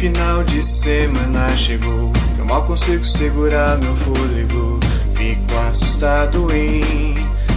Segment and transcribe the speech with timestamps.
[0.00, 2.10] final de semana chegou.
[2.38, 4.80] Eu mal consigo segurar meu fôlego.
[5.14, 7.14] Fico assustado em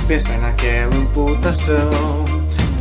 [0.10, 1.90] pensar naquela amputação.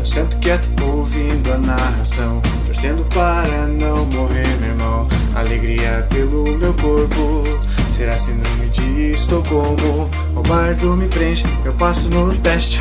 [0.01, 5.09] Eu sento quieto ouvindo a narração, torcendo para não morrer, meu irmão.
[5.37, 7.45] Alegria pelo meu corpo,
[7.93, 10.11] será síndrome de Estocolmo.
[10.35, 12.81] O bardo me prende, eu passo no teste,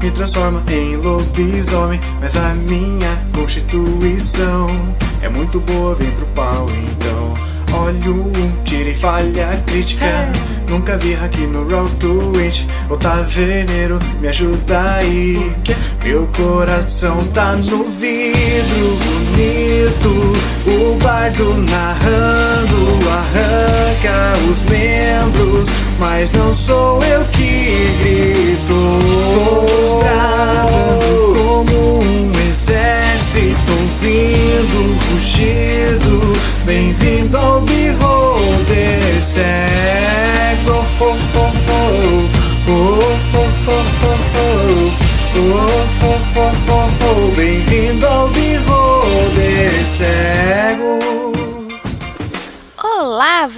[0.00, 2.00] me transforma em lobisomem.
[2.20, 7.34] Mas a minha constituição é muito boa, vem pro pau então.
[7.72, 10.06] Olho um, tira e falha crítica.
[10.68, 12.66] Nunca vi hack no Road to It.
[12.90, 15.52] O taverneiro me ajuda aí.
[16.04, 20.32] Meu coração tá no vidro bonito.
[20.66, 25.68] O bardo narrando arranca os membros.
[25.98, 28.17] Mas não sou eu que grito.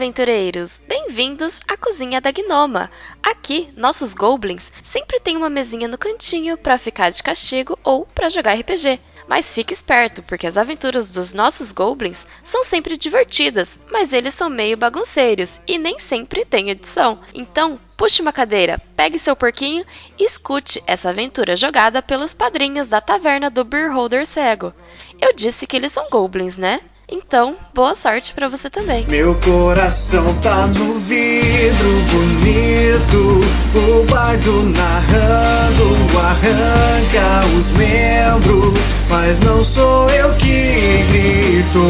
[0.01, 0.81] Aventureiros!
[0.89, 2.91] Bem-vindos à cozinha da Gnoma.
[3.23, 8.31] Aqui, nossos goblins sempre têm uma mesinha no cantinho para ficar de castigo ou para
[8.31, 8.99] jogar RPG.
[9.29, 14.49] Mas fique esperto, porque as aventuras dos nossos goblins são sempre divertidas, mas eles são
[14.49, 17.21] meio bagunceiros e nem sempre têm edição.
[17.35, 19.85] Então, puxe uma cadeira, pegue seu porquinho
[20.19, 24.73] e escute essa aventura jogada pelos padrinhos da taverna do Beholder Cego.
[25.21, 26.81] Eu disse que eles são goblins, né?
[27.13, 29.05] Então, boa sorte para você também.
[29.09, 33.41] Meu coração tá no vidro bonito,
[33.75, 36.01] o bardo narrando
[36.31, 41.85] arranca os membros, mas não sou eu que grito.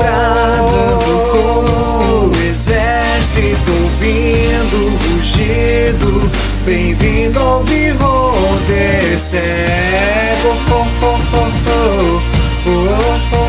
[0.00, 6.30] Bradando como um exército ouvindo rugido,
[6.64, 10.48] bem-vindo ao Beholder cego.
[10.70, 11.18] Oh, oh,
[13.36, 13.41] oh,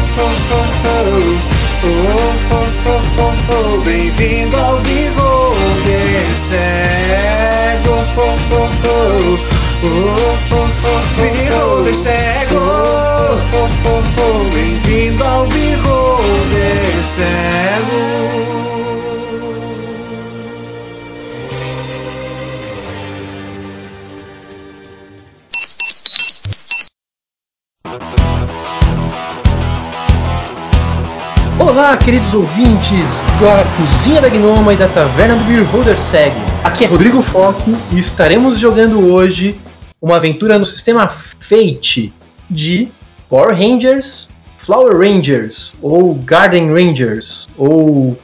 [3.84, 7.94] bem-vindo ao Beholder cego.
[8.16, 9.38] Oh, oh, oh,
[9.84, 9.98] oh,
[10.52, 10.70] oh,
[11.86, 12.58] oh, cego.
[12.58, 18.24] Oh, oh, oh, bem-vindo ao Beholder cego.
[31.66, 36.36] Olá, queridos ouvintes da Cozinha da Gnoma e da Taverna do Beholder Cego.
[36.62, 39.58] Aqui é Rodrigo Foco e estaremos jogando hoje
[40.02, 42.14] uma aventura no sistema Fate
[42.50, 42.90] de
[43.30, 48.20] Power Rangers, Flower Rangers ou Garden Rangers ou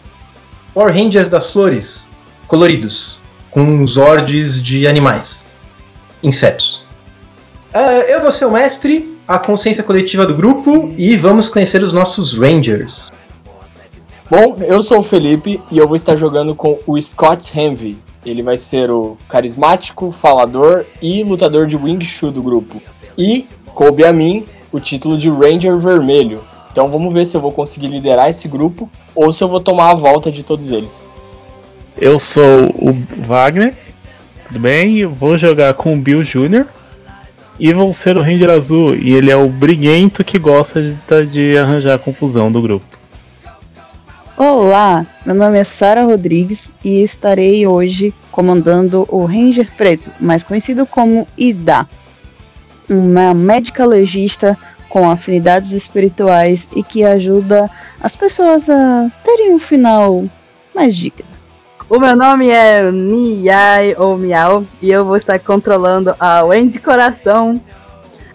[0.73, 2.09] Power Rangers das flores
[2.45, 5.47] coloridos com zords de animais,
[6.21, 6.83] insetos.
[7.73, 11.93] Ah, eu vou ser o mestre, a consciência coletiva do grupo e vamos conhecer os
[11.93, 13.09] nossos Rangers.
[14.29, 17.97] Bom, eu sou o Felipe e eu vou estar jogando com o Scott Henvey.
[18.23, 22.79] Ele vai ser o carismático, falador e lutador de Wing Chun do grupo.
[23.17, 26.41] E coube a mim o título de Ranger Vermelho.
[26.71, 29.89] Então vamos ver se eu vou conseguir liderar esse grupo ou se eu vou tomar
[29.89, 31.03] a volta de todos eles.
[31.97, 32.95] Eu sou o
[33.25, 33.73] Wagner,
[34.45, 35.07] tudo bem?
[35.07, 36.67] Vou jogar com o Bill Jr.
[37.59, 41.57] E vou ser o Ranger Azul, e ele é o briguento que gosta de, de
[41.57, 42.98] arranjar confusão do grupo.
[44.41, 50.85] Olá, meu nome é Sara Rodrigues e estarei hoje comandando o Ranger Preto, mais conhecido
[50.85, 51.85] como Ida,
[52.89, 54.57] uma médica legista
[54.87, 57.69] com afinidades espirituais e que ajuda
[57.99, 60.23] as pessoas a terem um final
[60.73, 61.25] mais digno.
[61.89, 67.59] O meu nome é Miyai ou Miau e eu vou estar controlando a Wendy Coração.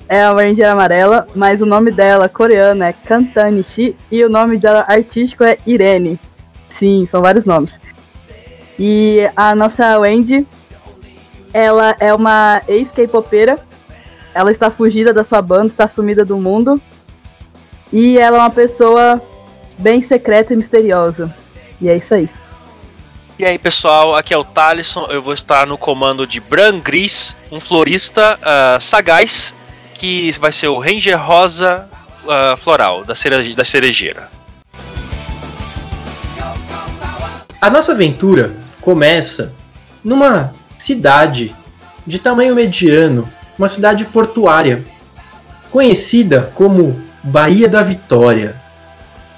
[0.08, 4.84] É a Ranger amarela, mas o nome dela coreano é Kantanishi e o nome dela
[4.86, 6.18] artístico é Irene.
[6.68, 7.78] Sim, são vários nomes.
[8.78, 10.46] E a nossa Wendy,
[11.52, 13.58] ela é uma ex-K-popeira.
[14.34, 16.80] Ela está fugida da sua banda, está sumida do mundo.
[17.92, 19.22] E ela é uma pessoa
[19.78, 21.34] bem secreta e misteriosa.
[21.80, 22.28] E é isso aí.
[23.38, 27.36] E aí pessoal, aqui é o Thalisson, eu vou estar no comando de Bran Gris,
[27.50, 29.52] um florista ah, sagaz,
[30.04, 31.88] que vai ser o Ranger Rosa
[32.28, 33.14] ah, Floral, da,
[33.56, 34.28] da cerejeira.
[37.58, 38.52] A nossa aventura
[38.82, 39.54] começa
[40.04, 41.56] numa cidade
[42.06, 43.26] de tamanho mediano,
[43.58, 44.84] uma cidade portuária,
[45.70, 48.54] conhecida como Baía da Vitória.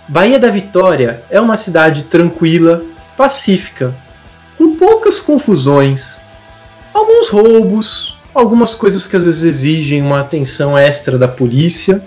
[0.08, 2.82] Bahia da Vitória é uma cidade tranquila,
[3.16, 3.94] pacífica,
[4.58, 6.18] com poucas confusões,
[6.92, 12.04] alguns roubos, algumas coisas que às vezes exigem uma atenção extra da polícia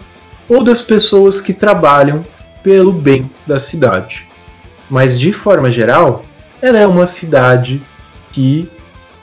[0.47, 2.25] ou das pessoas que trabalham
[2.61, 4.27] pelo bem da cidade.
[4.89, 6.23] Mas de forma geral,
[6.61, 7.81] ela é uma cidade
[8.31, 8.69] que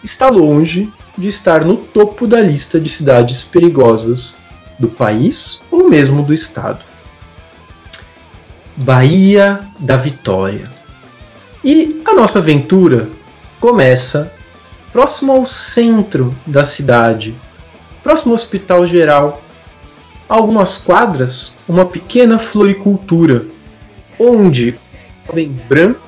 [0.03, 4.37] está longe de estar no topo da lista de cidades perigosas
[4.79, 6.85] do país ou mesmo do estado.
[8.77, 10.71] Bahia da Vitória.
[11.65, 13.09] E a nossa aventura
[13.59, 14.33] começa
[14.97, 17.35] próximo ao centro da cidade,
[18.03, 19.43] próximo ao Hospital Geral.
[20.27, 23.45] A algumas quadras, uma pequena floricultura,
[24.19, 26.01] onde o jovem branco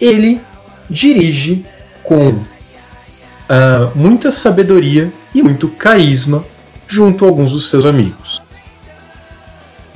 [0.00, 0.40] ele
[0.88, 1.66] dirige
[2.02, 2.46] com uh,
[3.94, 6.42] muita sabedoria e muito carisma
[6.86, 8.40] junto a alguns dos seus amigos.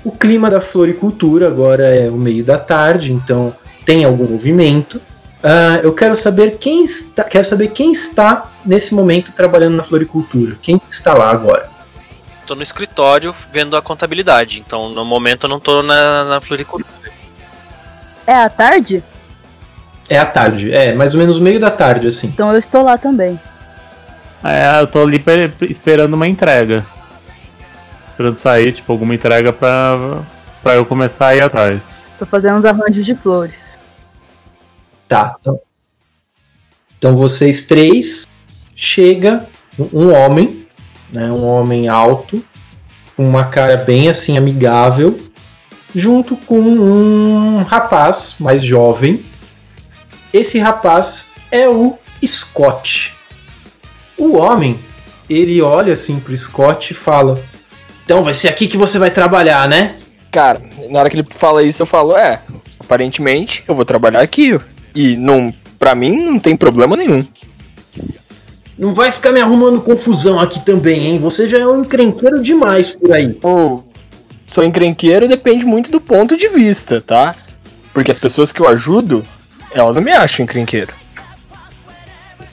[0.04, 3.50] O clima da floricultura agora é o meio da tarde, então
[3.86, 5.00] tem algum movimento.
[5.42, 10.56] Uh, eu quero saber quem está, quero saber quem está nesse momento trabalhando na floricultura.
[10.62, 11.68] Quem está lá agora?
[12.40, 17.10] Estou no escritório vendo a contabilidade, então no momento eu não estou na, na floricultura.
[18.24, 19.02] É a tarde?
[20.08, 22.28] É a tarde, é mais ou menos meio da tarde assim.
[22.28, 23.38] Então eu estou lá também.
[24.44, 25.22] É, eu tô ali
[25.70, 26.84] esperando uma entrega.
[28.10, 30.20] Esperando sair, tipo, alguma entrega pra,
[30.62, 31.80] pra eu começar a ir atrás.
[32.18, 33.61] Tô fazendo uns arranjos de flores.
[35.12, 35.60] Tá, então.
[36.96, 38.26] Então vocês três
[38.74, 39.46] chega
[39.92, 40.66] um homem,
[41.12, 42.42] né, um homem alto,
[43.14, 45.18] com uma cara bem assim amigável,
[45.94, 49.22] junto com um rapaz mais jovem.
[50.32, 53.12] Esse rapaz é o Scott.
[54.16, 54.80] O homem,
[55.28, 57.38] ele olha assim pro Scott e fala:
[58.04, 59.96] Então vai ser aqui que você vai trabalhar, né?
[60.30, 62.40] Cara, na hora que ele fala isso, eu falo: É,
[62.80, 64.58] aparentemente eu vou trabalhar aqui.
[64.94, 67.24] E não, pra mim não tem problema nenhum.
[68.78, 71.18] Não vai ficar me arrumando confusão aqui também, hein?
[71.18, 73.38] Você já é um encrenqueiro demais por aí.
[73.42, 73.92] Ou, oh,
[74.46, 77.34] sou encrenqueiro depende muito do ponto de vista, tá?
[77.92, 79.24] Porque as pessoas que eu ajudo,
[79.72, 80.92] elas não me acham encrenqueiro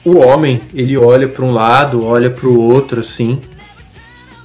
[0.04, 3.40] o homem ele olha para um lado, olha para o outro assim.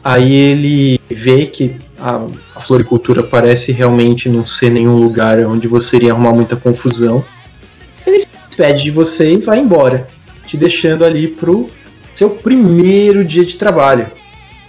[0.04, 5.96] Aí ele vê que a, a, floricultura parece realmente não ser nenhum lugar onde você
[5.96, 7.24] iria arrumar muita confusão.
[8.06, 10.08] Ele se despede de você e vai embora,
[10.46, 11.70] te deixando ali pro
[12.14, 14.08] seu primeiro dia de trabalho.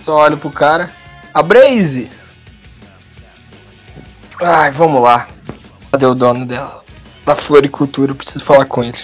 [0.03, 0.91] Só olho pro cara.
[1.33, 2.11] A Braze!
[4.43, 5.29] Ai, vamos lá.
[5.91, 6.85] Cadê o dono dela?
[7.25, 8.99] Da floricultura, eu preciso falar com ele.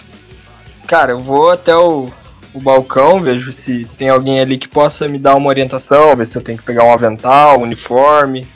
[0.87, 2.11] Cara, eu vou até o,
[2.53, 6.37] o balcão, vejo se tem alguém ali que possa me dar uma orientação, ver se
[6.37, 8.47] eu tenho que pegar um avental, um uniforme.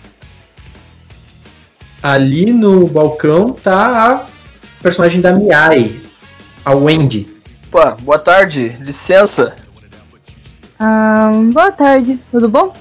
[2.03, 4.36] Ali no balcão tá a
[4.83, 6.01] personagem da Miai,
[6.65, 7.29] a Wendy.
[7.69, 9.55] Opa, boa tarde, licença.
[10.79, 12.73] Ah, boa tarde, tudo bom?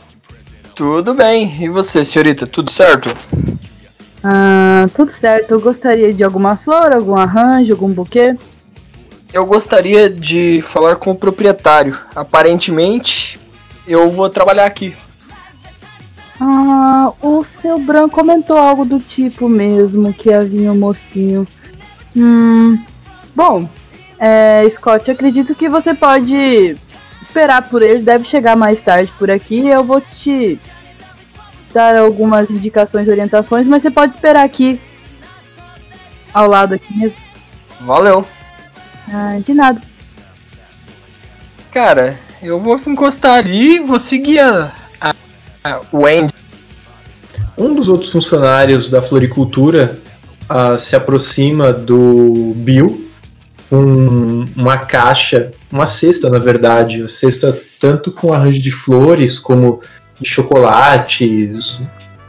[0.76, 3.16] Tudo bem, e você, senhorita, tudo certo?
[4.24, 5.52] Ah, tudo certo.
[5.52, 8.36] Eu gostaria de alguma flor, algum arranjo, algum buquê.
[9.32, 11.98] Eu gostaria de falar com o proprietário.
[12.16, 13.40] Aparentemente,
[13.88, 14.96] eu vou trabalhar aqui.
[16.40, 21.48] Ah, o seu branco comentou algo do tipo mesmo, que havia um mocinho.
[22.16, 22.84] Hum.
[23.36, 23.68] Bom,
[24.18, 26.78] é, Scott, acredito que você pode
[27.22, 29.68] esperar por ele, deve chegar mais tarde por aqui.
[29.68, 30.60] Eu vou te
[31.74, 34.80] dar algumas indicações e orientações, mas você pode esperar aqui
[36.34, 37.26] ao lado aqui mesmo.
[37.82, 38.26] Valeu.
[39.12, 39.82] Ah, de nada.
[41.72, 45.14] Cara, eu vou encostar ali e vou seguir a, a,
[45.64, 46.34] a Wendy.
[47.58, 50.00] Um dos outros funcionários da floricultura
[50.50, 53.06] uh, se aproxima do Bill
[53.70, 59.82] com uma caixa, uma cesta na verdade, a cesta tanto com arranjo de flores como
[60.20, 61.80] de chocolates,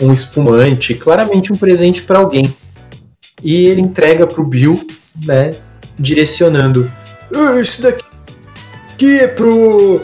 [0.01, 2.55] um espumante, claramente um presente para alguém.
[3.43, 4.87] E ele entrega para o Bill,
[5.25, 5.55] né,
[5.99, 6.91] direcionando.
[7.35, 8.05] Ah, esse daqui
[9.21, 10.01] é pro.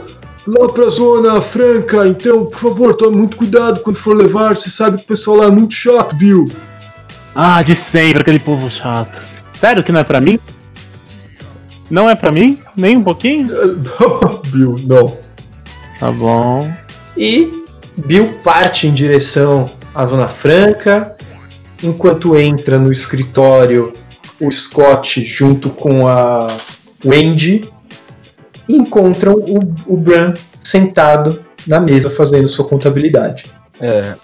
[0.46, 4.56] lá pra Zona Franca, então, por favor, tome muito cuidado quando for levar.
[4.56, 6.50] Você sabe que o pessoal lá é muito chato, Bill.
[7.34, 9.22] Ah, de sempre, aquele povo chato.
[9.54, 10.38] Sério que não é pra mim?
[11.90, 12.58] Não é pra mim?
[12.76, 13.48] Nem um pouquinho?
[14.48, 15.16] Bill, não.
[15.98, 16.72] Tá bom.
[17.16, 17.64] E
[17.96, 21.16] Bill parte em direção à Zona Franca.
[21.82, 23.92] Enquanto entra no escritório
[24.40, 26.48] o Scott junto com a
[27.04, 27.68] Wendy
[28.68, 33.46] encontram o, o Bran sentado na mesa fazendo sua contabilidade.
[33.80, 34.14] É,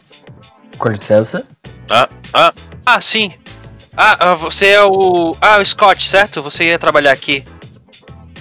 [0.78, 1.44] com licença.
[1.88, 2.52] Ah, ah,
[2.90, 3.32] Ah, sim.
[3.94, 5.36] Ah, ah, você é o.
[5.42, 6.42] Ah, o Scott, certo?
[6.42, 7.44] Você ia trabalhar aqui.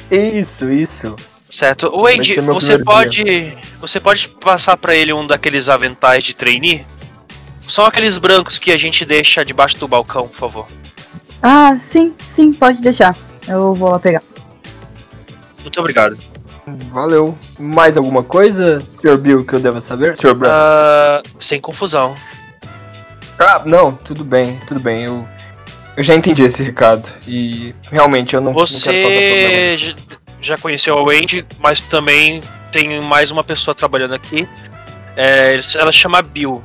[0.10, 1.18] Isso, isso.
[1.50, 1.92] Certo.
[1.94, 3.58] O Andy, ser meu você pode.
[3.82, 6.86] Você pode passar pra ele um daqueles aventais de trainee?
[7.68, 10.68] São aqueles brancos que a gente deixa debaixo do balcão, por favor.
[11.44, 13.13] Ah, sim, sim, pode deixar.
[13.46, 14.24] Eu vou lá pegar.
[15.62, 16.18] Muito obrigado.
[16.94, 17.38] Valeu.
[17.60, 19.18] Mais alguma coisa, Sr.
[19.18, 20.16] Bill, que eu deva saber?
[20.16, 20.34] Sr.
[20.34, 20.51] Brown?
[20.54, 22.16] Ah, sem confusão.
[23.39, 25.03] Ah, não, tudo bem, tudo bem.
[25.06, 25.27] Eu,
[25.96, 27.08] eu já entendi esse recado.
[27.27, 28.98] E realmente eu não, não quero.
[29.10, 29.96] Você j-
[30.41, 32.41] já conheceu a Wendy, mas também
[32.72, 34.48] tem mais uma pessoa trabalhando aqui.
[35.15, 36.63] É, ela chama Bill.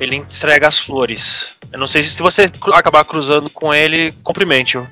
[0.00, 1.54] Ele entrega as flores.
[1.72, 4.86] Eu não sei se você acabar cruzando com ele, cumprimente-o.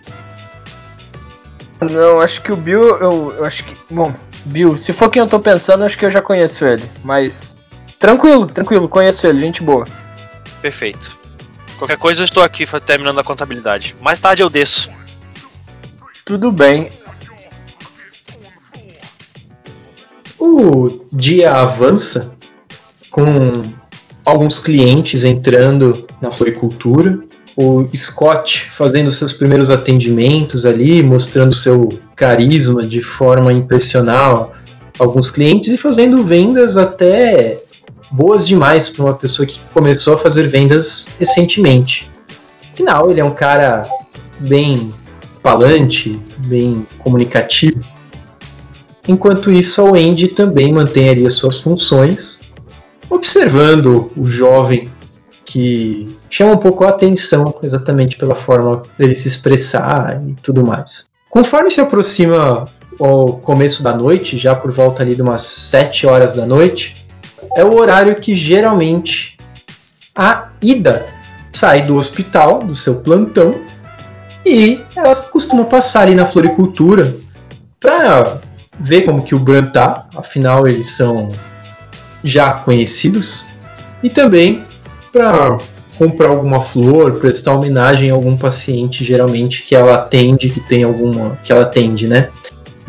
[1.80, 3.76] Não, acho que o Bill, eu, eu acho que.
[3.90, 4.14] Bom,
[4.44, 6.88] Bill, se for quem eu tô pensando, acho que eu já conheço ele.
[7.02, 7.56] Mas.
[7.98, 9.84] Tranquilo, tranquilo, conheço ele, gente boa.
[10.62, 11.18] Perfeito.
[11.76, 13.96] Qualquer coisa eu estou aqui terminando a contabilidade.
[14.00, 14.88] Mais tarde eu desço.
[16.24, 16.90] Tudo bem.
[20.38, 22.36] O dia avança
[23.10, 23.64] com
[24.24, 27.18] alguns clientes entrando na floricultura,
[27.56, 34.50] o Scott fazendo seus primeiros atendimentos ali, mostrando seu carisma de forma a impressionar
[34.98, 37.61] alguns clientes e fazendo vendas até
[38.12, 42.10] boas demais para uma pessoa que começou a fazer vendas recentemente.
[42.72, 43.88] Afinal, ele é um cara
[44.38, 44.92] bem
[45.42, 47.80] falante, bem comunicativo.
[49.08, 52.40] Enquanto isso, a Wendy também mantém ali as suas funções,
[53.10, 54.88] observando o jovem
[55.44, 61.10] que chama um pouco a atenção exatamente pela forma dele se expressar e tudo mais.
[61.28, 62.66] Conforme se aproxima
[62.98, 67.01] o começo da noite, já por volta ali de umas 7 horas da noite,
[67.56, 69.36] é o horário que geralmente
[70.14, 71.06] a Ida
[71.52, 73.54] sai do hospital, do seu plantão,
[74.44, 77.14] e ela costuma passar ali na floricultura
[77.78, 78.38] para
[78.78, 81.30] ver como que o Bran tá, afinal eles são
[82.24, 83.46] já conhecidos,
[84.02, 84.64] e também
[85.12, 85.58] para
[85.98, 91.38] comprar alguma flor, prestar homenagem a algum paciente, geralmente que ela atende, que tem alguma,
[91.42, 92.30] que ela atende, né?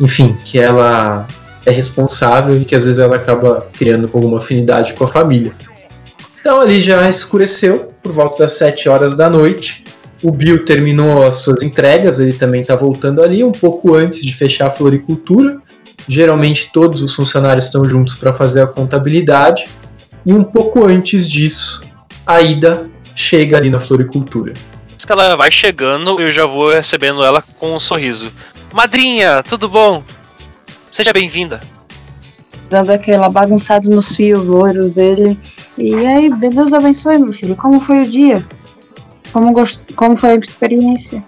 [0.00, 1.28] Enfim, que ela
[1.66, 5.52] é responsável e que às vezes ela acaba criando alguma afinidade com a família.
[6.40, 9.84] Então ali já escureceu por volta das 7 horas da noite.
[10.22, 14.32] O Bill terminou as suas entregas, ele também está voltando ali um pouco antes de
[14.32, 15.58] fechar a floricultura.
[16.06, 19.68] Geralmente todos os funcionários estão juntos para fazer a contabilidade.
[20.24, 21.82] E um pouco antes disso,
[22.26, 24.52] a Ida chega ali na floricultura.
[25.06, 28.32] Ela vai chegando, eu já vou recebendo ela com um sorriso.
[28.72, 30.02] Madrinha, tudo bom?
[30.94, 31.60] Seja bem-vinda.
[32.70, 35.36] Dando aquela bagunçada nos fios loiros dele.
[35.76, 37.56] E aí, Deus abençoe, meu filho.
[37.56, 38.40] Como foi o dia?
[39.32, 39.82] Como, gost...
[39.96, 41.22] Como foi a experiência?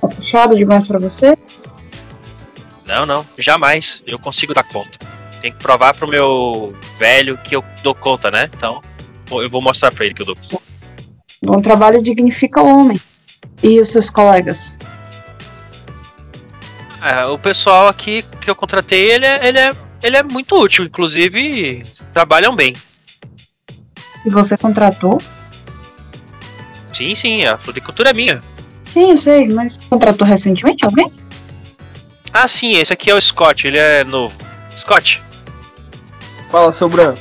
[0.00, 1.36] Tá puxado demais pra você?
[2.86, 4.02] Não, não, jamais.
[4.06, 4.98] Eu consigo dar conta.
[5.42, 8.48] Tem que provar pro meu velho que eu dou conta, né?
[8.56, 8.80] Então,
[9.32, 10.62] eu vou mostrar pra ele que eu dou conta.
[11.44, 12.98] Bom trabalho dignifica o homem.
[13.62, 14.71] E os seus colegas?
[17.02, 20.84] É, o pessoal aqui que eu contratei, ele é, ele é, ele é muito útil,
[20.84, 21.82] inclusive
[22.12, 22.76] trabalham bem.
[24.24, 25.20] E você contratou?
[26.92, 28.40] Sim, sim, a floricultura é minha.
[28.86, 31.12] Sim, eu sei, mas contratou recentemente alguém?
[32.32, 34.34] Ah, sim, esse aqui é o Scott, ele é novo.
[34.76, 35.20] Scott,
[36.50, 37.14] Fala, seu Bran.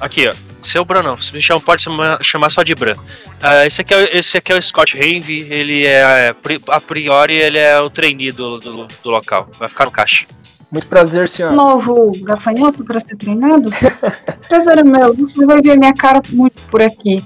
[0.00, 0.47] aqui, ó.
[0.62, 2.96] Seu Bran não, você me chama, pode chamar, chamar só de Bran.
[3.42, 7.34] Ah, esse, aqui é, esse aqui é o Scott Henry, ele é, pri- a priori,
[7.34, 9.48] ele é o trainee do, do, do local.
[9.58, 10.26] Vai ficar no caixa.
[10.70, 11.52] Muito prazer, senhor.
[11.52, 13.70] Novo gafanhoto para ser treinado?
[14.48, 17.24] Prazer é meu, você vai ver minha cara muito por aqui.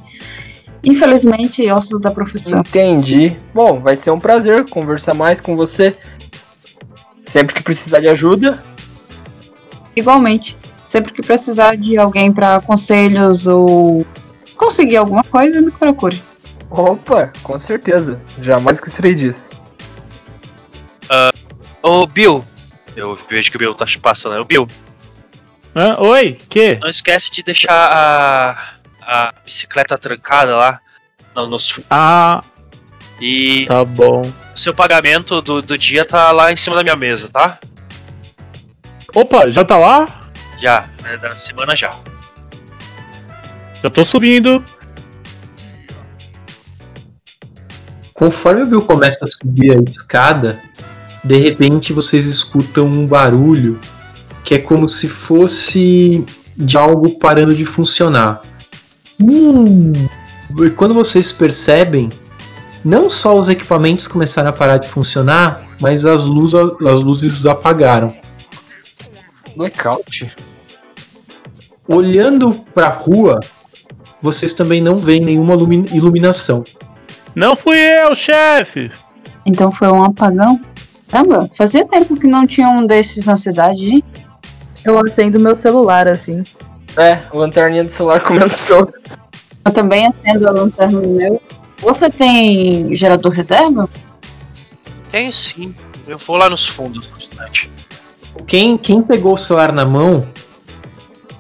[0.85, 2.61] Infelizmente, ossos da profissão.
[2.61, 3.37] Entendi.
[3.55, 5.97] Bom, vai ser um prazer conversar mais com você.
[7.25, 8.63] Sempre que precisar de ajuda.
[9.95, 10.57] Igualmente,
[10.93, 14.05] sempre que precisar de alguém para conselhos ou
[14.59, 16.23] conseguir alguma coisa, me procure.
[16.69, 18.21] Opa, com certeza.
[18.39, 19.51] Jamais esquecerei disso.
[21.83, 22.45] Ô, Bill.
[22.95, 24.39] Eu vejo que o Bill tá passando.
[24.39, 24.69] Ô, Bill,
[25.75, 25.97] Hã?
[25.99, 26.77] Oi, que?
[26.77, 30.79] não esquece de deixar a, a bicicleta trancada lá.
[31.35, 32.45] No, nos- Ah,
[33.19, 34.21] e tá bom.
[34.55, 37.59] o seu pagamento do, do dia tá lá em cima da minha mesa, tá?
[39.15, 40.22] Opa, já tá lá?
[40.63, 41.93] Já, é da semana já.
[43.83, 44.63] Já tô subindo.
[48.15, 50.63] Conforme o Bill começa a subir a escada,
[51.25, 53.81] de repente vocês escutam um barulho
[54.45, 56.25] que é como se fosse
[56.57, 58.41] de algo parando de funcionar.
[59.21, 60.07] Hum,
[60.61, 62.09] E quando vocês percebem,
[62.85, 68.15] não só os equipamentos começaram a parar de funcionar, mas as, luz, as luzes apagaram.
[69.57, 70.52] Blackout?
[71.93, 73.41] Olhando para a rua,
[74.21, 76.65] vocês também não veem nenhuma lumi- iluminação.
[77.35, 78.91] Não fui eu, chefe!
[79.45, 80.61] Então foi um apagão.
[81.09, 84.05] Caramba, fazia tempo que não tinha um desses na cidade, hein?
[84.85, 86.43] Eu acendo meu celular assim.
[86.97, 88.89] É, a lanterninha do celular começou.
[89.65, 91.43] Eu também acendo a lanterna no meu.
[91.81, 93.89] Você tem gerador reserva?
[95.11, 95.75] Tenho sim.
[96.07, 97.71] Eu vou lá nos fundos do instante.
[98.47, 100.27] Quem, quem pegou o celular na mão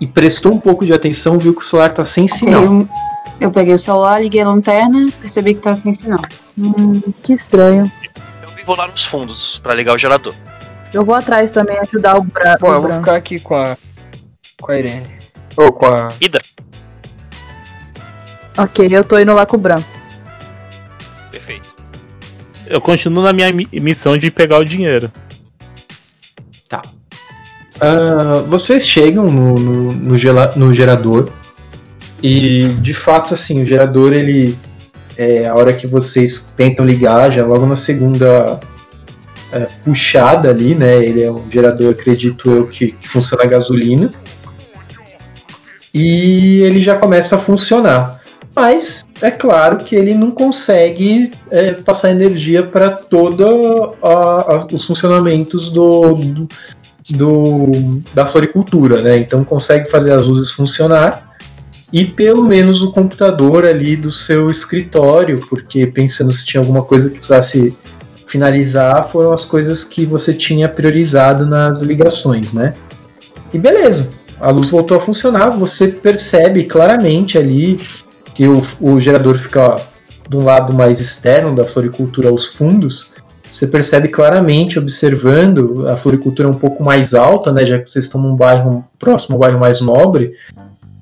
[0.03, 2.65] e prestou um pouco de atenção viu que o celular tá sem sinal.
[2.65, 2.89] Eu,
[3.41, 6.21] eu peguei o celular, liguei a lanterna, percebi que tá sem sinal.
[6.59, 7.91] Hum, que estranho.
[8.43, 10.35] Eu vou lá nos fundos pra ligar o gerador.
[10.93, 13.77] Eu vou atrás também ajudar o, Bra Bom, o eu vou ficar aqui com a.
[14.61, 15.07] com a Irene.
[15.57, 16.09] Ou com a.
[16.21, 16.39] Ida.
[18.59, 19.83] Ok, eu tô indo lá com o Bran.
[21.31, 21.73] Perfeito.
[22.67, 25.11] Eu continuo na minha mi- missão de pegar o dinheiro.
[27.85, 31.31] Ah, vocês chegam no, no, no gela- no gerador
[32.23, 34.57] e de fato assim o gerador ele
[35.17, 38.61] é a hora que vocês tentam ligar já logo na segunda
[39.53, 44.13] é, puxada ali né ele é um gerador acredito eu que, que funciona a gasolina.
[45.93, 48.23] E ele já começa a funcionar.
[48.55, 53.47] Mas é claro que ele não consegue é, passar energia para todos
[54.73, 56.49] os funcionamentos do, do,
[57.11, 59.19] do- da floricultura, né?
[59.19, 61.33] Então consegue fazer as luzes funcionar
[61.93, 67.09] e pelo menos o computador ali do seu escritório, porque pensando se tinha alguma coisa
[67.09, 67.77] que precisasse
[68.27, 72.75] finalizar, foram as coisas que você tinha priorizado nas ligações, né?
[73.53, 77.79] E beleza, a luz voltou a funcionar, você percebe claramente ali
[78.35, 79.77] que o, o gerador fica
[80.27, 83.12] de um lado mais externo da floricultura aos fundos,
[83.53, 88.07] você percebe claramente, observando, a floricultura é um pouco mais alta, né, já que vocês
[88.07, 90.33] estão num bairro próximo ao bairro mais nobre,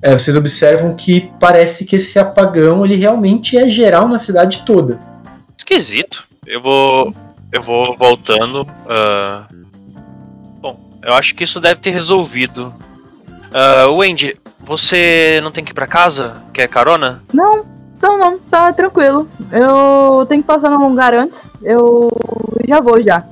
[0.01, 4.99] é, vocês observam que parece que esse apagão ele realmente é geral na cidade toda.
[5.57, 6.27] Esquisito.
[6.45, 7.13] Eu vou.
[7.51, 8.67] Eu vou voltando.
[8.89, 9.45] ah,
[10.59, 12.73] Bom, eu acho que isso deve ter resolvido.
[13.53, 16.33] Ah, Wendy, você não tem que ir pra casa?
[16.53, 17.21] Quer carona?
[17.33, 17.63] Não,
[18.01, 19.27] não, não, tá tranquilo.
[19.51, 21.37] Eu tenho que passar num lugar antes.
[21.61, 22.09] Eu
[22.67, 23.23] já vou já.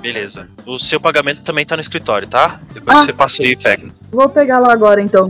[0.00, 0.46] Beleza.
[0.66, 2.60] O seu pagamento também tá no escritório, tá?
[2.72, 3.04] Depois Ah.
[3.04, 3.86] você passa aí e pega.
[4.12, 5.28] Vou pegar lá agora então.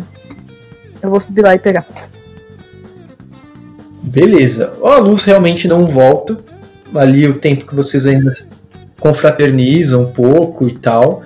[1.02, 1.87] Eu vou subir lá e pegar.
[4.02, 4.72] Beleza.
[4.83, 6.37] A luz realmente não volta.
[6.94, 8.33] Ali o tempo que vocês ainda
[9.00, 11.22] confraternizam um pouco e tal.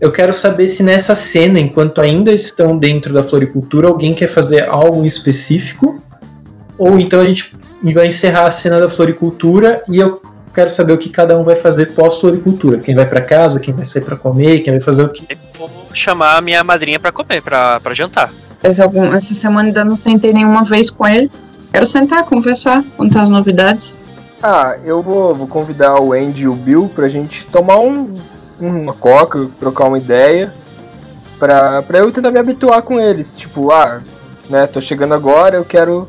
[0.00, 4.66] Eu quero saber se nessa cena, enquanto ainda estão dentro da floricultura, alguém quer fazer
[4.68, 6.02] algo específico.
[6.80, 7.52] Ou então a gente
[7.92, 10.18] vai encerrar a cena da floricultura e eu
[10.54, 12.78] quero saber o que cada um vai fazer pós-floricultura.
[12.78, 15.22] Quem vai pra casa, quem vai sair pra comer, quem vai fazer o que.
[15.30, 18.32] Eu vou chamar a minha madrinha pra comer, pra, pra jantar.
[18.62, 21.30] Essa semana ainda não sentei nenhuma vez com ele.
[21.70, 23.98] Quero sentar, conversar, contar as novidades.
[24.42, 28.18] Ah, eu vou, vou convidar o Andy e o Bill pra gente tomar um,
[28.58, 30.50] uma coca, trocar uma ideia.
[31.38, 33.34] Pra, pra eu tentar me habituar com eles.
[33.36, 34.00] Tipo, ah,
[34.48, 36.08] né, tô chegando agora, eu quero,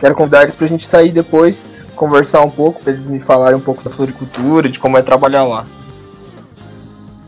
[0.00, 3.62] quero convidar eles pra gente sair depois, conversar um pouco, pra eles me falarem um
[3.62, 5.66] pouco da floricultura, de como é trabalhar lá.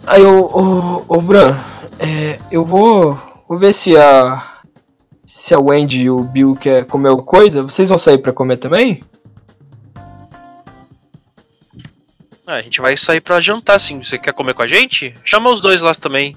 [0.07, 1.55] Aí, ô, ô, ô Bran,
[1.99, 4.49] é, eu vou, vou ver se a.
[5.25, 8.57] Se a Wendy e o Bill quer comer alguma coisa, vocês vão sair pra comer
[8.57, 9.03] também?
[12.45, 14.03] Ah, a gente vai sair pra jantar, sim.
[14.03, 15.15] Você quer comer com a gente?
[15.25, 16.37] Chama os dois lá também.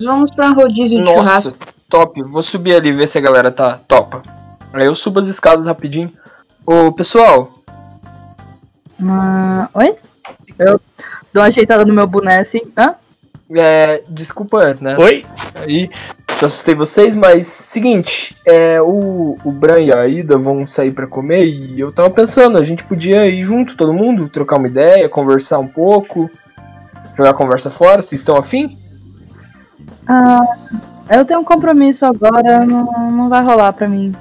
[0.00, 1.50] Vamos pra rodízio de churrasco.
[1.50, 1.54] Nossa,
[1.88, 2.22] top.
[2.22, 4.22] Vou subir ali ver se a galera tá topa.
[4.72, 6.12] Aí eu subo as escadas rapidinho.
[6.66, 7.52] Ô, pessoal,
[9.02, 9.96] Ah, oi?
[10.58, 10.80] Eu
[11.32, 12.60] dou uma ajeitada no meu boné assim.
[12.76, 12.94] Hã?
[13.54, 14.96] é, desculpa, né?
[14.96, 15.24] Oi?
[15.54, 15.90] Aí,
[16.36, 20.92] se eu assustei vocês, mas seguinte, é, o, o Bran e a Ida vão sair
[20.92, 24.68] pra comer e eu tava pensando, a gente podia ir junto, todo mundo, trocar uma
[24.68, 26.30] ideia, conversar um pouco,
[27.16, 28.78] jogar a conversa fora, vocês estão afim?
[30.06, 30.44] Ah,
[31.10, 34.12] eu tenho um compromisso agora, não, não vai rolar pra mim.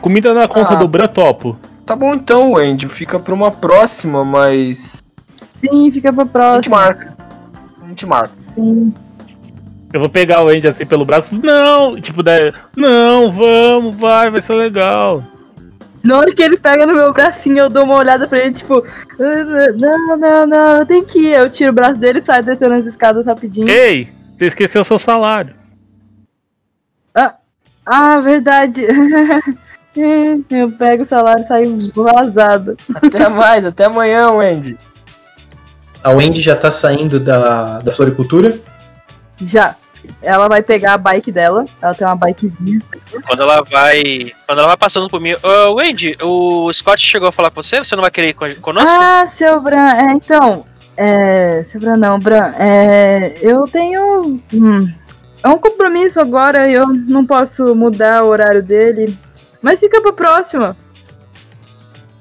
[0.00, 0.76] Comida na conta Ah.
[0.76, 1.56] do Bran Topo.
[1.84, 5.02] Tá bom então, Andy, fica pra uma próxima, mas
[5.60, 6.76] Sim, fica pra a gente próxima.
[6.76, 7.16] marca.
[7.82, 8.32] A gente marca.
[8.38, 8.92] Sim.
[9.92, 11.38] Eu vou pegar o Andy assim pelo braço.
[11.42, 11.98] Não!
[12.00, 15.22] Tipo, daí, não, vamos, vai, vai ser legal.
[16.02, 18.84] Na hora que ele pega no meu bracinho, eu dou uma olhada pra ele, tipo,
[19.18, 21.34] "Ah, não, não, não, eu tenho que ir.
[21.36, 23.68] Eu tiro o braço dele e saio descendo as escadas rapidinho.
[23.68, 25.54] Ei, você esqueceu seu salário.
[27.88, 28.84] Ah, verdade.
[30.50, 32.76] Eu pego o salário e saio vazado.
[32.94, 34.76] Até mais, até amanhã, Wendy.
[36.02, 38.58] A Wendy já tá saindo da, da floricultura.
[39.40, 39.74] Já.
[40.22, 41.64] Ela vai pegar a bike dela.
[41.82, 42.80] Ela tem uma bikezinha.
[43.26, 44.32] Quando ela vai.
[44.46, 45.34] Quando ela vai passando por mim.
[45.42, 47.78] Ô, Wendy, o Scott chegou a falar com você?
[47.78, 48.88] Você não vai querer ir con- conosco?
[48.88, 50.64] Ah, seu Bran, é, então.
[50.96, 51.64] É.
[51.64, 52.52] Seu Bran não, Bran.
[52.56, 53.36] É.
[53.40, 54.40] Eu tenho.
[54.54, 54.88] Hum,
[55.42, 59.18] é um compromisso agora eu não posso mudar o horário dele.
[59.62, 60.76] Mas fica pra próxima.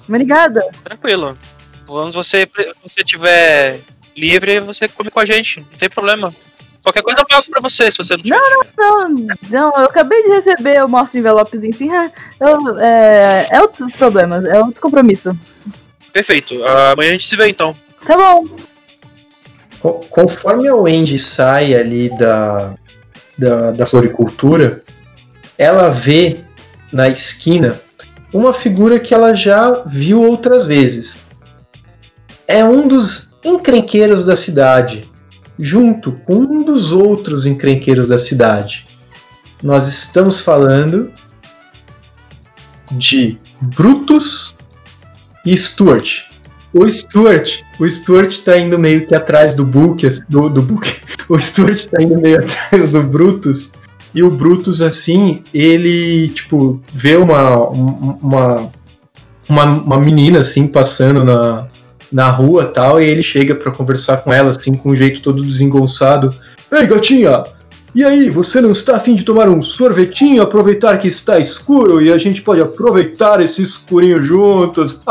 [0.08, 0.62] Obrigada.
[0.84, 1.38] Tranquilo.
[1.86, 2.48] Quando você,
[2.84, 3.80] você tiver
[4.16, 5.60] livre, você come com a gente.
[5.60, 6.34] Não tem problema.
[6.84, 8.40] Qualquer coisa eu pago pra você, se você não tiver.
[8.78, 9.10] Não,
[9.50, 11.90] não, eu acabei de receber, eu mostro envelopezinho assim.
[11.92, 15.36] ah, Eu, é, é outros problemas, é outro compromisso.
[16.14, 16.54] Perfeito.
[16.64, 17.76] Amanhã a gente se vê então.
[18.06, 18.46] Tá bom.
[19.80, 22.76] Co- Conforme a Wendy sai ali da,
[23.38, 24.84] da, da floricultura,
[25.58, 26.45] ela vê
[26.96, 27.82] na esquina
[28.34, 31.18] uma figura que ela já viu outras vezes.
[32.48, 35.10] É um dos encrenqueiros da cidade,
[35.60, 38.86] junto com um dos outros encrenqueiros da cidade.
[39.62, 41.12] Nós estamos falando
[42.92, 44.56] de Brutus
[45.46, 46.24] e Stuart.
[46.74, 50.96] O Stuart, o Stuart tá indo meio que atrás do Book, do, do Book.
[51.28, 53.74] O Stuart tá indo meio atrás do Brutus.
[54.16, 58.72] E o Brutus, assim, ele, tipo, vê uma, uma,
[59.50, 61.68] uma, uma menina, assim, passando na,
[62.10, 65.44] na rua tal, e ele chega pra conversar com ela, assim, com um jeito todo
[65.44, 66.34] desengonçado.
[66.72, 67.44] Ei, gatinha!
[67.94, 72.10] E aí, você não está afim de tomar um sorvetinho, aproveitar que está escuro e
[72.10, 75.02] a gente pode aproveitar esse escurinho juntos?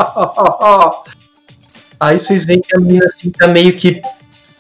[2.01, 4.03] Aí vocês veem que a menina assim tá meio que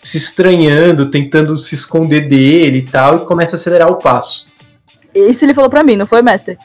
[0.05, 4.47] se estranhando, tentando se esconder dele e tal, e começa a acelerar o passo.
[5.15, 6.59] Isso ele falou pra mim, não foi, mestre?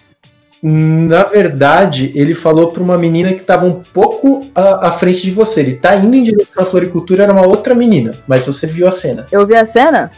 [0.61, 5.31] Na verdade, ele falou pra uma menina que estava um pouco à, à frente de
[5.31, 5.61] você.
[5.61, 8.91] Ele tá indo em direção à floricultura, era uma outra menina, mas você viu a
[8.91, 9.25] cena.
[9.31, 10.11] Eu vi a cena,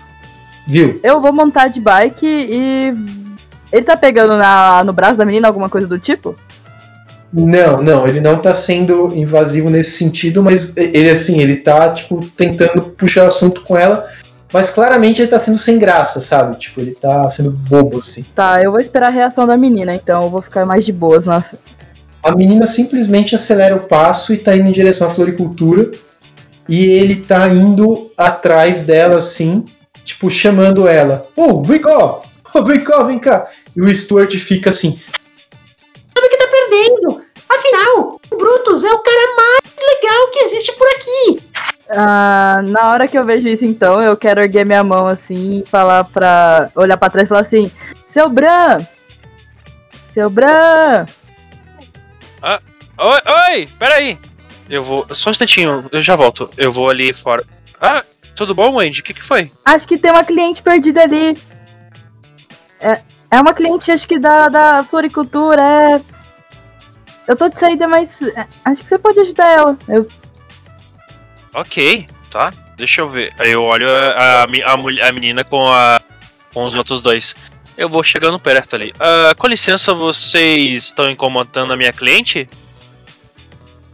[0.68, 1.00] Viu?
[1.04, 2.94] eu vou montar de bike e.
[3.72, 6.36] Ele tá pegando na, no braço da menina alguma coisa do tipo?
[7.34, 12.26] Não, não, ele não tá sendo invasivo nesse sentido, mas ele assim, ele tá tipo
[12.36, 14.08] tentando puxar assunto com ela,
[14.52, 16.58] mas claramente ele tá sendo sem graça, sabe?
[16.58, 18.26] Tipo, ele tá sendo bobo assim.
[18.36, 21.26] Tá, eu vou esperar a reação da menina, então eu vou ficar mais de boas.
[21.26, 21.58] Nossa.
[22.22, 25.91] A menina simplesmente acelera o passo e tá indo em direção à floricultura,
[26.67, 29.63] e ele tá indo atrás dela assim,
[30.04, 31.28] tipo chamando ela.
[31.36, 32.22] "Oh, vem cá!
[32.54, 35.00] Oh, vem cá, vem cá!" E o Stuart fica assim:
[37.62, 41.43] Afinal, o Brutus é o cara mais legal que existe por aqui.
[41.89, 45.69] Ah, na hora que eu vejo isso, então, eu quero erguer minha mão assim e
[45.69, 46.71] falar pra.
[46.76, 47.71] olhar pra trás e falar assim:
[48.08, 48.86] Seu Bran!
[50.13, 51.06] Seu Bran!
[53.04, 53.19] Oi,
[53.50, 54.19] oi, peraí.
[54.69, 55.06] Eu vou.
[55.15, 56.50] Só um instantinho, eu já volto.
[56.56, 57.43] Eu vou ali fora.
[57.80, 58.04] Ah,
[58.36, 59.02] tudo bom, Wendy?
[59.02, 59.52] O que, que foi?
[59.65, 61.36] Acho que tem uma cliente perdida ali.
[62.80, 66.02] É, é uma cliente, acho que da, da floricultura, é.
[67.28, 69.78] Eu tô de saída, mas é, acho que você pode ajudar ela.
[69.88, 70.08] Eu,
[71.54, 72.52] Ok, tá.
[72.78, 73.34] Deixa eu ver.
[73.38, 76.02] Aí eu olho a, a, a, mulher- a menina com, a,
[76.54, 77.36] com os outros dois.
[77.78, 78.94] Eu vou chegando perto ali.
[79.00, 82.48] Ah, com licença, vocês estão incomodando a minha cliente?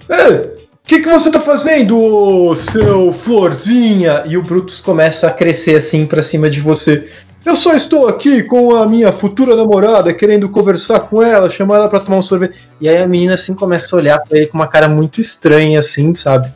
[0.09, 4.23] O que, que você tá fazendo, seu florzinha?
[4.25, 7.11] E o Brutus começa a crescer assim pra cima de você.
[7.45, 11.89] Eu só estou aqui com a minha futura namorada, querendo conversar com ela, chamar ela
[11.89, 12.57] pra tomar um sorvete.
[12.81, 15.79] E aí a menina assim começa a olhar pra ele com uma cara muito estranha,
[15.79, 16.51] assim, sabe?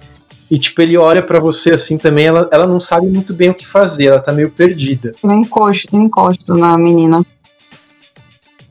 [0.50, 3.54] E tipo, ele olha pra você assim também, ela, ela não sabe muito bem o
[3.54, 5.15] que fazer, ela tá meio perdida.
[5.24, 7.26] Eu encosto, eu encosto na menina.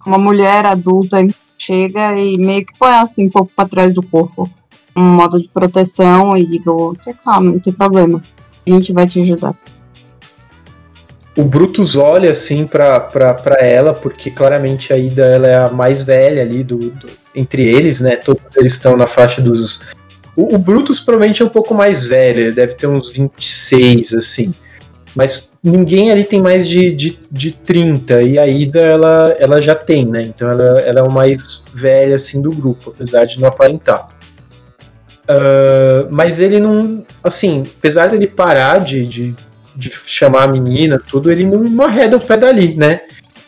[0.05, 1.17] Uma mulher adulta
[1.57, 4.49] chega e meio que põe assim um pouco pra trás do corpo.
[4.95, 8.21] Um modo de proteção e digo, você calma, não tem problema.
[8.67, 9.55] A gente vai te ajudar.
[11.37, 13.09] O Brutus olha assim pra
[13.61, 18.01] ela, porque claramente a Ida ela é a mais velha ali do, do- entre eles,
[18.01, 18.17] né?
[18.17, 19.81] Todos eles estão na faixa dos.
[20.37, 24.53] O, o Brutus provavelmente é um pouco mais velho, ele deve ter uns 26, assim.
[25.15, 29.75] Mas ninguém ali tem mais de, de, de 30, e a Ida ela, ela já
[29.75, 30.23] tem, né?
[30.23, 34.09] Então ela, ela é o mais velha assim do grupo, apesar de não aparentar.
[35.29, 37.05] Ah, mas ele não.
[37.23, 39.35] Assim, apesar dele parar de, de,
[39.75, 43.03] de chamar a menina, tudo, ele não, não arreda o pé dali, né?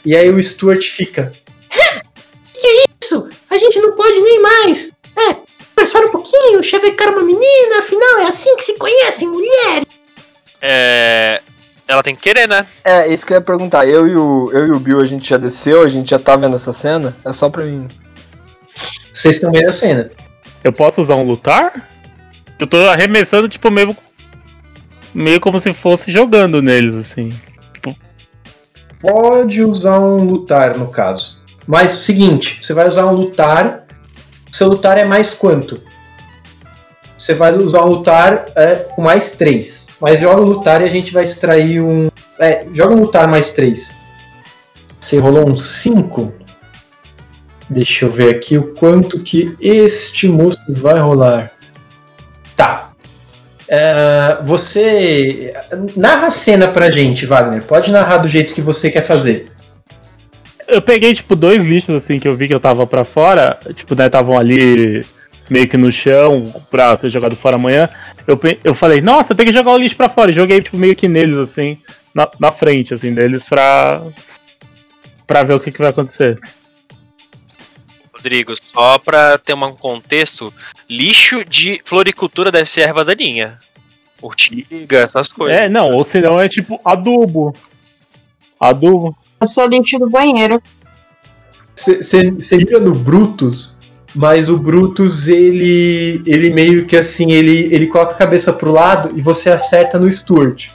[0.05, 1.33] E aí o Stuart fica.
[3.03, 4.93] Isso, a gente não pode nem mais.
[5.17, 5.37] É,
[5.75, 9.87] conversar um pouquinho, chavecar uma menina, afinal é assim que se conhecem mulheres.
[10.61, 11.41] É.
[11.87, 12.67] Ela tem que querer, né?
[12.85, 13.87] É, isso que eu ia perguntar.
[13.87, 16.37] Eu e, o, eu e o Bill, a gente já desceu, a gente já tá
[16.37, 17.15] vendo essa cena?
[17.25, 17.89] É só pra mim.
[19.13, 20.11] Vocês estão vendo a cena.
[20.65, 21.89] Eu posso usar um lutar?
[22.59, 23.97] Eu tô arremessando, tipo, meio.
[25.15, 27.33] Meio como se fosse jogando neles, assim.
[29.01, 31.37] Pode usar um lutar, no caso.
[31.67, 33.85] Mas seguinte, você vai usar um lutar.
[34.51, 35.83] Seu lutar é mais quanto?
[37.17, 39.89] Você vai usar um lutar é, com mais 3.
[40.01, 42.11] Mas joga o lutar e a gente vai extrair um.
[42.39, 43.95] É, joga um lutar mais 3.
[45.01, 46.33] Você rolou um 5.
[47.69, 51.53] Deixa eu ver aqui o quanto que este moço vai rolar.
[52.57, 52.82] Tá.
[53.75, 55.55] É, você.
[55.97, 57.63] Narra a cena pra gente, Wagner.
[57.63, 59.51] Pode narrar do jeito que você quer fazer.
[60.69, 63.59] eu peguei, tipo, dois lixos, assim, que eu vi que eu tava pra fora.
[63.73, 65.07] Tipo, né, estavam ali
[65.49, 67.89] meio que no chão pra ser jogado fora amanhã.
[68.27, 70.31] Eu, eu falei, nossa, tem que jogar o lixo pra fora.
[70.31, 71.79] E joguei, tipo, meio que neles, assim,
[72.15, 74.03] na, na frente, assim, deles pra.
[75.27, 76.39] pra ver o que, que vai acontecer.
[78.23, 80.55] Rodrigo, só pra ter um contexto,
[80.89, 83.59] lixo de floricultura deve ser erva daninha.
[84.23, 85.59] Urtiga, essas coisas.
[85.59, 87.53] É, não, ou senão é tipo adubo.
[88.61, 89.17] Adubo.
[89.41, 90.63] Eu sou lixo do banheiro.
[91.75, 93.77] Você liga no Brutus,
[94.15, 99.11] mas o Brutus ele ele meio que assim ele ele coloca a cabeça pro lado
[99.17, 100.69] e você acerta no Stuart.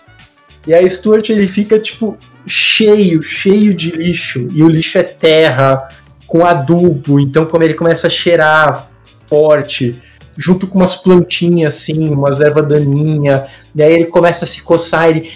[0.65, 5.87] E aí Stuart ele fica tipo cheio, cheio de lixo e o lixo é terra
[6.27, 8.89] com adubo, então como ele começa a cheirar
[9.27, 9.99] forte,
[10.37, 15.09] junto com umas plantinhas assim, umas ervas daninhas, e aí ele começa a se coçar,
[15.09, 15.31] ele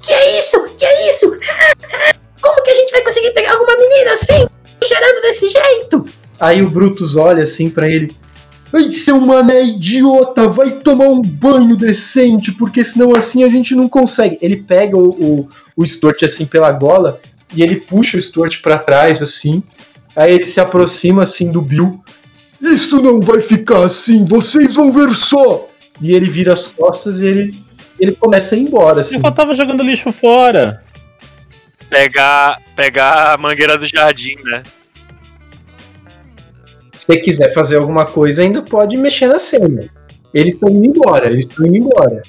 [0.00, 0.62] Que é isso?
[0.76, 1.30] Que é isso?
[2.40, 4.46] Como que a gente vai conseguir pegar alguma menina assim?
[4.82, 6.06] Cheirando desse jeito?
[6.38, 8.14] Aí o Brutus olha assim pra ele.
[8.72, 13.88] Ai, seu mané idiota, vai tomar um banho decente, porque senão assim a gente não
[13.88, 14.36] consegue.
[14.42, 17.20] Ele pega o, o, o Stuart assim pela gola
[17.54, 19.62] e ele puxa o Stuart pra trás assim.
[20.16, 22.02] Aí ele se aproxima assim do Bill.
[22.60, 25.68] Isso não vai ficar assim, vocês vão ver só.
[26.00, 27.54] E ele vira as costas e ele,
[27.98, 29.16] ele começa a ir embora assim.
[29.16, 30.82] Eu só tava jogando lixo fora.
[31.90, 34.62] Pegar, pegar a mangueira do jardim, né?
[36.96, 39.88] Se você quiser fazer alguma coisa, ainda pode mexer na cena.
[40.32, 42.22] Eles estão indo embora, eles estão indo embora.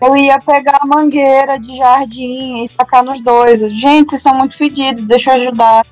[0.00, 3.60] Eu ia pegar a mangueira de jardim e tacar nos dois.
[3.78, 5.86] Gente, vocês são muito fedidos, deixa eu ajudar.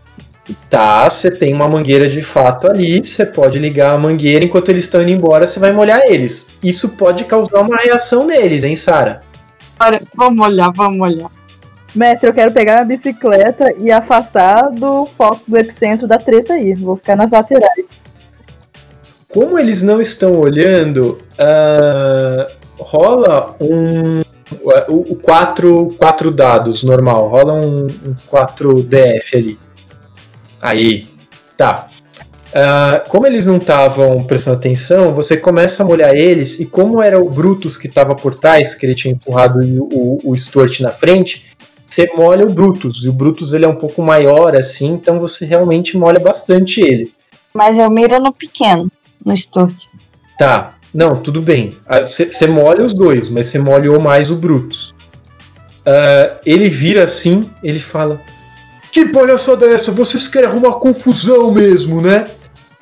[0.69, 4.85] Tá, você tem uma mangueira de fato ali, você pode ligar a mangueira enquanto eles
[4.85, 6.49] estão indo embora, você vai molhar eles.
[6.63, 9.21] Isso pode causar uma reação neles, hein, Sara?
[9.79, 11.31] Olha, vamos olhar, vamos olhar.
[11.95, 16.75] Mestre, eu quero pegar a bicicleta e afastar do foco do epicentro da treta aí.
[16.75, 17.87] Vou ficar nas laterais.
[19.29, 22.47] Como eles não estão olhando, ah,
[22.79, 24.23] rola um.
[24.89, 29.59] O 4 quatro dados normal, rola um, um 4 DF ali.
[30.61, 31.07] Aí,
[31.57, 31.89] tá.
[32.53, 37.21] Ah, como eles não estavam prestando atenção, você começa a molhar eles, e como era
[37.21, 40.91] o Brutus que estava por trás, que ele tinha empurrado o, o, o Stuart na
[40.91, 41.51] frente,
[41.89, 43.05] você molha o Brutus.
[43.05, 47.13] E o Brutus ele é um pouco maior assim, então você realmente molha bastante ele.
[47.55, 48.91] Mas eu miro no pequeno,
[49.25, 49.87] no Stuart.
[50.39, 51.77] Tá, não, tudo bem.
[52.05, 54.95] Você molha os dois, mas você molhou mais o Brutus.
[55.85, 58.21] Ah, ele vira assim, ele fala:
[58.91, 59.93] Que palhaçada é essa?
[59.93, 62.29] Vocês querem arrumar confusão mesmo, né?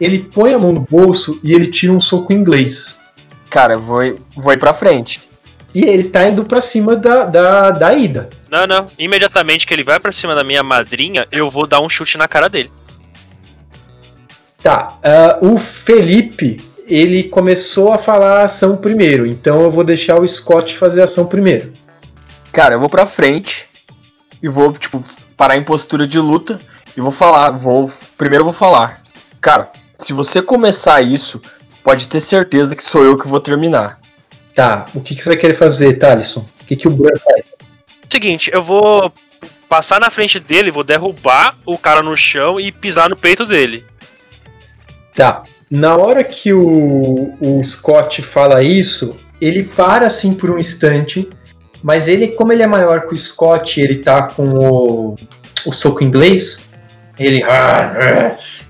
[0.00, 2.98] Ele põe a mão no bolso e ele tira um soco em inglês.
[3.50, 5.28] Cara, eu vou, vou ir pra frente.
[5.74, 8.30] E ele tá indo pra cima da, da, da Ida.
[8.50, 8.86] Não, não.
[8.98, 12.26] Imediatamente que ele vai pra cima da minha madrinha, eu vou dar um chute na
[12.26, 12.70] cara dele.
[14.62, 20.20] Tá, ah, o Felipe, ele começou a falar a ação primeiro, então eu vou deixar
[20.20, 21.72] o Scott fazer a ação primeiro.
[22.50, 23.66] Cara, eu vou pra frente
[24.42, 25.02] e vou, tipo,
[25.38, 26.60] parar em postura de luta
[26.96, 27.90] e vou falar, vou.
[28.18, 29.02] Primeiro eu vou falar.
[29.40, 31.40] Cara, se você começar isso,
[31.84, 34.00] pode ter certeza que sou eu que vou terminar.
[34.52, 36.40] Tá, o que, que você vai querer fazer, Thalisson?
[36.60, 37.46] O que, que o Bran faz?
[38.10, 39.12] Seguinte, eu vou
[39.68, 43.84] passar na frente dele, vou derrubar o cara no chão e pisar no peito dele.
[45.14, 45.44] Tá.
[45.70, 51.28] Na hora que o, o Scott fala isso, ele para assim por um instante,
[51.82, 55.14] mas ele, como ele é maior que o Scott, ele tá com o,
[55.66, 56.68] o soco inglês,
[57.18, 57.42] ele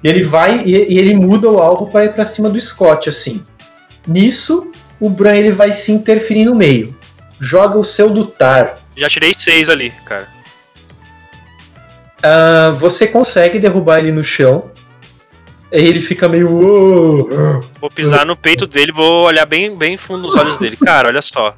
[0.03, 3.45] ele vai e, e ele muda o alvo para ir para cima do Scott assim.
[4.07, 6.97] Nisso, o Bran ele vai se interferir no meio.
[7.41, 8.79] Joga o seu lutar.
[8.97, 10.27] Já tirei seis ali, cara.
[12.23, 14.71] Ah, você consegue derrubar ele no chão.
[15.71, 16.49] Ele fica meio.
[16.51, 20.77] "Oh, Vou pisar no peito dele, vou olhar bem, bem fundo nos olhos dele.
[20.83, 21.55] Cara, olha só.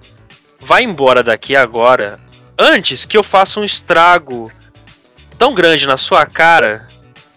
[0.61, 2.21] Vai embora daqui agora,
[2.59, 4.53] antes que eu faça um estrago
[5.39, 6.87] tão grande na sua cara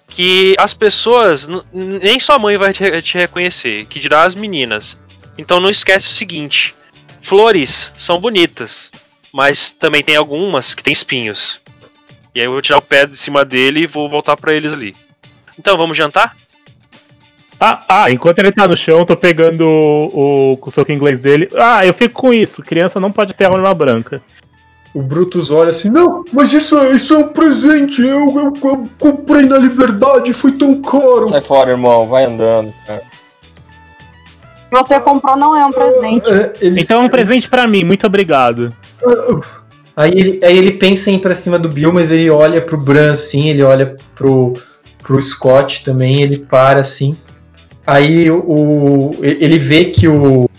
[0.08, 4.98] que as pessoas, nem sua mãe vai te, reconhecer, que dirá as meninas.
[5.38, 6.76] Então não esquece o seguinte:
[7.22, 8.92] flores são bonitas,
[9.32, 11.60] mas também tem algumas que tem espinhos.
[12.36, 14.74] E aí eu vou tirar o pé de cima dele e vou voltar pra eles
[14.74, 14.96] ali.
[15.58, 16.36] Então vamos jantar?
[17.66, 21.22] Ah, ah, enquanto ele tá no chão, eu tô pegando o, o, o soco inglês
[21.22, 21.50] dele.
[21.56, 22.62] Ah, eu fico com isso.
[22.62, 24.22] Criança não pode ter arma branca.
[24.94, 28.90] O Brutus olha assim, não, mas isso, é- isso é um presente, eu, eu, eu
[29.00, 31.30] comprei na Liberdade, foi tão caro.
[31.30, 33.02] Sai fora, irmão, vai andando, cara.
[34.70, 36.30] você comprou não é um presente.
[36.30, 38.76] É, ele- Então é um presente pra mim, muito obrigado.
[39.96, 42.78] Aí ele, aí ele pensa em ir pra cima do Bill, mas ele olha pro
[42.78, 44.54] Bran assim, ele olha pro,
[45.02, 47.16] pro Scott também, ele para assim.
[47.86, 50.50] Aí o, ele vê que o,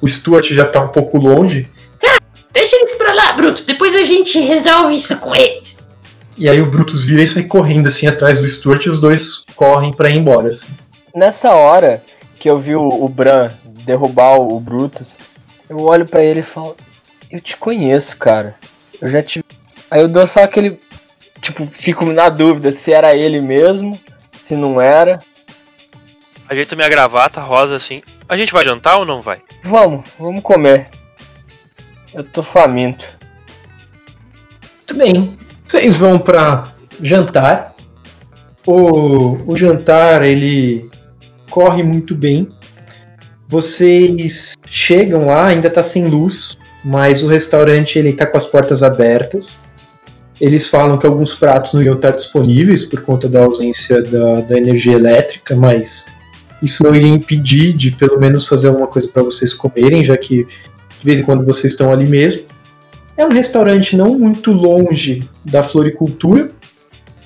[0.00, 1.68] o Stuart já tá um pouco longe,
[2.52, 3.66] Deixa eles pra lá, Brutus.
[3.66, 5.86] Depois a gente resolve isso com eles.
[6.38, 9.44] e aí o Brutus vira e sai correndo assim atrás do Stuart e os dois
[9.54, 10.48] correm pra ir embora.
[10.48, 10.72] Assim.
[11.14, 12.02] Nessa hora
[12.38, 13.50] que eu vi o, o Bran
[13.84, 15.18] derrubar o, o Brutus,
[15.68, 16.74] eu olho pra ele e falo:
[17.30, 18.54] Eu te conheço, cara.
[19.02, 19.44] Eu já te.
[19.90, 20.80] Aí eu dou só aquele.
[21.42, 24.00] Tipo, fico na dúvida se era ele mesmo,
[24.40, 25.20] se não era.
[26.48, 28.02] Ajeito minha gravata rosa assim.
[28.28, 29.40] A gente vai jantar ou não vai?
[29.62, 30.88] Vamos, vamos comer.
[32.14, 33.16] Eu tô faminto.
[34.76, 36.68] Muito bem, vocês vão pra
[37.00, 37.74] jantar.
[38.64, 40.88] O, o jantar ele
[41.50, 42.48] corre muito bem.
[43.48, 48.82] Vocês chegam lá, ainda tá sem luz, mas o restaurante ele tá com as portas
[48.82, 49.60] abertas.
[50.40, 54.56] Eles falam que alguns pratos não iam estar disponíveis por conta da ausência da, da
[54.56, 56.14] energia elétrica, mas
[56.62, 60.44] isso não iria impedir de pelo menos fazer alguma coisa para vocês comerem, já que
[60.44, 62.42] de vez em quando vocês estão ali mesmo.
[63.16, 66.50] É um restaurante não muito longe da floricultura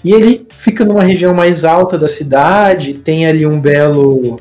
[0.05, 2.95] e ele fica numa região mais alta da cidade.
[2.95, 4.39] Tem ali um belo,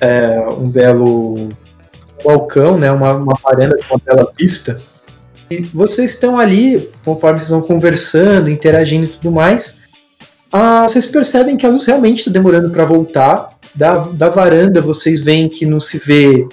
[0.00, 1.48] é, um belo
[2.24, 4.80] balcão, né, uma, uma varanda com uma bela vista.
[5.50, 9.84] E vocês estão ali, conforme vocês vão conversando, interagindo e tudo mais.
[10.50, 13.53] Ah, vocês percebem que a luz realmente está demorando para voltar.
[13.74, 16.46] Da, da varanda vocês veem que não se vê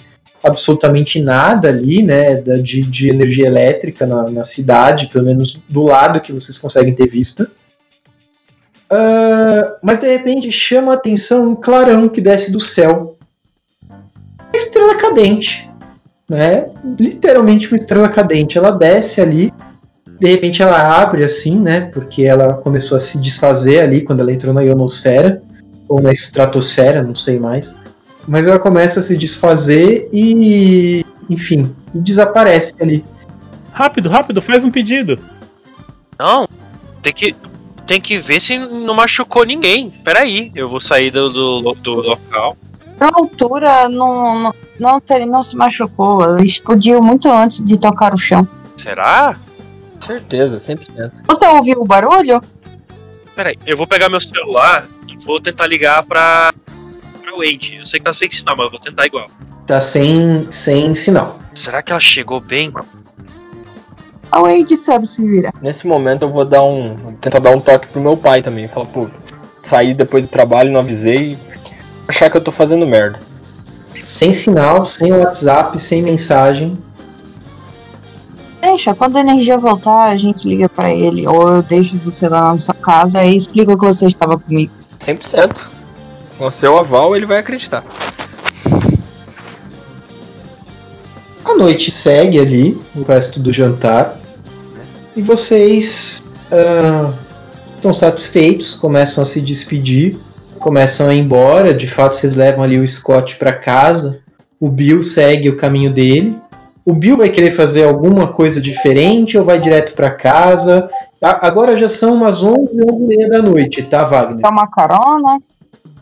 [0.43, 6.19] absolutamente nada ali, né, de, de energia elétrica na, na cidade, pelo menos do lado
[6.19, 7.49] que vocês conseguem ter vista.
[8.89, 13.15] Ah, mas de repente chama a atenção um clarão que desce do céu.
[13.89, 15.69] Uma estrela cadente,
[16.29, 16.65] né?
[16.99, 18.57] Literalmente uma estrela cadente.
[18.57, 19.53] Ela desce ali,
[20.19, 21.81] de repente ela abre assim, né?
[21.93, 25.41] Porque ela começou a se desfazer ali quando ela entrou na ionosfera
[25.91, 27.75] ou na estratosfera, não sei mais
[28.27, 33.03] mas ela começa a se desfazer e, enfim, desaparece ali.
[33.73, 35.19] Rápido, rápido, faz um pedido.
[36.19, 36.47] Não,
[37.01, 37.35] tem que.
[37.87, 39.89] Tem que ver se não machucou ninguém.
[39.89, 42.55] Peraí, eu vou sair do, do, do local.
[42.97, 46.37] Na altura não, não, não, ter- não se machucou.
[46.37, 48.47] Ele explodiu muito antes de tocar o chão.
[48.77, 49.35] Será?
[49.99, 51.11] Certeza, 100%.
[51.27, 52.39] Você ouviu o barulho?
[53.35, 54.87] Peraí, eu vou pegar meu celular
[55.25, 56.53] vou tentar ligar pra.
[57.21, 57.77] pra Wade.
[57.79, 59.25] Eu sei que tá sem sinal, mas eu vou tentar igual.
[59.65, 61.37] Tá sem, sem sinal.
[61.53, 62.71] Será que ela chegou bem?
[64.31, 65.53] A Wade sabe se virar.
[65.61, 66.95] Nesse momento eu vou dar um.
[67.19, 68.67] tentar dar um toque pro meu pai também.
[68.67, 69.07] Falar, pô,
[69.63, 71.37] saí depois do trabalho, não avisei.
[72.07, 73.19] Achar que eu tô fazendo merda.
[74.05, 76.77] Sem sinal, sem WhatsApp, sem mensagem.
[78.61, 81.27] Deixa, quando a energia voltar, a gente liga pra ele.
[81.27, 84.71] Ou eu deixo você lá na sua casa e explico que você estava comigo.
[85.01, 85.67] 100%.
[86.37, 87.83] Com o seu aval, ele vai acreditar.
[91.43, 94.19] A noite segue ali, o resto do jantar.
[95.15, 97.13] E vocês ah,
[97.75, 100.17] estão satisfeitos, começam a se despedir,
[100.59, 101.73] começam a ir embora.
[101.73, 104.19] De fato, vocês levam ali o Scott para casa.
[104.59, 106.37] O Bill segue o caminho dele.
[106.85, 110.89] O Bill vai querer fazer alguma coisa diferente ou vai direto para casa?
[111.21, 114.39] Agora já são umas 11, 11 e meia da noite, tá, Wagner?
[114.41, 115.37] Dá uma carona.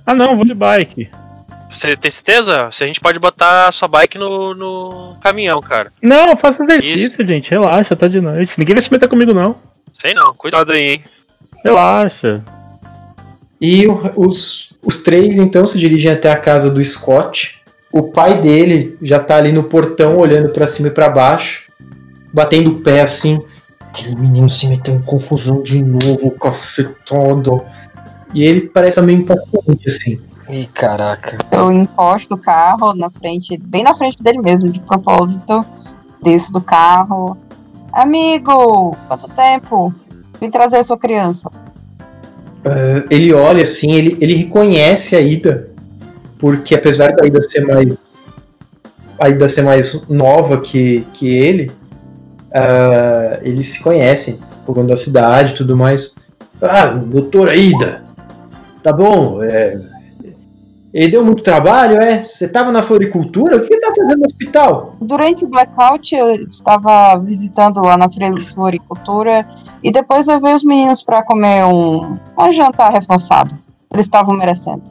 [0.05, 1.09] Ah não, vou de bike.
[1.69, 2.69] Você tem certeza?
[2.71, 5.91] Se a gente pode botar a sua bike no, no caminhão, cara.
[6.01, 7.51] Não, faça exercício, gente.
[7.51, 8.57] Relaxa, tá de noite.
[8.57, 9.55] Ninguém vai se meter comigo, não.
[9.93, 11.03] Sei não, cuidado aí, hein?
[11.63, 12.41] Relaxa.
[13.61, 17.58] E o- os, os três então se dirigem até a casa do Scott.
[17.91, 21.67] O pai dele já tá ali no portão olhando pra cima e pra baixo,
[22.33, 23.39] batendo o pé assim.
[23.89, 27.61] Aquele menino se meteu em confusão de novo, cacetado.
[28.33, 30.19] E ele parece meio impaciente assim.
[30.49, 31.37] Ih, caraca.
[31.51, 35.65] Eu encosto o carro na frente, bem na frente dele mesmo, de propósito.
[36.21, 37.37] Desço do carro.
[37.91, 39.93] Amigo, quanto tempo?
[40.39, 41.49] Vim trazer sua criança.
[42.63, 45.68] Ah, ele olha assim, ele, ele reconhece a Ida,
[46.39, 47.97] porque apesar da Ida ser mais
[49.19, 51.71] a Ida ser mais nova que, que ele,
[52.53, 56.15] ah, eles se conhecem por conta da cidade e tudo mais.
[56.61, 58.01] Ah, doutora Ida,
[58.81, 59.77] tá bom, é,
[60.93, 62.23] ele deu muito trabalho, é?
[62.23, 63.57] Você tava na floricultura?
[63.57, 64.95] O que ele tá fazendo no hospital?
[64.99, 68.09] Durante o blackout, eu estava visitando lá na
[68.53, 69.47] floricultura
[69.83, 73.53] e depois eu vi os meninos para comer um, um jantar reforçado.
[73.93, 74.81] Eles estavam merecendo.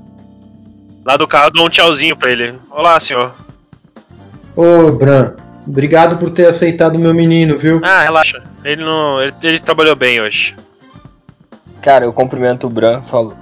[1.09, 2.55] Lá do carro eu dou um tchauzinho pra ele.
[2.71, 3.35] Olá, senhor.
[4.55, 5.37] Ô, Bran,
[5.67, 7.81] obrigado por ter aceitado o meu menino, viu?
[7.83, 8.43] Ah, relaxa.
[8.63, 9.19] Ele não.
[9.23, 10.55] Ele, ele trabalhou bem hoje.
[11.81, 13.35] Cara, eu cumprimento o Bran, falo.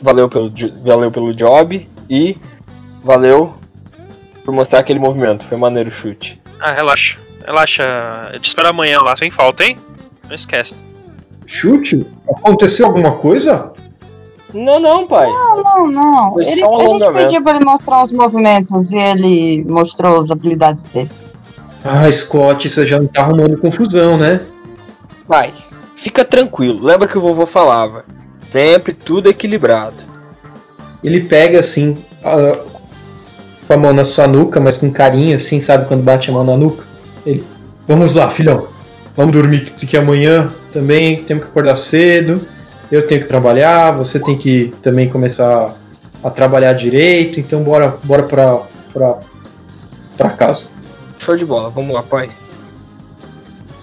[0.00, 0.50] Valeu pelo,
[0.82, 2.38] valeu pelo job e
[3.04, 3.54] valeu
[4.42, 5.44] por mostrar aquele movimento.
[5.44, 6.40] Foi maneiro o chute.
[6.58, 7.18] Ah, relaxa.
[7.44, 8.30] Relaxa.
[8.32, 9.76] Eu te espero amanhã lá, sem falta, hein?
[10.26, 10.74] Não esquece.
[11.44, 12.06] Chute?
[12.26, 13.73] Aconteceu alguma coisa?
[14.54, 15.26] Não, não, pai.
[15.26, 16.32] Não, não, não.
[16.34, 20.20] Foi Ele, só um a gente pediu para ele mostrar os movimentos e ele mostrou
[20.20, 21.10] as habilidades dele.
[21.84, 24.40] Ah, Scott, você já não tá arrumando confusão, né?
[25.28, 25.52] Pai,
[25.96, 26.82] fica tranquilo.
[26.82, 28.04] Lembra que o vovô falava.
[28.48, 30.02] Sempre tudo equilibrado.
[31.02, 32.58] Ele pega assim, a-
[33.66, 36.44] com a mão na sua nuca, mas com carinho, assim, sabe quando bate a mão
[36.44, 36.84] na nuca?
[37.26, 37.44] Ele,
[37.86, 38.68] vamos lá, filhão.
[39.16, 42.40] Vamos dormir que amanhã também temos que acordar cedo.
[42.94, 45.74] Eu tenho que trabalhar, você tem que também começar
[46.22, 48.60] a trabalhar direito, então bora, bora pra,
[48.92, 49.18] pra,
[50.16, 50.68] pra casa.
[51.18, 51.70] Show de bola.
[51.70, 52.30] Vamos lá, pai.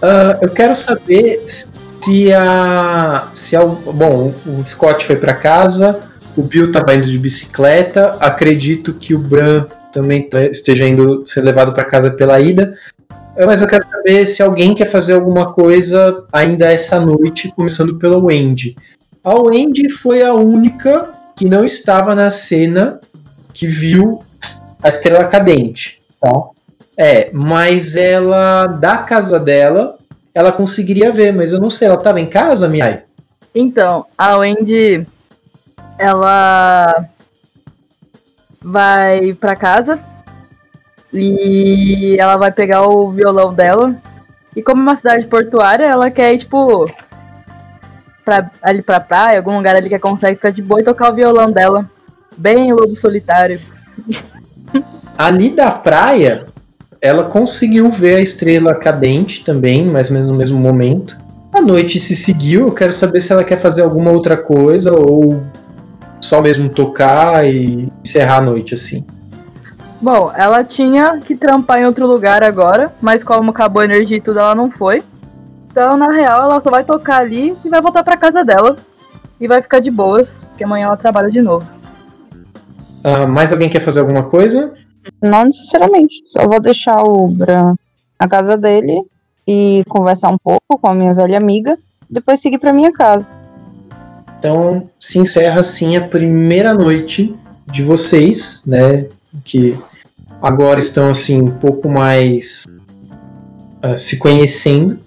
[0.01, 3.27] Ah, eu quero saber se a.
[3.33, 5.99] Se a bom, o Scott foi pra casa,
[6.37, 11.41] o Bill estava indo de bicicleta, acredito que o Bran também tá- esteja indo ser
[11.41, 12.73] levado para casa pela ida.
[13.45, 18.17] Mas eu quero saber se alguém quer fazer alguma coisa ainda essa noite, começando pela
[18.17, 18.77] Wendy.
[19.23, 22.99] A Wendy foi a única que não estava na cena
[23.53, 24.23] que viu
[24.81, 26.01] a estrela cadente.
[26.19, 26.31] Tá?
[26.97, 29.97] É, mas ela, da casa dela,
[30.33, 33.03] ela conseguiria ver, mas eu não sei, ela estava em casa, Miai?
[33.53, 35.05] Então, a Wendy,
[35.97, 37.05] ela
[38.61, 39.99] vai pra casa
[41.13, 43.95] e ela vai pegar o violão dela.
[44.55, 46.85] E como é uma cidade portuária, ela quer tipo,
[48.31, 51.11] pra, ali pra praia, algum lugar ali que ela consegue ficar de boa e tocar
[51.11, 51.89] o violão dela.
[52.37, 53.59] Bem lobo solitário.
[55.17, 56.45] Ali da praia,
[57.01, 61.17] ela conseguiu ver a estrela cadente também, mais ou menos no mesmo momento.
[61.53, 65.43] A noite se seguiu, eu quero saber se ela quer fazer alguma outra coisa ou
[66.21, 69.05] só mesmo tocar e encerrar a noite assim.
[70.01, 74.21] Bom, ela tinha que trampar em outro lugar agora, mas como acabou a energia e
[74.21, 75.03] tudo, ela não foi.
[75.71, 78.75] Então, na real, ela só vai tocar ali e vai voltar pra casa dela.
[79.39, 81.65] E vai ficar de boas, porque amanhã ela trabalha de novo.
[83.03, 84.73] Ah, mais alguém quer fazer alguma coisa?
[85.21, 86.21] Não necessariamente.
[86.25, 87.75] Só vou deixar o Bran
[88.19, 89.01] na casa dele
[89.47, 91.77] e conversar um pouco com a minha velha amiga.
[92.07, 93.31] Depois seguir pra minha casa.
[94.37, 99.07] Então se encerra assim a primeira noite de vocês, né?
[99.43, 99.77] Que
[100.41, 102.65] agora estão assim um pouco mais
[103.81, 104.99] ah, se conhecendo.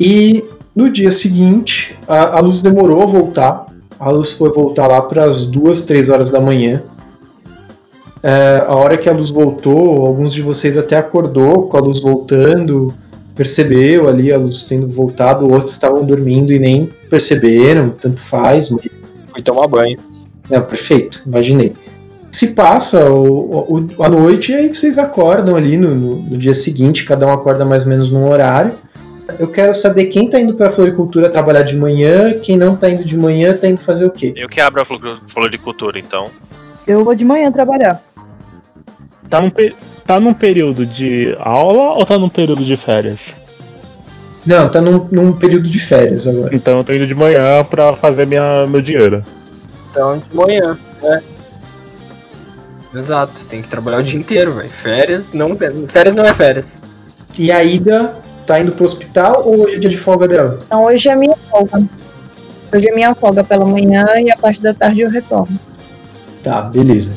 [0.00, 0.44] E
[0.74, 3.66] no dia seguinte a, a luz demorou a voltar.
[3.98, 6.82] A luz foi voltar lá para as duas, três horas da manhã.
[8.22, 12.00] É, a hora que a luz voltou, alguns de vocês até acordou com a luz
[12.00, 12.92] voltando,
[13.34, 18.70] percebeu ali a luz tendo voltado, outros estavam dormindo e nem perceberam, tanto faz.
[18.70, 18.88] Mas...
[19.32, 19.96] Fui tomar banho.
[20.50, 21.72] É, perfeito, imaginei.
[22.32, 26.54] Se passa o, o- a noite e aí vocês acordam ali no, no- no dia
[26.54, 28.72] seguinte, cada um acorda mais ou menos num horário.
[29.38, 32.90] Eu quero saber quem está indo para a floricultura trabalhar de manhã, quem não está
[32.90, 34.32] indo de manhã está indo fazer o quê?
[34.36, 36.26] Eu que abro a flo- floricultura, então.
[36.86, 38.02] Eu vou de manhã trabalhar.
[39.30, 39.50] Tá num,
[40.04, 43.36] tá num período de aula ou tá num período de férias?
[44.44, 46.54] Não, tá num, num período de férias agora.
[46.54, 49.22] Então eu tô indo de manhã pra fazer minha, meu dinheiro.
[49.90, 51.22] Então, de manhã, né?
[52.94, 54.70] Exato, tem que trabalhar o dia inteiro, velho.
[54.70, 55.56] Férias não,
[55.88, 56.78] férias não é férias.
[57.38, 58.16] E a Ida
[58.48, 60.58] tá indo pro hospital ou hoje é dia de folga dela?
[60.66, 61.82] Então hoje é minha folga.
[62.74, 65.58] Hoje é minha folga pela manhã e a parte da tarde eu retorno.
[66.42, 67.12] Tá, beleza.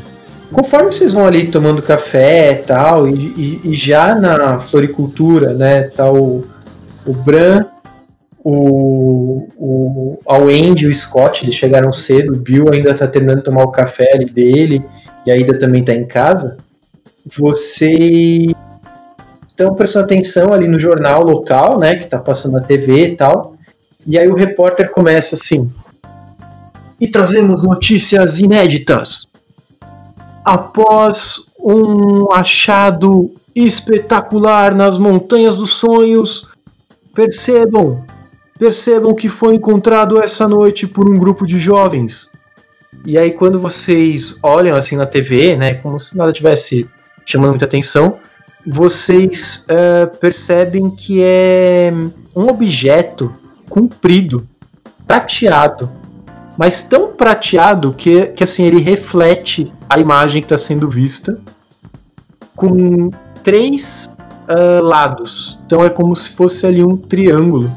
[0.51, 5.83] Conforme vocês vão ali tomando café e tal, e, e- e já na floricultura, né,
[5.83, 6.43] tá o,
[7.05, 7.65] o Bran,
[8.43, 13.37] o, o, a Wendy e o Scott, eles chegaram cedo, o Bill ainda tá terminando
[13.37, 14.83] de tomar o café ali dele,
[15.25, 16.57] e a Ida também tá em casa.
[17.25, 18.51] Vocês
[19.51, 23.55] estão prestando atenção ali no jornal local, né, que tá passando na TV e tal,
[24.05, 25.69] e aí o repórter começa assim,
[26.99, 29.27] e trazemos notícias inéditas.
[30.43, 36.51] Após um achado espetacular nas montanhas dos sonhos,
[37.13, 38.03] percebam,
[38.57, 42.29] percebam que foi encontrado essa noite por um grupo de jovens.
[43.05, 46.87] E aí quando vocês olham assim na TV, né, como se nada tivesse
[47.25, 48.17] chamando muita atenção,
[48.65, 51.91] vocês é, percebem que é
[52.35, 53.33] um objeto
[53.69, 54.47] comprido,
[55.07, 55.89] prateado,
[56.57, 61.39] mas tão prateado que, que assim ele reflete a imagem que está sendo vista
[62.55, 63.09] com
[63.43, 64.11] três
[64.47, 65.57] uh, lados.
[65.65, 67.71] Então é como se fosse ali um triângulo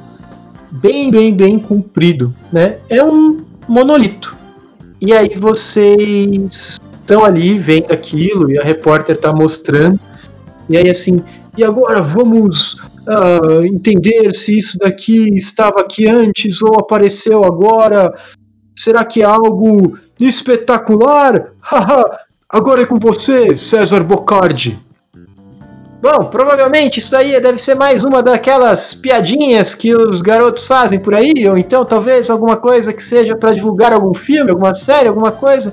[0.71, 2.79] bem, bem, bem comprido, né?
[2.89, 4.37] É um monolito.
[5.01, 10.01] E aí vocês estão ali vendo aquilo e a repórter está mostrando.
[10.69, 11.23] E aí assim,
[11.57, 18.15] e agora vamos uh, entender se isso daqui estava aqui antes ou apareceu agora.
[18.77, 21.53] Será que é algo espetacular?
[21.61, 24.79] Haha, agora é com você, César Bocardi.
[26.05, 31.15] Bom, provavelmente isso aí deve ser mais uma daquelas piadinhas que os garotos fazem por
[31.15, 35.33] aí, ou então talvez alguma coisa que seja para divulgar algum filme, alguma série, alguma
[35.33, 35.73] coisa.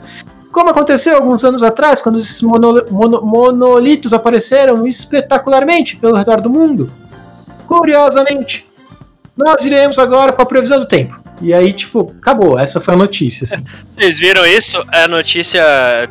[0.52, 6.50] Como aconteceu alguns anos atrás, quando esses mono, mono, monolitos apareceram espetacularmente pelo redor do
[6.50, 6.92] mundo.
[7.68, 8.68] Curiosamente,
[9.36, 11.22] nós iremos agora com a previsão do tempo.
[11.42, 12.60] E aí, tipo, acabou.
[12.60, 13.46] Essa foi a notícia.
[13.46, 13.66] Assim.
[13.90, 14.84] Vocês viram isso?
[14.92, 15.64] A notícia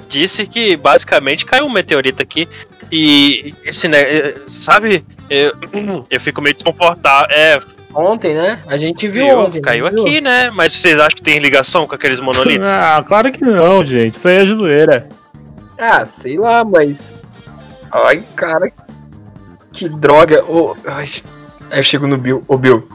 [0.09, 2.49] disse que basicamente caiu um meteorito aqui.
[2.91, 5.05] E esse, né, sabe?
[5.29, 5.53] Eu,
[6.11, 7.29] eu fico meio desconfortável.
[7.31, 7.61] É,
[7.95, 8.61] Ontem, né?
[8.67, 9.61] A gente viu, ontem.
[9.61, 10.07] caiu viu?
[10.07, 10.51] aqui, né?
[10.51, 12.67] Mas vocês acham que tem ligação com aqueles monolitos?
[12.71, 14.15] Ah, claro que não, gente.
[14.15, 15.09] Isso aí é zoeira.
[15.79, 17.15] Ah, sei lá, mas.
[17.91, 18.71] Ai, cara.
[19.73, 20.45] Que droga.
[20.45, 21.09] Ô, ai.
[21.71, 22.43] Aí eu chego no Bill.
[22.47, 22.87] Ô, Bill.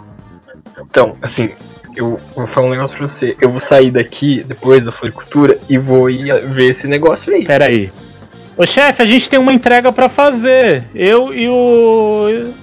[0.79, 1.51] Então, assim,
[1.95, 3.35] eu vou falar um negócio pra você.
[3.41, 7.45] Eu vou sair daqui, depois da floricultura, e vou ir ver esse negócio aí.
[7.45, 7.91] Pera aí.
[8.57, 10.83] Ô chefe, a gente tem uma entrega pra fazer.
[10.93, 12.53] Eu e o.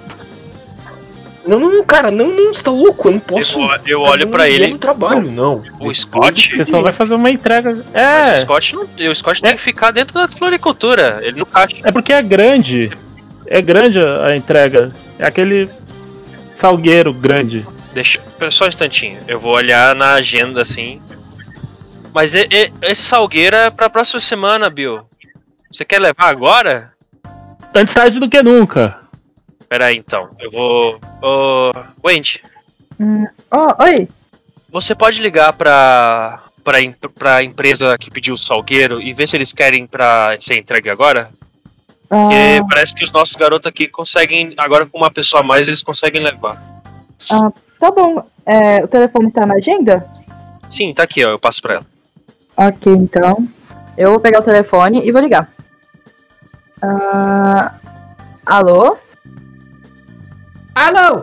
[1.45, 3.09] Não, não, cara, não, não, você tá louco?
[3.09, 3.59] Eu não posso.
[3.61, 4.79] Eu- eu olho pra ele.
[4.79, 5.63] Trabalho, não.
[5.81, 6.57] O Scott.
[6.57, 7.85] Você só vai fazer uma entrega.
[7.93, 8.39] Mas É.
[8.39, 11.19] o Scott, não, o Scott tem que ficar dentro da floricultura.
[11.23, 11.77] Ele não caixa.
[11.83, 12.91] É porque é grande.
[13.47, 14.93] É grande a entrega.
[15.19, 15.69] É aquele
[16.53, 17.67] salgueiro grande.
[17.93, 18.21] Deixa.
[18.51, 19.19] Só um instantinho.
[19.27, 21.03] Eu vou olhar na agenda assim.
[22.15, 25.01] Mas e- e- esse salgueiro é pra próxima semana, Bill.
[25.73, 26.93] Você quer levar agora?
[27.75, 29.01] Antes tarde do que nunca.
[29.73, 30.29] Pera aí então.
[30.39, 31.01] Eu vou.
[31.23, 31.73] Ô.
[32.07, 32.43] Wendy,
[33.01, 34.07] Hum, oh, oi.
[34.71, 36.43] você pode ligar pra.
[36.63, 36.77] Pra,
[37.19, 41.31] pra empresa que pediu o salgueiro e ver se eles querem pra ser entregue agora?
[42.07, 45.67] Porque Ah, parece que os nossos garotos aqui conseguem, agora com uma pessoa a mais,
[45.67, 46.63] eles conseguem levar.
[47.81, 48.23] tá bom.
[48.45, 50.07] É, o telefone tá na agenda?
[50.71, 51.87] Sim, tá aqui, ó, eu passo pra ela.
[52.59, 53.49] Ok, então.
[53.97, 55.51] Eu vou pegar o telefone e vou ligar.
[56.83, 57.75] Ah,
[58.45, 58.99] alô?
[60.75, 61.23] Alô?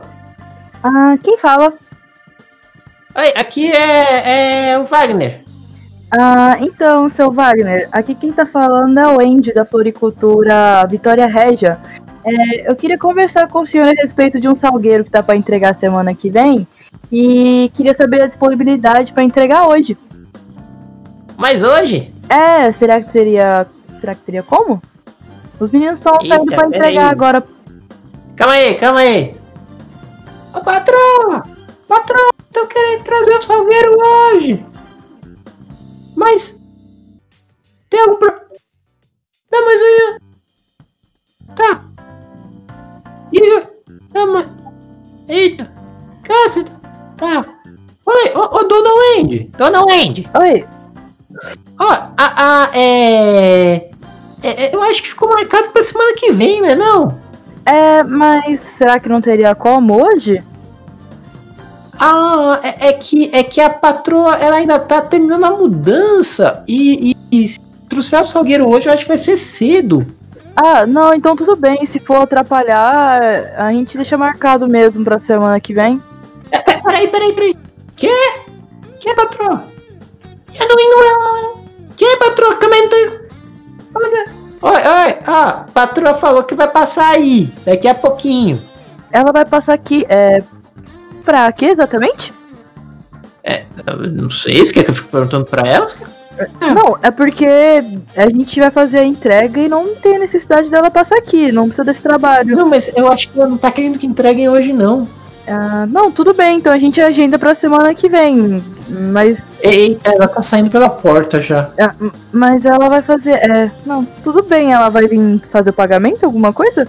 [0.83, 1.73] Ah, quem fala?
[3.15, 5.41] Oi, aqui é, é o Wagner.
[6.11, 11.79] Ah, então, seu Wagner, aqui quem tá falando é o Andy da Floricultura Vitória Régia.
[12.23, 15.35] É, eu queria conversar com o senhor a respeito de um salgueiro que tá pra
[15.35, 16.67] entregar semana que vem
[17.11, 19.97] e queria saber a disponibilidade pra entregar hoje.
[21.37, 22.13] Mas hoje?
[22.27, 23.65] É, será que seria.
[23.99, 24.81] Será que teria como?
[25.59, 26.97] Os meninos estão saindo pra entregar peraí.
[26.97, 27.43] agora.
[28.35, 29.38] Calma aí, calma aí.
[30.53, 31.43] Ô patroa!
[31.87, 34.65] Patroa, tô querendo trazer o salgueiro hoje.
[36.15, 36.59] Mas.
[37.89, 38.31] Tem algum pro...
[39.51, 40.19] Não, mas eu.
[41.55, 41.83] Tá.
[43.31, 43.39] E.
[44.13, 44.47] Não, mas.
[45.27, 45.71] Eita.
[46.23, 46.71] Caceta.
[47.17, 47.45] Tá.
[48.05, 49.51] Oi, ô, ô dona Wendy.
[49.57, 50.27] Dona Wendy.
[50.35, 50.67] Oi,
[51.79, 51.85] Ó,
[52.17, 53.75] a, a, é...
[53.75, 53.89] é-
[54.43, 56.75] é, Eu acho que ficou marcado pra semana que vem, né?
[56.75, 57.19] Não?
[57.65, 60.41] É, mas será que não teria como hoje?
[61.99, 66.63] Ah, é, é que, é que a patroa ela ainda tá terminando a mudança.
[66.67, 70.05] E, e, e se trouxer o salgueiro hoje, eu acho que vai ser cedo.
[70.55, 71.85] Ah, não, então tudo bem.
[71.85, 76.01] Se for atrapalhar, a gente deixa marcado mesmo pra semana que vem.
[76.51, 77.57] É, pe- peraí, peraí, peraí.
[77.95, 78.09] Que?
[78.99, 79.63] Que, patroa?
[80.57, 80.75] Eu não
[81.55, 81.59] indo
[81.97, 82.57] Que, patroa?
[82.61, 82.95] Não tô.
[82.95, 83.21] es-
[83.93, 84.38] Olha.
[84.61, 88.61] Oi, oi, ah, a patroa falou que vai passar aí, daqui a pouquinho.
[89.11, 90.43] Ela vai passar aqui, é.
[91.23, 92.33] Pra quê exatamente?
[93.87, 95.97] Eu não sei, você quer que eu fique perguntando pra elas?
[96.59, 97.45] Não, é porque
[98.15, 101.85] a gente vai fazer a entrega e não tem necessidade dela passar aqui, não precisa
[101.85, 102.55] desse trabalho.
[102.55, 105.07] Não, mas eu acho que ela não tá querendo que entreguem hoje, não.
[105.49, 108.63] Ah, não, tudo bem, então a gente agenda pra semana que vem.
[109.11, 111.71] Mas, Eita, ela tá saindo pela porta já.
[111.79, 111.95] ah,
[112.31, 113.33] mas ela vai fazer.
[113.33, 116.87] É, não, tudo bem, ela vai vir fazer o pagamento, alguma coisa?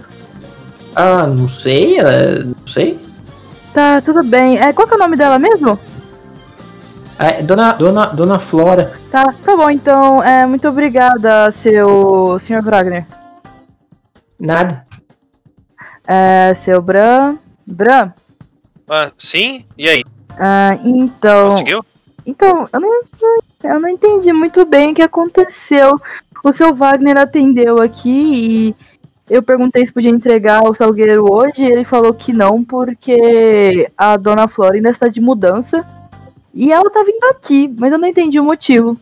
[0.95, 2.99] Ah, não sei, é, não sei.
[3.73, 4.59] Tá, tudo bem.
[4.59, 5.79] É, qual que é o nome dela mesmo?
[7.17, 8.93] É, dona, dona, dona Flora.
[9.09, 12.37] Tá, tá bom, então, é, muito obrigada, seu.
[12.39, 12.61] Sr.
[12.63, 13.05] Wagner.
[14.39, 14.83] Nada.
[16.07, 17.37] É, seu Bran.
[17.65, 18.11] Bran?
[18.93, 19.65] Ah, sim?
[19.77, 20.03] E aí?
[20.37, 21.51] Ah, então.
[21.51, 21.85] Conseguiu?
[22.25, 23.01] Então, eu não,
[23.63, 25.95] eu não entendi muito bem o que aconteceu.
[26.43, 28.75] O seu Wagner atendeu aqui e
[29.29, 34.17] eu perguntei se podia entregar o salgueiro hoje e ele falou que não, porque a
[34.17, 35.87] dona Flora ainda está de mudança.
[36.53, 38.97] E ela tá vindo aqui, mas eu não entendi o motivo.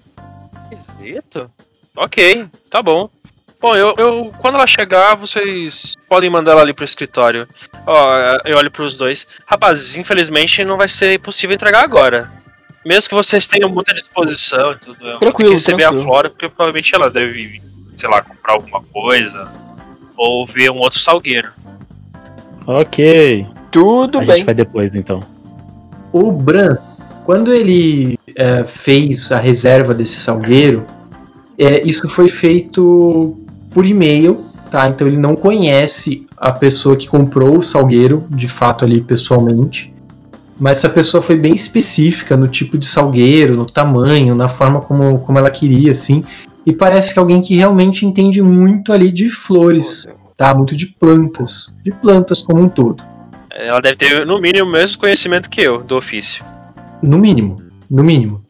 [0.72, 1.48] Esquisito?
[1.96, 3.10] Ok, tá bom.
[3.62, 7.46] Bom, eu, eu quando ela chegar, vocês podem mandar ela ali pro escritório.
[7.86, 8.08] Ó,
[8.46, 9.28] eu olho pros dois.
[9.46, 12.30] Rapazes, infelizmente não vai ser possível entregar agora.
[12.86, 16.02] Mesmo que vocês tenham muita disposição e tudo, eu Tranquilo, receber tranquilo.
[16.02, 17.62] a Flora, porque provavelmente ela deve,
[17.98, 19.52] sei lá, comprar alguma coisa.
[20.16, 21.52] Ou ver um outro salgueiro.
[22.66, 23.46] Ok.
[23.72, 24.38] Tudo a bem.
[24.38, 25.20] gente vai depois então.
[26.14, 26.78] O Bran,
[27.26, 30.86] quando ele é, fez a reserva desse salgueiro,
[31.58, 33.38] é, isso foi feito
[33.72, 34.88] por e-mail, tá?
[34.88, 39.94] Então ele não conhece a pessoa que comprou o salgueiro, de fato ali pessoalmente.
[40.60, 45.20] Mas essa pessoa foi bem específica no tipo de salgueiro, no tamanho, na forma como,
[45.20, 46.24] como ela queria, assim.
[46.66, 50.06] E parece que é alguém que realmente entende muito ali de flores,
[50.36, 50.54] tá?
[50.54, 53.02] Muito de plantas, de plantas como um todo.
[53.52, 56.44] Ela deve ter, no mínimo, o mesmo conhecimento que eu do ofício.
[57.02, 57.58] No mínimo,
[57.90, 58.44] no mínimo.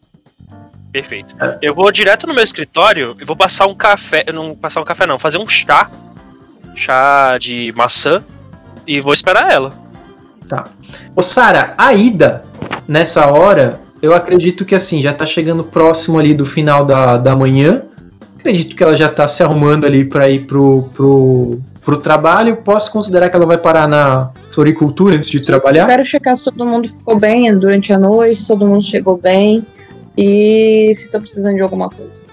[0.92, 1.36] Perfeito.
[1.62, 4.26] Eu vou direto no meu escritório e vou passar um café.
[4.34, 5.90] Não passar um café não, fazer um chá.
[6.76, 8.24] Chá de maçã.
[8.88, 9.72] E vou esperar ela.
[10.48, 10.64] Tá.
[11.16, 12.44] Ô Sara, a ida
[12.88, 17.36] nessa hora, eu acredito que assim, já tá chegando próximo ali do final da, da
[17.36, 17.84] manhã.
[18.40, 22.58] Acredito que ela já tá se arrumando ali para ir pro, pro, pro trabalho.
[22.58, 25.86] Posso considerar que ela vai parar na floricultura antes de trabalhar?
[25.86, 29.64] Quero checar se todo mundo ficou bem durante a noite, se todo mundo chegou bem
[30.22, 32.26] e se tá precisando de alguma coisa.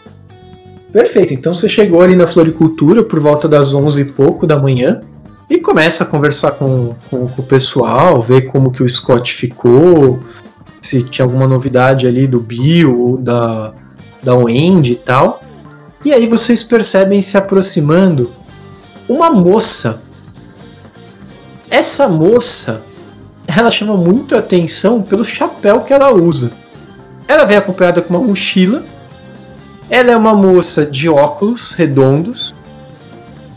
[0.92, 5.00] Perfeito, então você chegou ali na floricultura por volta das 11 e pouco da manhã
[5.48, 10.18] e começa a conversar com, com, com o pessoal, ver como que o Scott ficou,
[10.82, 13.72] se tinha alguma novidade ali do Bill ou da,
[14.20, 15.40] da Wendy e tal.
[16.04, 18.32] E aí vocês percebem se aproximando
[19.08, 20.02] uma moça.
[21.70, 22.82] Essa moça,
[23.46, 26.50] ela chama muito atenção pelo chapéu que ela usa.
[27.28, 28.84] Ela vem acompanhada com uma mochila
[29.88, 32.54] ela é uma moça de óculos redondos,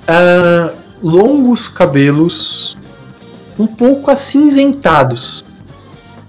[0.07, 2.77] ah, longos cabelos,
[3.57, 5.43] um pouco acinzentados.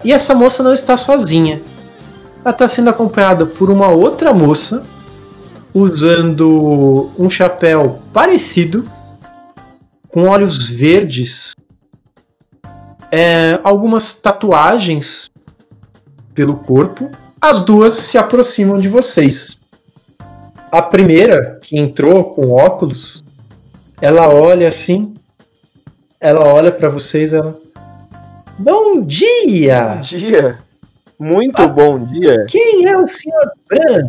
[0.03, 1.61] E essa moça não está sozinha.
[2.43, 4.87] Ela está sendo acompanhada por uma outra moça
[5.75, 8.89] usando um chapéu parecido,
[10.09, 11.53] com olhos verdes,
[13.13, 15.31] é, algumas tatuagens
[16.35, 17.11] pelo corpo.
[17.41, 19.59] As duas se aproximam de vocês.
[20.71, 23.25] A primeira, que entrou com óculos,
[24.01, 25.15] ela olha assim,
[26.21, 27.59] ela olha para vocês, ela.
[28.59, 29.95] Bom dia!
[29.97, 30.59] Bom dia.
[31.19, 31.67] Muito Ah.
[31.67, 32.47] bom dia.
[32.49, 33.51] Quem é o Sr.
[33.69, 34.07] Bran?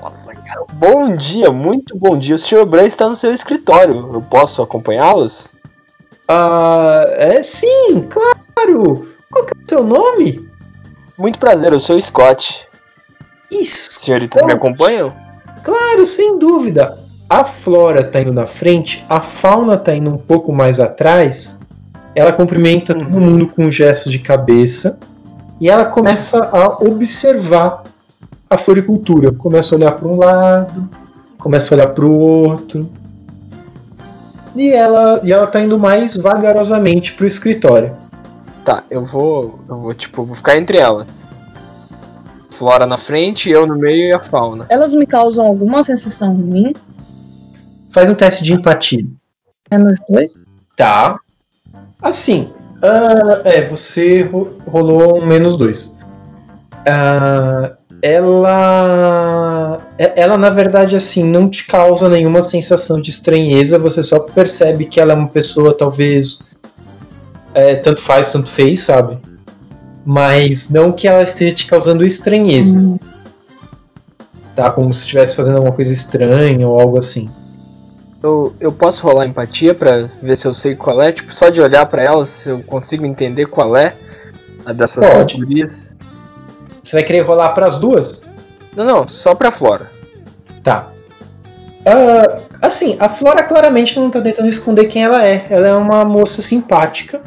[0.00, 0.64] Nossa, cara.
[0.74, 2.36] Bom dia, muito bom dia.
[2.36, 2.64] O Sr.
[2.64, 4.10] Bran está no seu escritório.
[4.12, 5.48] Eu posso acompanhá-los?
[6.28, 9.08] Ah, é sim, claro!
[9.30, 10.45] Qual é o seu nome?
[11.18, 12.66] Muito prazer, eu sou o Scott.
[13.50, 14.00] Isso!
[14.00, 15.10] Senhoritas me acompanham?
[15.64, 16.96] Claro, sem dúvida.
[17.28, 21.58] A Flora tá indo na frente, a Fauna tá indo um pouco mais atrás.
[22.14, 24.98] Ela cumprimenta todo mundo com um gesto de cabeça
[25.60, 27.82] e ela começa a observar
[28.48, 29.32] a floricultura.
[29.32, 30.88] Começa a olhar para um lado,
[31.38, 32.88] começa a olhar para o outro.
[34.54, 37.96] E ela, e ela tá indo mais vagarosamente pro escritório.
[38.66, 39.60] Tá, eu vou.
[39.68, 41.22] Eu vou, tipo, vou ficar entre elas.
[42.50, 44.66] Flora na frente, eu no meio e a fauna.
[44.68, 46.72] Elas me causam alguma sensação ruim?
[47.92, 49.04] Faz um teste de empatia.
[49.70, 50.50] É nos dois?
[50.76, 51.20] Tá.
[52.02, 52.50] Assim,
[52.82, 55.96] ah, é, você ro- rolou um menos dois.
[56.84, 59.80] Ah, ela.
[59.98, 64.86] e- Ela, na verdade, assim, não te causa nenhuma sensação de estranheza, você só percebe
[64.86, 66.40] que ela é uma pessoa, talvez.
[67.56, 69.18] É, tanto faz, tanto fez, sabe?
[70.04, 72.98] Mas não que ela esteja te causando estranheza.
[74.54, 74.70] Tá?
[74.70, 77.30] Como se estivesse fazendo alguma coisa estranha ou algo assim.
[78.22, 81.10] Eu, eu posso rolar empatia pra ver se eu sei qual é?
[81.10, 83.94] Tipo, só de olhar pra ela, se eu consigo entender qual é
[84.66, 85.38] a dessas Pode.
[85.38, 85.96] gurias.
[86.82, 88.22] Você vai querer rolar pras duas?
[88.76, 89.90] Não, não, só pra Flora.
[90.62, 90.90] Tá.
[91.86, 95.46] Ah, assim, a Flora claramente não tá tentando esconder quem ela é.
[95.48, 97.22] Ela é uma moça simpática.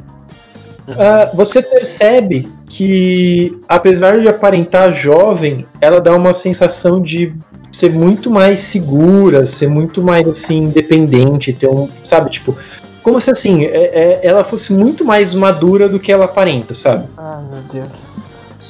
[0.98, 7.34] Ah, você percebe que, apesar de aparentar jovem, ela dá uma sensação de
[7.72, 12.56] ser muito mais segura, ser muito mais assim independente, ter um, sabe, tipo,
[13.04, 17.06] como se assim, é- é- ela fosse muito mais madura do que ela aparenta, sabe?
[17.18, 18.10] Ah, meu Deus.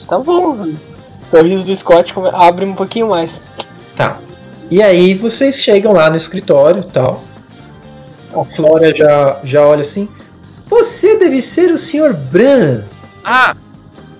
[0.07, 0.53] Tá bom.
[0.53, 0.75] O
[1.29, 3.41] sorriso do Scott abre um pouquinho mais.
[3.95, 4.19] Tá.
[4.69, 7.23] E aí vocês chegam lá no escritório e tal.
[8.33, 10.07] A Flora já, já olha assim.
[10.69, 12.13] Você deve ser o Sr.
[12.13, 12.83] Bran.
[13.23, 13.55] Ah,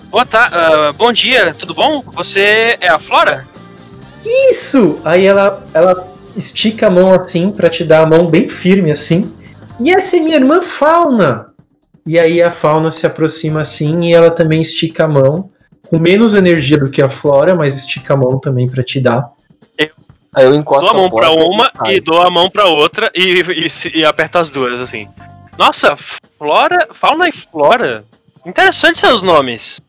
[0.10, 2.04] boa ta- ah, bom dia, tudo bom?
[2.16, 3.46] Você é a Flora?
[4.50, 5.00] Isso!
[5.06, 9.34] Aí ela, ela estica a mão assim pra te dar a mão bem firme assim.
[9.80, 11.48] E essa é minha irmã Fauna.
[12.06, 15.50] E aí a Fauna se aproxima assim e ela também estica a mão.
[15.90, 19.30] Com menos energia do que a Flora, mas estica a mão também pra te dar.
[20.36, 23.12] Aí eu encosto Dou a mão pra porta uma e dou a mão pra outra
[23.16, 25.08] e, e, e aperto as duas, assim.
[25.60, 25.98] Nossa,
[26.38, 28.06] Flora, Fauna e Flora.
[28.46, 29.82] Interessante seus nomes.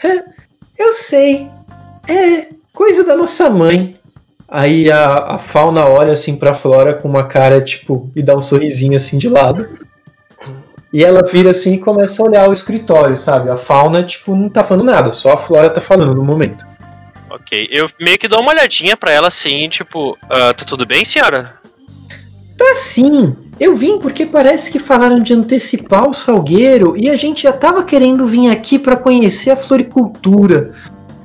[0.78, 1.48] Eu sei.
[2.08, 3.98] É coisa da nossa mãe.
[4.46, 8.40] Aí a, a fauna olha assim pra Flora com uma cara tipo e dá um
[8.40, 9.66] sorrisinho assim de lado.
[10.92, 13.50] E ela vira assim e começa a olhar o escritório, sabe?
[13.50, 16.64] A fauna tipo não tá falando nada, só a Flora tá falando no momento.
[17.28, 21.04] Ok, eu meio que dou uma olhadinha pra ela assim, tipo, ah, tá tudo bem,
[21.04, 21.58] senhora?
[22.56, 23.34] Tá sim.
[23.58, 27.84] Eu vim porque parece que falaram de antecipar o salgueiro e a gente já tava
[27.84, 30.72] querendo vir aqui pra conhecer a floricultura.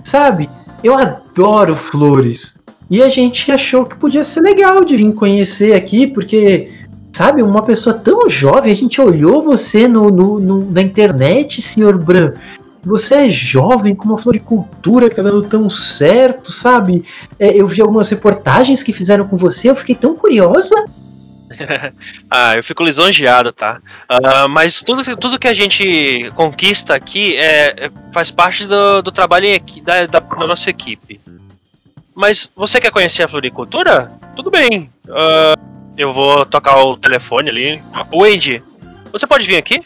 [0.03, 0.49] Sabe?
[0.83, 2.55] Eu adoro flores.
[2.89, 6.71] E a gente achou que podia ser legal de vir conhecer aqui, porque,
[7.13, 11.97] sabe, uma pessoa tão jovem, a gente olhou você no, no- no- na internet, Sr.
[11.97, 12.33] Bran.
[12.83, 17.03] Você é jovem com uma floricultura que tá dando tão certo, sabe?
[17.37, 20.75] É, eu vi algumas reportagens que fizeram com você, eu fiquei tão curiosa.
[22.29, 23.81] Ah, eu fico lisonjeado, tá?
[24.07, 29.11] Ah, mas tudo, tudo que a gente conquista aqui é, é- faz parte do, do
[29.11, 31.19] trabalho em da, da, da nossa equipe.
[32.15, 34.11] Mas você quer conhecer a floricultura?
[34.35, 34.89] Tudo bem.
[35.09, 35.55] Ah,
[35.97, 37.81] eu vou tocar o telefone ali.
[38.13, 38.61] Wendy,
[39.11, 39.83] você pode vir aqui?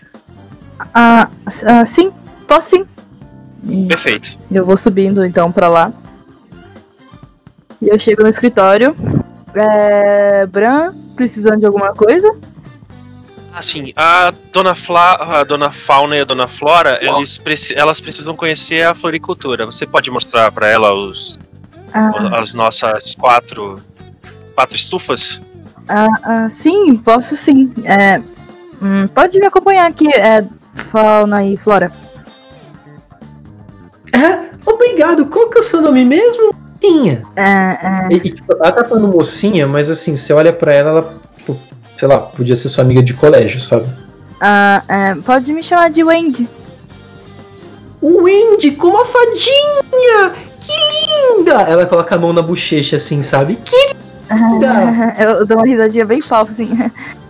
[0.94, 1.30] Ah,
[1.66, 2.12] ah, sim,
[2.48, 2.86] posso sim.
[3.66, 4.38] E Perfeito.
[4.52, 5.94] eu vou subindo então pra lá.
[7.82, 8.96] E eu chego no escritório.
[9.56, 10.46] É.
[10.48, 12.34] Bran, precisando de alguma coisa?
[13.54, 18.34] Assim, a dona, Fla, a dona Fauna e a dona Flora, eles preci- elas precisam
[18.36, 19.66] conhecer a floricultura.
[19.66, 21.38] Você pode mostrar pra ela os,
[21.94, 22.10] Ah,
[22.42, 23.76] as nossas quatro,
[24.56, 25.40] quatro estufas?
[25.88, 27.72] ah, ah, sim, posso sim.
[27.84, 28.20] É,
[28.82, 30.44] hum, pode me acompanhar aqui, é,
[30.90, 31.92] Fauna e Flora.
[34.12, 35.26] É, obrigado.
[35.28, 36.56] Qual que é o seu nome mesmo?
[36.84, 37.24] Mocinha.
[37.36, 40.90] É, é, E, e, tipo, ela tá falando mocinha, mas assim, você olha pra ela,
[40.90, 41.58] ela, tipo,
[41.96, 43.88] sei lá, podia ser sua amiga de colégio, sabe?
[44.42, 46.48] ah, é, pode me chamar de Wendy.
[48.02, 50.34] Wendy com uma fadinha!
[50.60, 51.62] Que linda!
[51.62, 53.56] Ela coloca a mão na bochecha assim, sabe?
[53.56, 53.96] Que
[54.30, 55.16] linda!
[55.18, 56.70] Eu dou uma risadinha bem falsa, assim.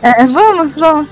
[0.01, 1.10] É, vamos, vamos.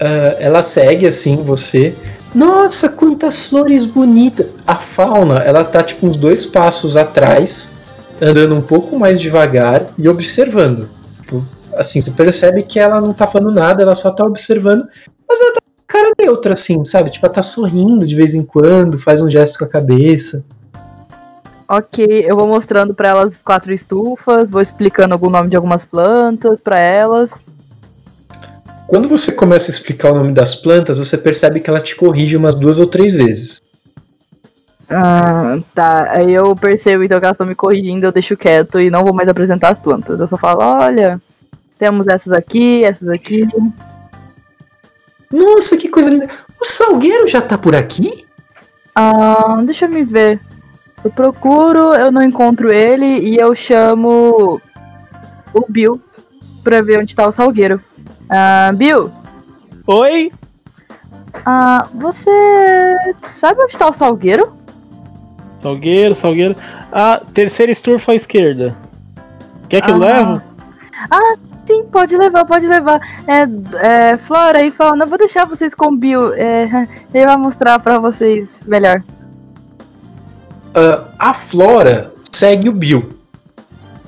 [0.00, 1.94] Ah, ela segue assim você.
[2.34, 4.56] Nossa, quantas flores bonitas!
[4.66, 7.72] A fauna, ela tá tipo uns dois passos atrás,
[8.20, 10.88] andando um pouco mais devagar e observando.
[11.20, 11.44] Tipo,
[11.76, 14.84] assim, tu percebe que ela não tá falando nada, ela só tá observando,
[15.28, 17.10] mas ela tá com cara neutra, assim, sabe?
[17.10, 20.44] Tipo, ela tá sorrindo de vez em quando, faz um gesto com a cabeça.
[21.68, 25.84] Ok, eu vou mostrando pra elas as quatro estufas, vou explicando algum nome de algumas
[25.84, 27.32] plantas pra elas.
[28.86, 32.36] Quando você começa a explicar o nome das plantas, você percebe que ela te corrige
[32.36, 33.60] umas duas ou três vezes.
[34.88, 36.10] Ah, tá.
[36.12, 39.14] Aí eu percebo então que elas estão me corrigindo, eu deixo quieto e não vou
[39.14, 40.20] mais apresentar as plantas.
[40.20, 41.20] Eu só falo, olha,
[41.78, 43.48] temos essas aqui, essas aqui.
[45.32, 46.28] Nossa, que coisa linda!
[46.60, 48.24] O Salgueiro já tá por aqui?
[48.94, 50.40] Ah, deixa eu me ver.
[51.04, 54.60] Eu procuro, eu não encontro ele e eu chamo
[55.52, 56.00] o Bill
[56.62, 57.80] pra ver onde tá o salgueiro.
[58.28, 59.10] Ah, Bill,
[59.86, 60.32] Oi?
[61.44, 62.30] ah, você
[63.22, 64.52] sabe onde tá o salgueiro?
[65.56, 66.56] Salgueiro, salgueiro.
[66.92, 68.76] Ah, terceira estufa à esquerda.
[69.68, 69.98] Quer que eu Ah.
[69.98, 70.42] levo?
[71.66, 73.00] Sim, pode levar, pode levar.
[73.26, 76.34] É, é Flora aí falando, eu vou deixar vocês com o Bill.
[76.34, 79.02] É, ele vai mostrar pra vocês melhor.
[80.74, 83.13] Ah, a Flora segue o Bill.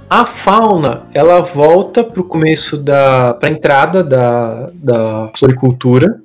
[0.09, 3.35] A fauna, ela volta pro começo da.
[3.35, 6.21] pra entrada da, da floricultura.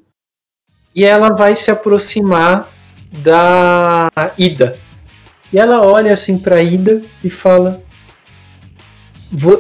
[0.96, 2.70] E ela vai se aproximar
[3.24, 4.78] da Ida.
[5.52, 7.82] E ela olha assim pra Ida e fala.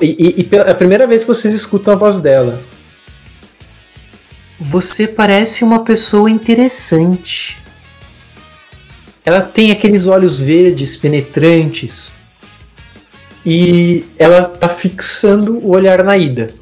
[0.02, 2.62] E, e- e é a primeira vez que vocês escutam a voz dela.
[4.60, 7.58] Você parece uma pessoa interessante.
[9.26, 12.14] Ela tem aqueles olhos verdes penetrantes.
[13.46, 16.54] E ela tá fixando o olhar na Ida.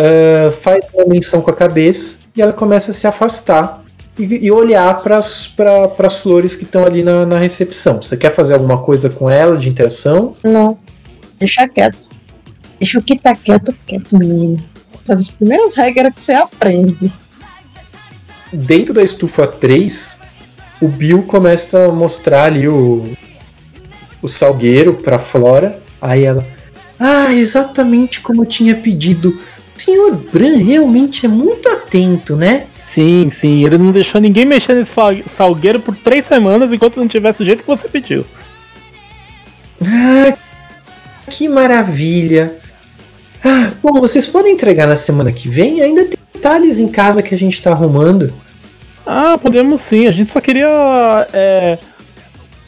[0.00, 3.84] Ah, faz uma menção com a cabeça e ela começa a se afastar
[4.18, 8.00] e, e olhar para as flores que estão ali na, na recepção.
[8.00, 10.36] Você quer fazer alguma coisa com ela de interação?
[10.42, 10.78] Não.
[11.38, 11.98] Deixa quieto.
[12.78, 14.62] Deixa o que tá quieto, quieto, menino.
[15.02, 17.12] Essa é das primeiras regras que você aprende.
[18.52, 20.18] Dentro da estufa 3,
[20.80, 23.12] o Bill começa a mostrar ali o,
[24.22, 25.80] o salgueiro para Flora.
[26.00, 26.46] Aí ela,
[26.98, 29.30] ah, exatamente como eu tinha pedido.
[29.30, 30.14] O Sr.
[30.32, 32.66] Bran realmente é muito atento, né?
[32.84, 34.92] Sim, sim, ele não deixou ninguém mexer nesse
[35.26, 38.26] salgueiro por três semanas enquanto não tivesse do jeito que você pediu.
[39.80, 40.36] Ah,
[41.28, 42.56] que maravilha!
[43.44, 45.80] Ah, bom, vocês podem entregar na semana que vem?
[45.80, 48.34] Ainda tem detalhes em casa que a gente tá arrumando.
[49.06, 51.78] Ah, podemos sim, a gente só queria é,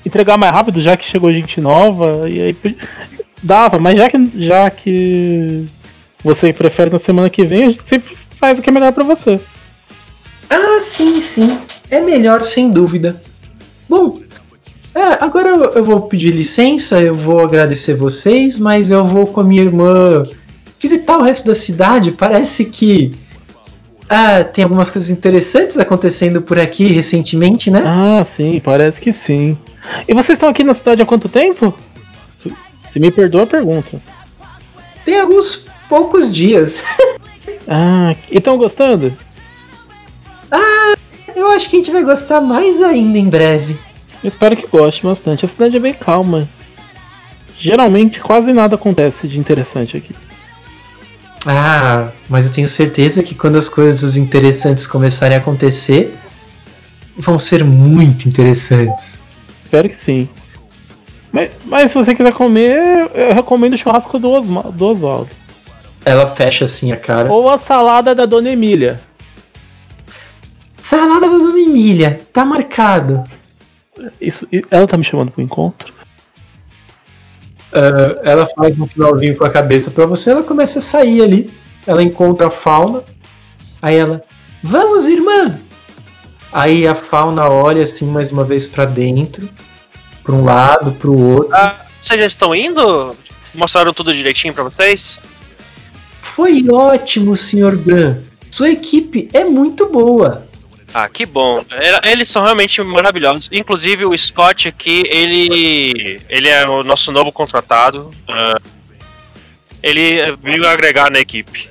[0.05, 2.77] entregar mais rápido, já que chegou gente nova, e aí
[3.43, 5.67] dava, mas já que, já que
[6.23, 9.05] você prefere na semana que vem, a gente sempre faz o que é melhor pra
[9.05, 9.41] você.
[10.49, 11.59] Ah, sim, sim.
[11.91, 13.21] É melhor, sem dúvida.
[13.89, 14.21] Bom,
[14.95, 19.45] é, agora eu vou pedir licença, eu vou agradecer vocês, mas eu vou com a
[19.45, 20.25] minha irmã
[20.79, 22.13] visitar o resto da cidade.
[22.13, 23.15] Parece que
[24.09, 27.83] ah, tem algumas coisas interessantes acontecendo por aqui recentemente, né?
[27.85, 29.57] Ah, sim, parece que sim.
[30.07, 31.73] E vocês estão aqui na cidade há quanto tempo?
[32.89, 34.01] Se- me perdoa a pergunta.
[35.05, 36.81] Tem alguns poucos dias.
[37.69, 39.17] Ah, e estão gostando?
[40.51, 40.95] Ah,
[41.35, 43.79] eu acho que a gente vai gostar mais ainda em breve.
[44.23, 45.45] Eu espero que goste bastante.
[45.45, 46.49] A cidade é bem calma.
[47.57, 50.13] Geralmente quase nada acontece de interessante aqui.
[51.47, 56.17] Ah, mas eu tenho certeza que quando as coisas interessantes começarem a acontecer,
[57.17, 59.21] vão ser muito interessantes.
[59.65, 60.29] Espero que sim.
[61.33, 65.31] Mas, mas se você quiser comer, eu recomendo o churrasco do, Osma- do Oswaldo.
[66.05, 67.33] Ela fecha assim a cara.
[67.33, 69.01] Ou a salada da Dona Emília.
[70.81, 73.25] Salada da Dona Emília, tá marcado.
[74.21, 75.93] Isso, ela tá me chamando pro encontro?
[77.73, 81.51] Ah, ela faz um finalzinho com a cabeça pra você, ela começa a sair ali.
[81.87, 83.03] Ela encontra a fauna.
[83.81, 84.23] Aí ela,
[84.63, 85.59] vamos, irmã!
[86.53, 89.49] Aí a fauna olha assim mais uma vez pra dentro,
[90.23, 91.55] pra um lado, pro outro.
[91.55, 93.17] Ah, vocês já estão indo?
[93.55, 95.19] Mostraram tudo direitinho pra vocês?
[96.21, 97.77] Foi ótimo, Sr.
[97.77, 98.19] Bran.
[98.51, 100.47] Sua equipe é muito boa.
[100.95, 101.65] Ah, que bom.
[102.05, 103.49] Eles são realmente maravilhosos.
[103.53, 106.21] Inclusive o Scott aqui, ele.
[106.29, 108.11] ele é o nosso novo contratado.
[108.29, 108.61] Ah,
[109.83, 111.69] ele veio agregar na equipe.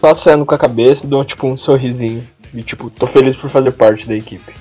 [0.00, 2.26] Passando com a cabeça, dou tipo um sorrisinho.
[2.54, 4.52] E tipo, tô feliz por fazer parte da equipe.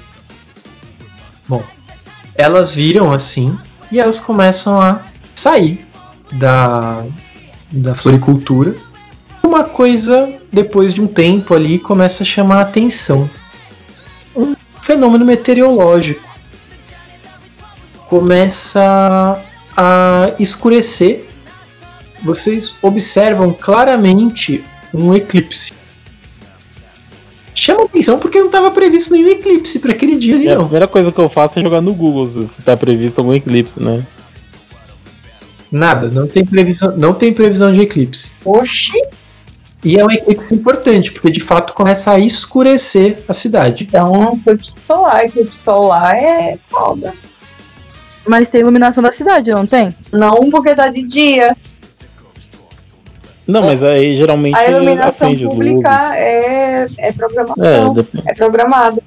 [1.48, 1.64] Bom,
[2.36, 3.58] elas viram assim
[3.92, 5.86] e elas começam a sair
[6.34, 7.06] da,
[7.72, 8.76] da floricultura.
[9.44, 13.30] Uma coisa, depois de um tempo ali, começa a chamar a atenção.
[14.36, 16.28] Um fenômeno meteorológico.
[18.08, 19.42] Começa
[19.76, 21.26] a escurecer.
[22.24, 24.64] Vocês observam claramente
[24.94, 25.74] um eclipse.
[27.56, 30.64] Chama atenção porque não estava previsto nenhum eclipse para aquele dia ali, É, a não.
[30.64, 33.82] primeira coisa que eu faço é jogar no Google se se tá previsto algum eclipse,
[33.82, 34.04] né?
[35.72, 38.32] Nada, não tem previsão, não tem previsão de eclipse.
[38.44, 38.94] Oxi!
[39.84, 43.86] E é um eclipse importante, porque de fato começa a escurecer a cidade.
[43.88, 45.26] Então, eclipse solar.
[45.26, 47.14] Eclipse solar é foda.
[48.28, 49.94] Mas tem iluminação da cidade, não tem?
[50.12, 51.56] Não porque tá de dia.
[53.48, 57.94] Não, mas aí geralmente A iluminação pública é, é É, programação.
[57.96, 59.02] dep- É programada.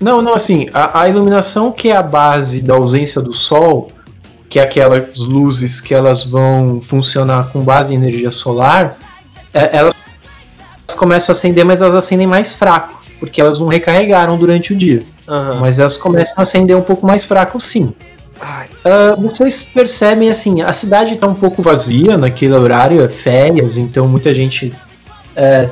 [0.00, 3.92] Não, não, assim, a, a iluminação que é a base da ausência do sol,
[4.48, 9.09] que é aquelas luzes que elas vão funcionar com base em energia solar, é-
[9.52, 9.94] elas
[10.96, 15.02] começam a acender, mas elas acendem mais fraco, porque elas não recarregaram durante o dia.
[15.60, 17.94] Mas elas começam a acender um pouco mais fraco, sim.
[18.84, 24.08] Ah, vocês percebem assim, a cidade está um pouco vazia naquele horário, é férias, então
[24.08, 24.72] muita gente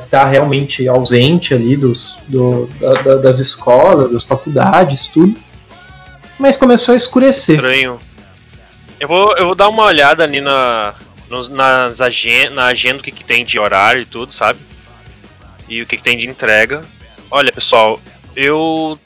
[0.03, 5.33] está realmente ausente ali dos, do- da- da- das escolas, das faculdades, tudo.
[6.39, 7.55] Mas começou a escurecer.
[7.55, 7.99] Estranho.
[8.99, 10.93] Eu vou, eu vou dar uma olhada ali na,
[11.29, 14.59] nos, nas agen na agenda, o que, que tem de horário e tudo, sabe?
[15.67, 16.81] E o que, que tem de entrega.
[17.29, 18.01] Olha, pessoal,
[18.35, 18.99] eu.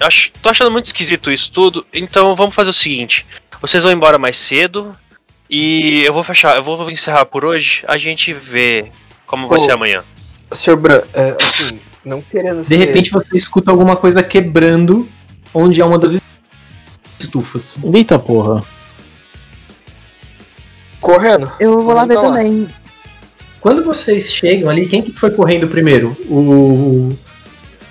[0.00, 3.26] Acho, tô achando muito esquisito isso tudo, então vamos fazer o seguinte:
[3.60, 4.96] vocês vão embora mais cedo
[5.50, 7.84] e eu vou fechar, eu vou encerrar por hoje.
[7.86, 8.90] A gente vê
[9.26, 9.64] como vai Ô.
[9.64, 10.02] ser amanhã.
[10.52, 10.76] Sr.
[10.76, 15.06] Bran, é, assim, não querendo De repente você escuta alguma coisa quebrando
[15.52, 16.16] onde é uma das
[17.18, 17.78] estufas.
[17.92, 18.64] Eita porra.
[21.00, 21.50] Correndo.
[21.60, 22.22] Eu vou lá ver lá.
[22.22, 22.68] também.
[23.60, 26.16] Quando vocês chegam ali, quem que foi correndo primeiro?
[26.28, 27.12] O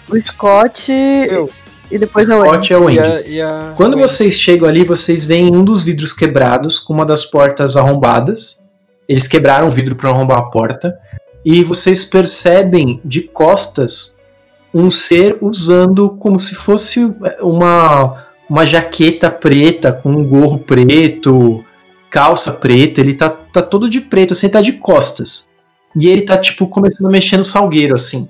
[0.09, 1.49] O Scott Eu.
[1.91, 3.09] e depois eu Scott é o E Andy.
[3.09, 6.93] a, e a- Quando o- vocês chegam ali, vocês veem um dos vidros quebrados com
[6.93, 8.57] uma das portas arrombadas.
[9.09, 10.97] Eles quebraram o vidro para arrombar a porta.
[11.43, 14.13] E vocês percebem de costas
[14.73, 16.99] um ser usando como se fosse
[17.41, 21.63] uma, uma jaqueta preta com um gorro preto,
[22.17, 22.99] calça preta.
[22.99, 25.47] Ele tá, tá todo de preto, assim, tá de costas.
[25.95, 28.27] E ele tá, tipo, começando a mexer no salgueiro, assim.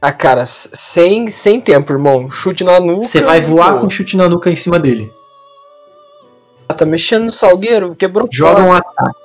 [0.00, 2.30] Ah, cara, sem, sem tempo, irmão.
[2.30, 3.02] Chute na nuca.
[3.02, 3.80] Você vai voar boa.
[3.80, 5.12] com chute na nuca em cima dele.
[6.68, 9.18] Ah, Tá mexendo no salgueiro, quebrou Joga um ataque.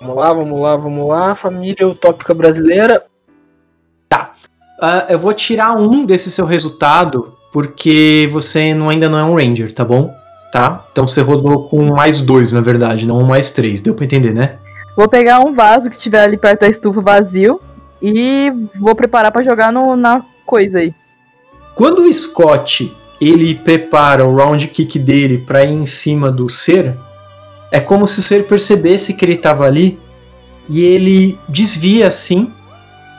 [0.00, 1.34] Vamos lá, vamos lá, vamos lá.
[1.34, 3.04] Família utópica brasileira.
[4.80, 9.34] Ah, eu vou tirar um desse seu resultado, porque você não- ainda não é um
[9.34, 10.14] Ranger, tá bom?
[10.50, 10.86] Tá?
[10.90, 13.82] Então você rodou com mais dois, na verdade, não um mais três.
[13.82, 14.56] Deu pra entender, né?
[14.96, 17.60] Vou pegar um vaso que tiver ali perto da estufa vazio
[18.00, 20.94] e vou preparar pra jogar no, na coisa aí.
[21.74, 26.96] Quando o Scott ele prepara o round kick dele pra ir em cima do ser,
[27.70, 29.98] é como se o ser percebesse que ele tava ali
[30.68, 32.52] e ele desvia assim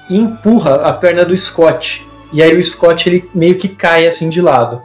[0.09, 2.05] e empurra a perna do Scott.
[2.31, 4.81] E aí o Scott ele meio que cai assim de lado.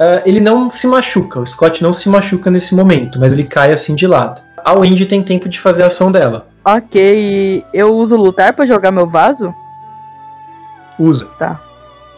[0.00, 3.70] Ah, ele não se machuca, o Scott não se machuca nesse momento, mas ele cai
[3.70, 4.40] assim de lado.
[4.64, 6.46] A Wendy tem tempo de fazer a ação dela.
[6.64, 9.54] Ok, eu uso lutar pra jogar meu vaso?
[10.98, 11.28] Usa,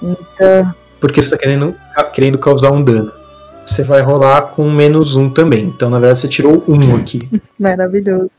[0.02, 1.74] Então, porque você tá querendo,
[2.12, 3.12] querendo causar um dano.
[3.64, 5.64] Você vai rolar com menos um também.
[5.66, 7.28] Então, na verdade, você tirou um aqui.
[7.58, 8.30] maravilhoso.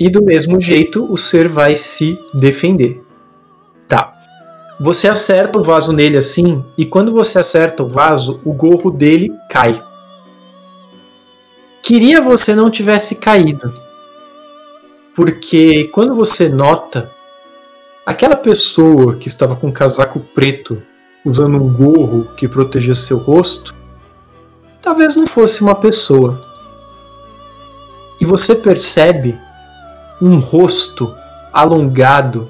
[0.00, 3.01] E do mesmo jeito, o ser vai se defender.
[4.80, 9.32] Você acerta o vaso nele assim, e quando você acerta o vaso, o gorro dele
[9.48, 9.82] cai.
[11.82, 13.72] Queria você não tivesse caído.
[15.14, 17.10] Porque quando você nota
[18.06, 20.82] aquela pessoa que estava com um casaco preto,
[21.24, 23.74] usando um gorro que protegia seu rosto,
[24.80, 26.40] talvez não fosse uma pessoa.
[28.20, 29.38] E você percebe
[30.20, 31.14] um rosto
[31.52, 32.48] alongado,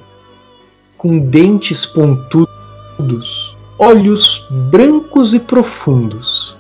[1.03, 6.57] com dentes pontudos, olhos brancos e profundos,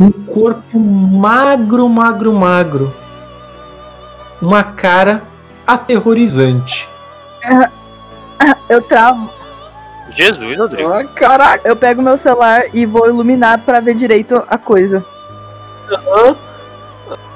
[0.00, 2.92] um corpo magro, magro, magro,
[4.42, 5.22] uma cara
[5.64, 6.88] aterrorizante.
[8.68, 9.30] Eu travo,
[10.10, 10.92] Jesus, Rodrigo.
[10.92, 11.68] Ah, caraca.
[11.68, 15.04] eu pego meu celular e vou iluminar pra ver direito a coisa.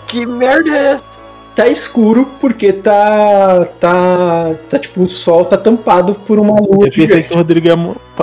[0.08, 1.27] Que merda é essa?
[1.58, 6.86] Tá escuro porque tá tá tá tipo o sol tá tampado por uma lua.
[6.86, 7.28] Eu pensei gigante.
[7.28, 7.76] que o Rodrigo ia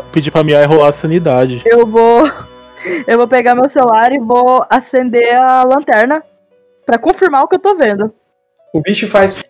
[0.09, 1.61] pedir pra Mia rolar a sanidade.
[1.65, 2.31] Eu vou.
[3.05, 6.23] Eu vou pegar meu celular e vou acender a lanterna
[6.85, 8.13] pra confirmar o que eu tô vendo.
[8.73, 9.43] O bicho faz.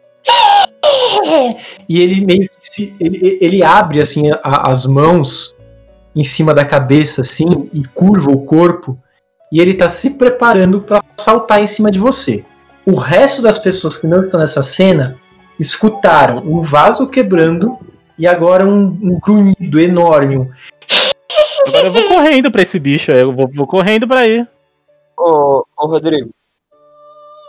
[1.87, 2.95] E ele meio que se.
[2.99, 5.55] Ele, ele abre assim a- as mãos
[6.15, 8.97] em cima da cabeça, assim, e curva o corpo.
[9.51, 12.43] E ele tá se preparando para saltar em cima de você.
[12.85, 15.17] O resto das pessoas que não estão nessa cena
[15.59, 17.77] escutaram um vaso quebrando
[18.17, 20.37] e agora um, um grunhido enorme.
[20.37, 20.51] um
[21.67, 24.47] Agora eu vou correndo pra esse bicho, eu vou, vou correndo pra ir.
[25.17, 26.29] Ô, ô, Rodrigo.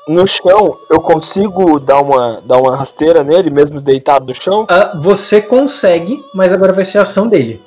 [0.09, 4.65] No chão, eu consigo dar uma, dar uma rasteira nele, mesmo deitado no chão?
[4.71, 7.61] Ah, você consegue, mas agora vai ser a ação dele.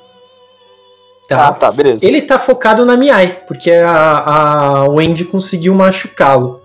[1.30, 2.04] Ah, tá, beleza.
[2.04, 6.59] Ele tá focado na Miai, porque a, a Wendy conseguiu machucá-lo.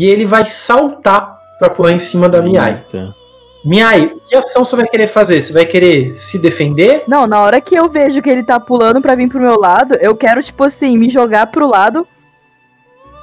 [0.00, 2.70] E ele vai saltar pra pular em cima da Miai.
[2.70, 3.14] Eita.
[3.62, 5.38] Miai, que ação você vai querer fazer?
[5.38, 7.04] Você vai querer se defender?
[7.06, 9.92] Não, na hora que eu vejo que ele tá pulando pra vir pro meu lado,
[9.96, 12.08] eu quero, tipo assim, me jogar pro lado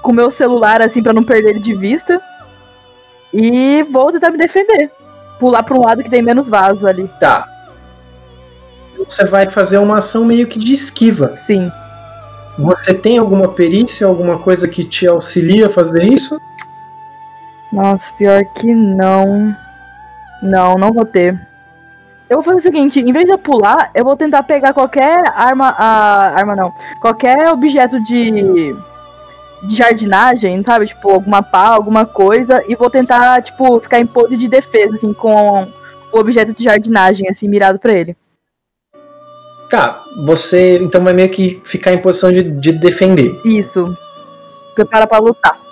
[0.03, 2.21] com meu celular, assim, pra não perder ele de vista.
[3.33, 4.91] E vou tentar me defender.
[5.39, 7.09] Pular pra um lado que tem menos vaso ali.
[7.19, 7.47] Tá.
[8.99, 11.35] Você vai fazer uma ação meio que de esquiva.
[11.47, 11.71] Sim.
[12.59, 16.39] Você tem alguma perícia, alguma coisa que te auxilia a fazer isso?
[17.71, 19.55] Nossa, pior que não.
[20.41, 21.39] Não, não vou ter.
[22.29, 25.23] Eu vou fazer o seguinte, em vez de eu pular, eu vou tentar pegar qualquer
[25.35, 25.69] arma.
[25.69, 26.73] Arma não.
[27.01, 28.75] Qualquer objeto de.
[29.63, 30.87] de jardinagem, sabe?
[30.87, 35.13] Tipo, alguma pá, alguma coisa, e vou tentar, tipo, ficar em pose de defesa, assim,
[35.13, 35.67] com
[36.11, 38.15] o objeto de jardinagem, assim, mirado pra ele.
[39.69, 43.39] Tá, você então vai meio que ficar em posição de, de defender.
[43.43, 43.93] Isso.
[44.75, 45.66] Prepara pra lutar.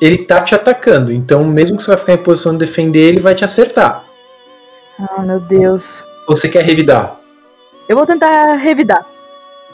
[0.00, 3.20] Ele tá te atacando, então mesmo que você vai ficar em posição de defender, ele
[3.20, 4.04] vai te acertar.
[4.98, 6.04] Ah, meu Deus.
[6.28, 7.18] Você quer revidar?
[7.88, 9.06] Eu vou tentar revidar.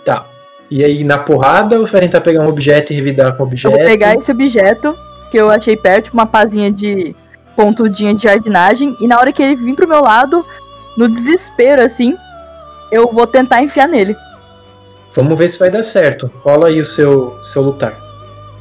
[0.04, 0.26] Tá.
[0.70, 3.48] E aí na porrada você vai tentar pegar um objeto e revidar com o Eu
[3.48, 3.76] objeto?
[3.76, 4.96] vou pegar esse objeto
[5.30, 7.16] que eu achei perto, uma pazinha de
[7.56, 10.44] pontudinha de jardinagem, e na hora que ele vir pro meu lado,
[10.96, 12.16] no desespero, assim,
[12.90, 14.16] eu vou tentar enfiar nele.
[15.12, 16.30] Vamos ver se vai dar certo.
[16.42, 17.98] Rola aí o seu, seu lutar.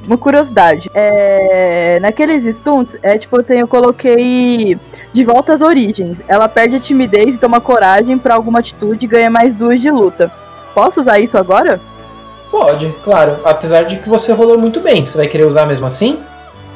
[0.06, 2.00] Uma curiosidade, é...
[2.02, 4.78] naqueles stunts, é tipo assim, eu coloquei
[5.14, 6.20] de volta às origens.
[6.28, 9.92] Ela perde a timidez e toma coragem pra alguma atitude e ganha mais duas de
[9.92, 10.32] luta.
[10.74, 11.80] Posso usar isso agora?
[12.50, 13.40] Pode, claro.
[13.46, 15.06] Apesar de que você rolou muito bem.
[15.06, 16.20] Você vai querer usar mesmo assim?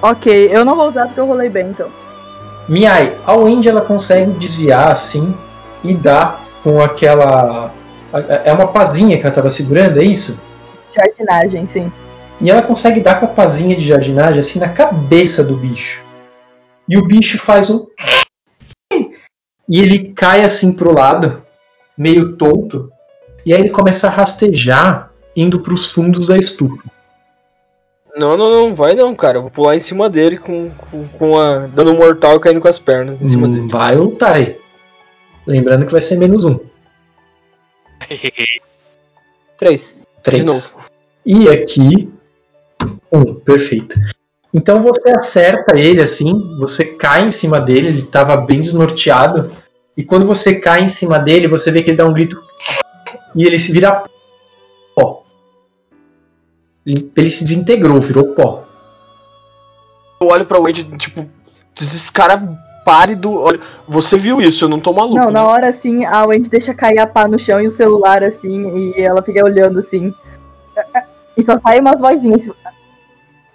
[0.02, 1.90] Ok, eu não vou usar porque eu rolei bem, então.
[2.68, 5.36] Miai, a Wendy ela consegue desviar assim
[5.84, 7.72] e dar com aquela.
[8.44, 10.40] É uma pazinha que ela estava segurando, é isso?
[10.96, 11.92] Jardinagem, sim.
[12.42, 16.02] E ela consegue dar com a pazinha de jardinagem assim na cabeça do bicho.
[16.88, 17.88] E o bicho faz um.
[19.68, 21.42] E ele cai assim pro lado,
[21.98, 22.92] meio tonto.
[23.46, 26.84] E aí ele começa a rastejar, indo pros fundos da estufa.
[28.16, 29.38] Não, não, não, vai não, cara.
[29.40, 31.68] Eu vou pular em cima dele com, com, com a.
[31.68, 33.68] dando um mortal e caindo com as pernas em cima Hum, dele.
[33.68, 34.58] Vai ou tá aí.
[35.46, 36.60] Lembrando que vai ser menos um.
[39.58, 39.96] Três.
[40.22, 40.44] Três.
[40.44, 40.80] De novo.
[41.26, 42.10] E aqui.
[43.12, 43.96] Um, perfeito.
[44.54, 49.52] Então você acerta ele assim, você cai em cima dele, ele estava bem desnorteado.
[49.98, 52.42] E quando você cai em cima dele, você vê que ele dá um grito.
[53.36, 54.04] E ele se vira
[54.96, 55.24] pó.
[56.86, 58.64] Ele, ele se desintegrou, virou pó.
[60.22, 61.30] Eu olho pra Wade, tipo,
[61.76, 62.42] esse cara
[62.86, 63.34] pálido.
[63.34, 65.16] Olha, você viu isso, eu não tô maluco.
[65.16, 65.32] Não, né?
[65.32, 68.94] na hora assim, a Wendy deixa cair a pá no chão e o celular assim,
[68.96, 70.14] e ela fica olhando assim.
[71.36, 72.50] E só sai umas vozinhas.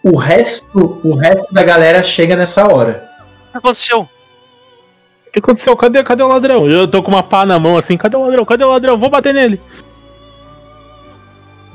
[0.02, 3.08] O resto, o resto da galera chega nessa hora.
[3.48, 4.00] O que aconteceu?
[4.00, 5.76] O que aconteceu?
[5.76, 6.68] Cadê, cadê o ladrão?
[6.68, 8.44] Eu tô com uma pá na mão assim, cadê o ladrão?
[8.44, 8.98] Cadê o ladrão?
[8.98, 9.60] Vou bater nele.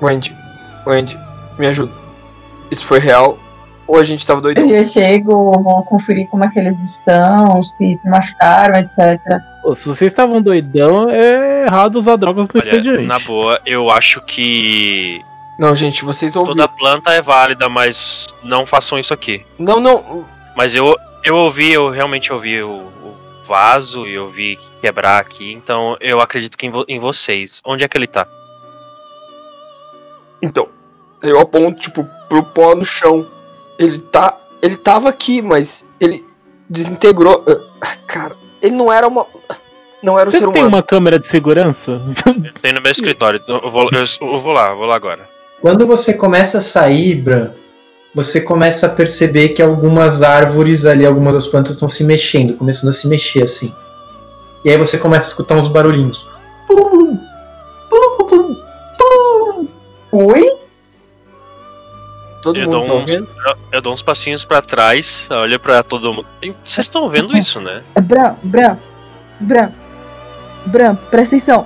[0.01, 0.35] Wendy,
[0.85, 1.17] Wendy,
[1.57, 1.91] me ajuda.
[2.69, 3.37] Isso foi real
[3.87, 4.67] ou a gente tava Eu doidão?
[4.67, 9.19] já chego, vou conferir como é que eles estão, se se machucaram, etc.
[9.61, 13.05] Pô, se vocês estavam doidão, é errado usar drogas no Olha, expediente.
[13.05, 15.21] na boa, eu acho que
[15.57, 16.55] Não, gente, vocês ouviram.
[16.57, 19.45] toda planta é válida, mas não façam isso aqui.
[19.57, 20.25] Não, não.
[20.55, 23.15] Mas eu, eu ouvi, eu realmente ouvi o, o
[23.47, 27.61] vaso e eu vi quebrar aqui, então eu acredito que em, vo- em vocês.
[27.65, 28.27] Onde é que ele tá?
[30.41, 30.67] Então,
[31.21, 33.27] eu aponto, tipo, pro pó no chão.
[33.79, 34.37] Ele tá.
[34.61, 36.25] Ele tava aqui, mas ele
[36.69, 37.43] desintegrou.
[37.81, 39.25] Ah, Cara, ele não era uma.
[40.03, 40.67] Não era um Você ser tem humano.
[40.75, 42.01] uma câmera de segurança?
[42.45, 44.95] Eu tenho no meu escritório, então eu vou, eu, eu vou lá, eu vou lá
[44.95, 45.27] agora.
[45.61, 47.51] Quando você começa a sair, Bran,
[48.13, 52.89] você começa a perceber que algumas árvores ali, algumas das plantas estão se mexendo, começando
[52.89, 53.73] a se mexer assim.
[54.63, 56.29] E aí você começa a escutar uns barulhinhos.
[56.67, 57.17] Pum, pum,
[57.89, 58.55] pum, pum,
[58.97, 59.67] pum.
[60.11, 60.57] Oi?
[62.41, 63.27] Todo Eu mundo dou, tá uns, eu,
[63.71, 66.27] eu dou uns passinhos pra trás, olho pra todo mundo.
[66.63, 67.81] Vocês estão vendo isso, né?
[68.01, 68.77] Bran, Bran,
[69.39, 69.71] Bran,
[70.67, 71.65] Bran, presta atenção.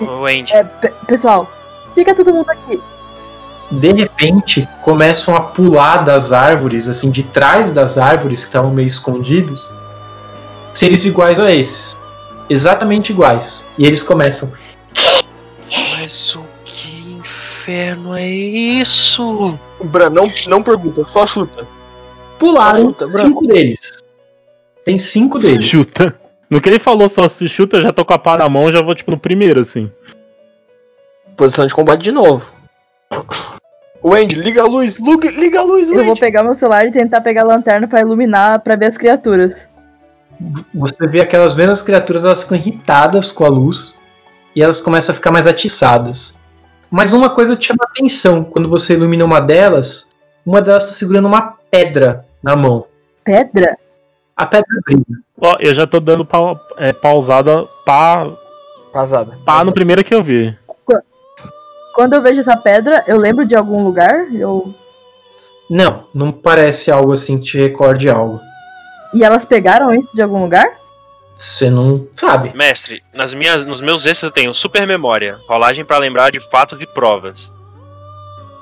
[0.00, 1.48] Ô, Andy, É, pe- pessoal,
[1.94, 2.80] fica todo mundo aqui.
[3.70, 8.86] De repente, começam a pular das árvores, assim, de trás das árvores que estavam meio
[8.86, 9.72] escondidos,
[10.72, 11.96] seres iguais a esses.
[12.48, 13.68] Exatamente iguais.
[13.76, 14.50] E eles começam.
[15.98, 19.58] mas o que inferno é isso?
[19.84, 21.66] Bran, não, não pergunta, só chuta.
[22.38, 23.24] Pularam Chuta, Bran.
[23.26, 24.02] cinco deles.
[24.84, 25.64] Tem cinco deles.
[25.64, 26.18] Chuta.
[26.48, 28.72] No que ele falou só se chuta, eu já tô com a pá na mão,
[28.72, 29.90] já vou tipo no primeiro, assim.
[31.38, 32.52] Posição de combate de novo.
[34.04, 36.20] Wendy, liga a luz, liga, liga a luz, Eu vou Wendy.
[36.20, 39.54] pegar meu celular e tentar pegar a lanterna pra iluminar, pra ver as criaturas.
[40.74, 43.96] Você vê aquelas mesmas criaturas, elas ficam irritadas com a luz
[44.54, 46.38] e elas começam a ficar mais atiçadas.
[46.90, 50.10] Mas uma coisa te chama a atenção, quando você ilumina uma delas,
[50.44, 52.84] uma delas está segurando uma pedra na mão.
[53.24, 53.76] Pedra?
[54.36, 55.04] A pedra brilha.
[55.40, 58.28] Ó, eu já tô dando pau- é, pausada pá,
[58.92, 59.38] Vazada.
[59.44, 60.56] pá no primeiro que eu vi.
[61.94, 64.32] Quando eu vejo essa pedra, eu lembro de algum lugar?
[64.32, 64.74] Eu...
[65.68, 68.40] Não, não parece algo assim que te recorde algo.
[69.12, 70.78] E elas pegaram isso de algum lugar?
[71.34, 72.52] Você não sabe.
[72.54, 76.80] Mestre, nas minhas, nos meus extras eu tenho super memória, rolagem pra lembrar de fatos
[76.80, 77.38] e provas.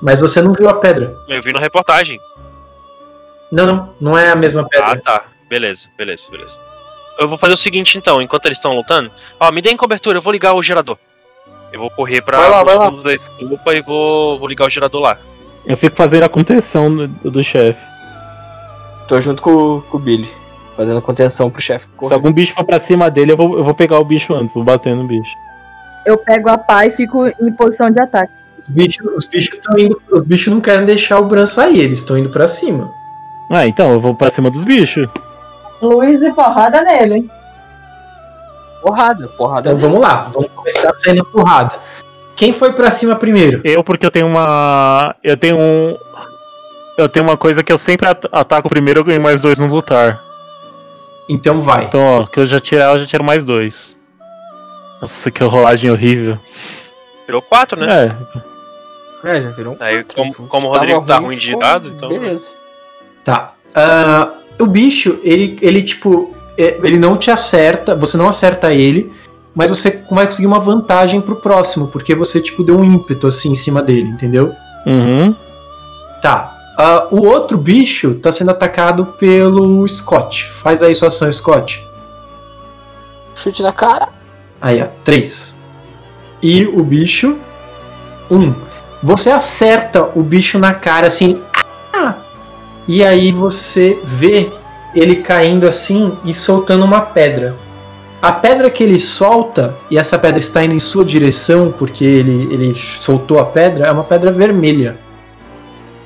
[0.01, 1.17] Mas você não viu a pedra.
[1.27, 2.19] Eu vi na reportagem.
[3.51, 4.91] Não, não, não é a mesma pedra.
[4.91, 5.25] Ah, tá.
[5.49, 6.59] Beleza, beleza, beleza.
[7.19, 9.11] Eu vou fazer o seguinte então, enquanto eles estão lutando.
[9.39, 10.97] Ó, me deem cobertura, eu vou ligar o gerador.
[11.71, 12.85] Eu vou correr pra Vai lá, vai lá.
[12.85, 15.17] fundos da estufa e vou, vou ligar o gerador lá.
[15.65, 17.85] Eu fico fazendo a contenção do, do chefe.
[19.07, 20.29] Tô junto com, com o Billy,
[20.75, 23.73] fazendo contenção pro chefe Se algum bicho for pra cima dele, eu vou, eu vou
[23.73, 25.33] pegar o bicho antes, vou bater no bicho.
[26.05, 28.31] Eu pego a pá e fico em posição de ataque.
[28.59, 30.01] Os bichos os bichos estão indo.
[30.09, 32.89] Os bichos não querem deixar o Bran sair, eles estão indo pra cima.
[33.49, 35.07] Ah, então eu vou pra cima dos bichos.
[35.81, 37.29] Luz e porrada nele.
[38.81, 39.69] Porrada, porrada.
[39.71, 41.75] Então vamos lá, vamos começar saindo a porrada.
[42.35, 43.61] Quem foi pra cima primeiro?
[43.63, 45.15] Eu, porque eu tenho uma.
[45.23, 45.97] Eu tenho um.
[46.97, 49.67] Eu tenho uma coisa que eu sempre at- ataco primeiro, eu ganho mais dois no
[49.67, 50.21] lutar.
[51.29, 51.85] Então vai.
[51.85, 53.95] Então, ó, que eu já tirar, eu já tiro mais dois.
[55.01, 56.39] Nossa, que rolagem horrível.
[57.25, 58.17] Virou 4, né?
[59.23, 60.15] É, É, já virou um Aí, quatro.
[60.15, 62.09] como, como o Rodrigo tá ruim de dado, então.
[62.09, 62.53] Beleza.
[63.23, 63.53] Tá.
[63.75, 69.11] Ah, o bicho, ele, ele tipo, ele não te acerta, você não acerta ele,
[69.53, 73.51] mas você vai conseguir uma vantagem pro próximo, porque você, tipo, deu um ímpeto assim
[73.51, 74.53] em cima dele, entendeu?
[74.85, 75.35] Uhum.
[76.21, 76.53] Tá.
[76.77, 80.47] Ah, o outro bicho tá sendo atacado pelo Scott.
[80.49, 81.83] Faz aí sua ação, Scott.
[83.33, 84.09] Chute na cara.
[84.61, 85.57] Aí, ó, 3.
[86.41, 87.37] E o bicho,
[88.29, 88.37] 1.
[88.37, 88.55] Um.
[89.01, 91.41] Você acerta o bicho na cara assim.
[91.93, 92.15] ah!
[92.87, 94.51] E aí você vê
[94.99, 97.55] ele caindo assim e soltando uma pedra.
[98.21, 102.51] A pedra que ele solta, e essa pedra está indo em sua direção porque ele,
[102.51, 104.97] ele soltou a pedra, é uma pedra vermelha.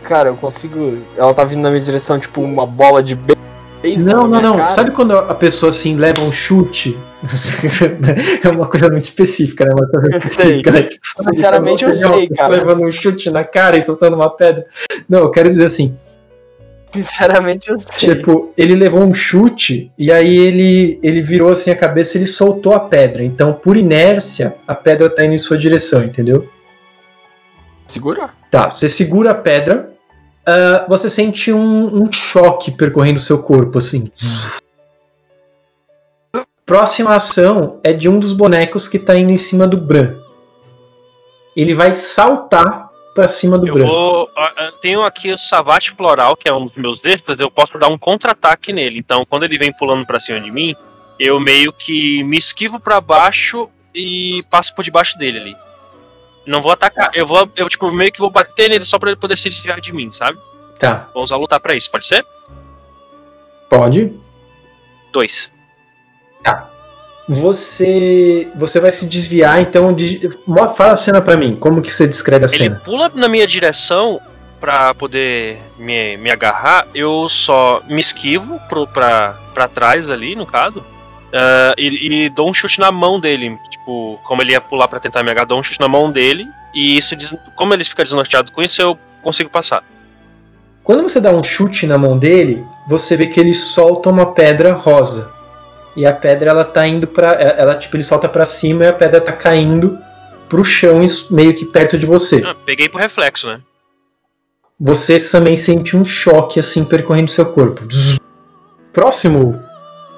[0.04, 0.98] Cara, eu consigo.
[1.16, 3.38] Ela tá vindo na minha direção, tipo, uma bola de be-
[3.82, 4.58] beisebol Não, não, não.
[4.58, 4.68] cara.
[4.70, 6.98] Sabe quando a pessoa assim leva um chute?
[8.44, 9.72] é uma coisa muito específica, né?
[9.72, 10.28] Uma coisa Eu sei.
[10.58, 10.90] específica, né?
[11.02, 12.50] Sinceramente, eu sei, cara.
[12.50, 14.66] Levando um chute na cara e soltando uma pedra.
[15.08, 15.96] Não, eu quero dizer assim,
[16.94, 18.16] Sinceramente, eu sei.
[18.16, 22.28] tipo, ele levou um chute e aí ele ele virou assim a cabeça e ele
[22.28, 23.24] soltou a pedra.
[23.24, 26.50] Então, por inércia, a pedra tá indo em sua direção, entendeu?
[27.88, 28.30] Segura?
[28.50, 29.92] Tá, você segura a pedra,
[30.46, 34.12] ah, você sente um, um choque percorrendo o seu corpo, assim.
[36.66, 40.16] Próxima ação é de um dos bonecos que tá indo em cima do Bran.
[41.56, 43.86] Ele vai saltar pra cima do Eu Bran.
[43.86, 44.32] vou.
[44.36, 47.78] ah, ah, Tenho aqui o Savate Floral, que é um dos meus extras, eu posso
[47.78, 49.00] dar um contra-ataque nele.
[49.00, 50.76] Então, quando ele vem pulando pra cima de mim,
[51.20, 55.56] eu meio que me esquivo pra baixo e passo por debaixo dele ali.
[56.46, 59.20] Não vou atacar, eu vou, eu tipo, meio que vou bater nele só pra ele
[59.20, 60.40] poder se desviar de mim, sabe?
[60.80, 62.26] Tá, Vou usar lutar pra isso, pode ser?
[63.70, 64.20] pode.
[65.14, 65.52] Dois.
[67.34, 70.30] Você você vai se desviar, então de,
[70.76, 71.56] fala a cena pra mim.
[71.56, 72.82] Como que você descreve a Ele cena?
[72.84, 74.20] pula na minha direção
[74.60, 80.45] pra poder me, me agarrar, eu só me esquivo pro, pra, pra trás ali, no
[80.45, 80.84] caso,
[81.34, 83.58] ah, e, e dou um chute na mão dele.
[83.72, 86.45] Tipo, como ele ia pular pra tentar me agarrar, dou um chute na mão dele,
[86.76, 87.16] e isso,
[87.56, 89.84] como ele fica desnorteado com isso, eu consigo passar.
[90.84, 94.74] Quando você dá um chute na mão dele, você vê que ele solta uma pedra
[94.74, 95.32] rosa.
[95.96, 98.94] E a pedra ela tá indo para ela tipo ele solta pra cima e a
[98.94, 99.98] pedra tá caindo
[100.48, 101.00] pro chão
[101.30, 102.42] meio que perto de você.
[102.46, 103.62] Ah, peguei por reflexo, né?
[104.80, 107.82] Você também sente um choque assim percorrendo seu corpo.
[108.92, 109.62] Próximo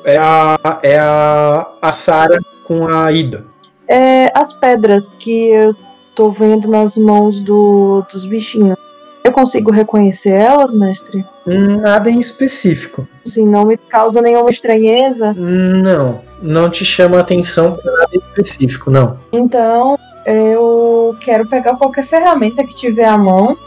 [0.05, 3.45] é a é a, a Sara com a Ida.
[3.87, 5.69] É, as pedras que eu
[6.15, 8.77] tô vendo nas mãos do, dos bichinhos.
[9.23, 11.25] Eu consigo reconhecer elas, mestre?
[11.45, 13.07] Nada em específico.
[13.25, 15.33] Assim, não me causa nenhuma estranheza.
[15.33, 19.17] Não, não te chama atenção pra nada específico, não.
[19.31, 23.57] Então, eu quero pegar qualquer ferramenta que tiver à mão.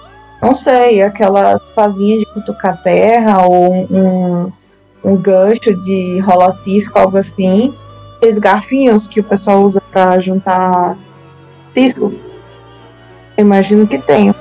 [0.42, 4.52] Não sei, aquela fazinha de cutucar terra ou um,
[5.02, 7.74] um gancho de rolar cisco, algo assim.
[8.18, 10.98] Aqueles garfinhos que o pessoal usa pra juntar
[11.72, 12.12] cisco.
[13.38, 14.34] Imagino que tenho.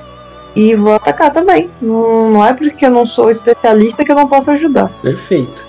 [0.56, 1.70] E vou atacar também.
[1.82, 4.88] Não, não é porque eu não sou especialista que eu não posso ajudar.
[5.02, 5.66] Perfeito.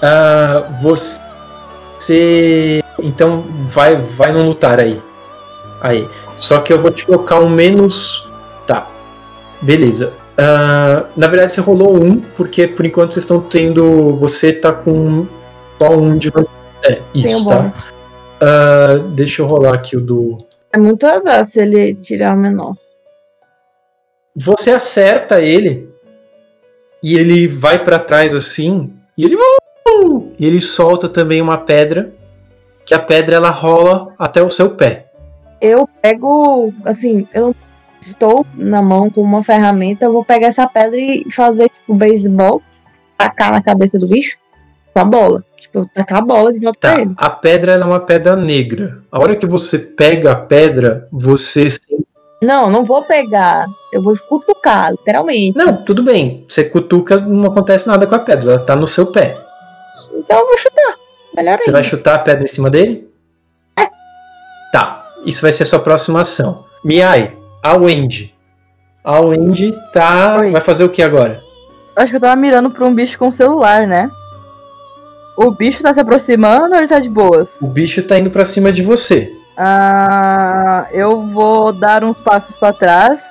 [0.00, 5.02] Ah, você então vai vai no lutar aí.
[5.80, 6.08] Aí.
[6.36, 8.30] Só que eu vou te colocar um menos.
[8.68, 8.86] Tá.
[9.60, 10.14] Beleza.
[10.38, 14.16] Ah, na verdade você rolou um, porque por enquanto vocês estão tendo.
[14.18, 15.26] Você tá com
[15.82, 16.32] só um de.
[16.84, 17.72] É, isso, o tá?
[18.40, 20.38] Ah, deixa eu rolar aqui o do.
[20.72, 22.74] É muito azar se ele tirar o menor.
[24.36, 25.88] Você acerta ele
[27.02, 29.36] e ele vai pra trás assim e ele
[30.38, 32.12] e ele solta também uma pedra
[32.84, 35.06] que a pedra ela rola até o seu pé.
[35.60, 37.54] Eu pego, assim, eu
[38.00, 42.60] estou na mão com uma ferramenta, eu vou pegar essa pedra e fazer tipo beisebol,
[43.16, 44.36] tacar na cabeça do bicho
[44.92, 45.42] com a bola.
[45.56, 47.14] Tipo, eu tacar a bola de volta Tá, pra ele.
[47.16, 48.98] a pedra é uma pedra negra.
[49.10, 51.68] A hora que você pega a pedra, você.
[52.44, 53.66] Não, não vou pegar.
[53.92, 55.56] Eu vou cutucar, literalmente.
[55.56, 56.44] Não, tudo bem.
[56.48, 58.52] Você cutuca, não acontece nada com a pedra.
[58.52, 59.38] Ela tá no seu pé.
[60.12, 60.96] Então eu vou chutar.
[61.36, 61.80] Melhor Você ainda.
[61.80, 63.08] vai chutar a pedra em cima dele?
[63.78, 63.86] É.
[64.72, 65.06] Tá.
[65.24, 66.64] Isso vai ser a sua próxima ação.
[66.84, 68.34] Miai, a Wendy.
[69.02, 70.38] A Wendy tá.
[70.40, 70.50] Oi.
[70.50, 71.42] Vai fazer o que agora?
[71.96, 74.10] Acho que eu tava mirando pra um bicho com celular, né?
[75.36, 77.58] O bicho tá se aproximando ou ele tá de boas?
[77.60, 79.32] O bicho tá indo pra cima de você.
[79.56, 83.22] Ah, eu vou dar uns passos pra trás.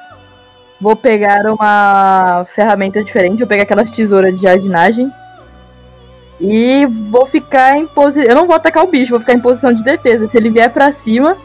[0.79, 3.39] Vou pegar uma ferramenta diferente.
[3.39, 5.11] Vou pegar aquelas tesouras de jardinagem.
[6.39, 8.23] E vou ficar em posição.
[8.23, 10.27] Eu não vou atacar o bicho, vou ficar em posição de defesa.
[10.27, 11.37] Se ele vier pra cima,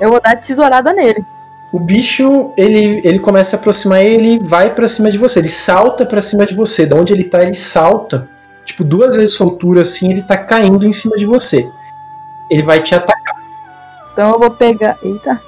[0.00, 1.24] eu vou dar tesourada nele.
[1.72, 5.40] O bicho, ele, ele começa a aproximar e ele vai pra cima de você.
[5.40, 6.86] Ele salta pra cima de você.
[6.86, 8.28] Da onde ele tá, ele salta.
[8.64, 11.68] Tipo, duas vezes sua altura assim, ele tá caindo em cima de você.
[12.50, 13.43] Ele vai te atacar.
[14.14, 14.96] Então eu vou pegar.
[15.02, 15.40] Eita!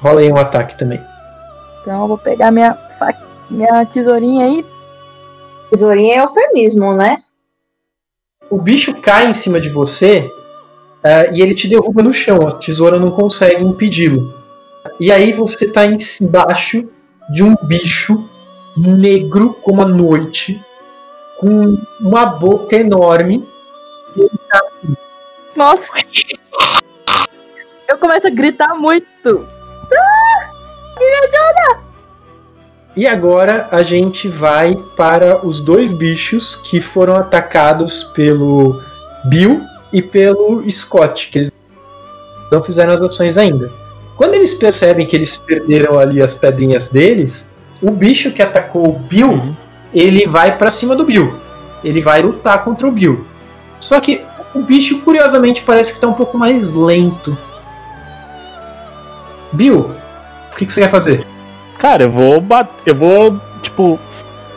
[0.00, 1.00] Rola aí um ataque também.
[1.80, 4.66] Então eu vou pegar minha, faca- minha tesourinha aí.
[5.70, 7.22] Tesourinha é eufemismo, né?
[8.50, 10.28] O bicho cai em cima de você
[11.04, 12.46] eh, e ele te derruba no chão.
[12.46, 14.34] A tesoura não consegue impedi-lo.
[14.98, 16.88] E aí você tá em- embaixo
[17.30, 18.28] de um bicho
[18.76, 20.60] negro como a noite,
[21.38, 23.46] com uma boca enorme.
[24.16, 24.96] E ele tá assim.
[25.54, 25.92] Nossa!
[27.90, 29.46] Eu começo a gritar muito.
[32.96, 38.80] E agora a gente vai para os dois bichos que foram atacados pelo
[39.24, 39.62] Bill
[39.92, 41.52] e pelo Scott, que eles
[42.52, 43.72] não fizeram as ações ainda.
[44.16, 48.98] Quando eles percebem que eles perderam ali as pedrinhas deles, o bicho que atacou o
[48.98, 49.56] Bill, Uhum.
[49.94, 51.38] ele vai para cima do Bill.
[51.82, 53.24] Ele vai lutar contra o Bill.
[53.80, 54.22] Só que
[54.54, 57.36] o bicho, curiosamente, parece que está um pouco mais lento.
[59.52, 59.90] Bill,
[60.52, 61.26] o que, que você quer fazer?
[61.78, 62.70] Cara, eu vou bater.
[62.86, 63.40] Eu vou.
[63.62, 63.98] Tipo.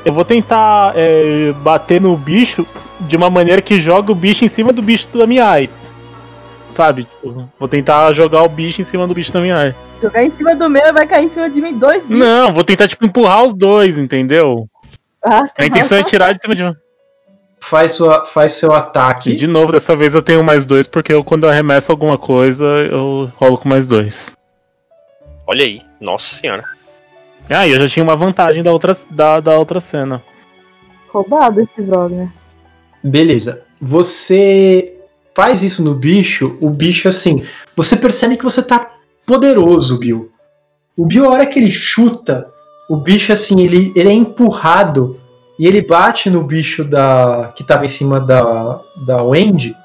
[0.06, 2.68] Eu vou tentar é, bater no bicho
[3.00, 5.70] de uma maneira que joga o bicho em cima do bicho da minha eye.
[6.70, 7.06] Sabe?
[7.06, 9.76] Tipo, vou tentar jogar o bicho em cima do bicho da minha eye.
[10.02, 12.18] Jogar em cima do meu vai cair em cima de mim dois bichos.
[12.22, 14.68] Não, vou tentar, tipo, empurrar os dois, entendeu?
[15.24, 16.76] Ah, A intenção é tirar de cima de um.
[17.62, 19.34] Faz, sua, faz seu E ataque.
[19.36, 22.66] de novo, dessa vez eu tenho mais dois, porque eu, quando eu arremesso alguma coisa,
[22.66, 24.36] eu rolo com mais dois.
[25.46, 26.64] Olha aí, nossa senhora.
[27.50, 30.22] Ah, e eu já tinha uma vantagem da outra, da, da outra cena.
[31.10, 32.30] Roubado esse brother.
[33.04, 33.64] Beleza.
[33.82, 34.96] Você
[35.36, 37.44] faz isso no bicho, o bicho assim.
[37.76, 38.90] Você percebe que você tá
[39.26, 40.32] poderoso, Bill.
[40.96, 42.48] O Bill, a hora que ele chuta,
[42.90, 45.20] o bicho assim, ele, ele é empurrado
[45.60, 49.76] e ele bate no bicho da que tava em cima da, da Wendy.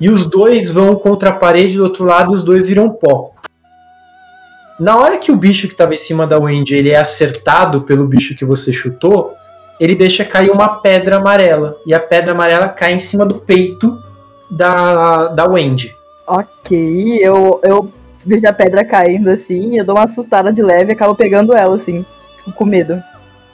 [0.00, 3.32] E os dois vão contra a parede do outro lado e os dois viram pó.
[4.78, 8.06] Na hora que o bicho que estava em cima da Wendy ele é acertado pelo
[8.06, 9.34] bicho que você chutou,
[9.80, 11.76] ele deixa cair uma pedra amarela.
[11.84, 14.00] E a pedra amarela cai em cima do peito
[14.50, 15.96] da, da Wendy.
[16.26, 17.90] Ok, eu, eu
[18.24, 21.76] vejo a pedra caindo assim, eu dou uma assustada de leve e acabo pegando ela
[21.76, 22.04] assim,
[22.54, 23.02] com medo.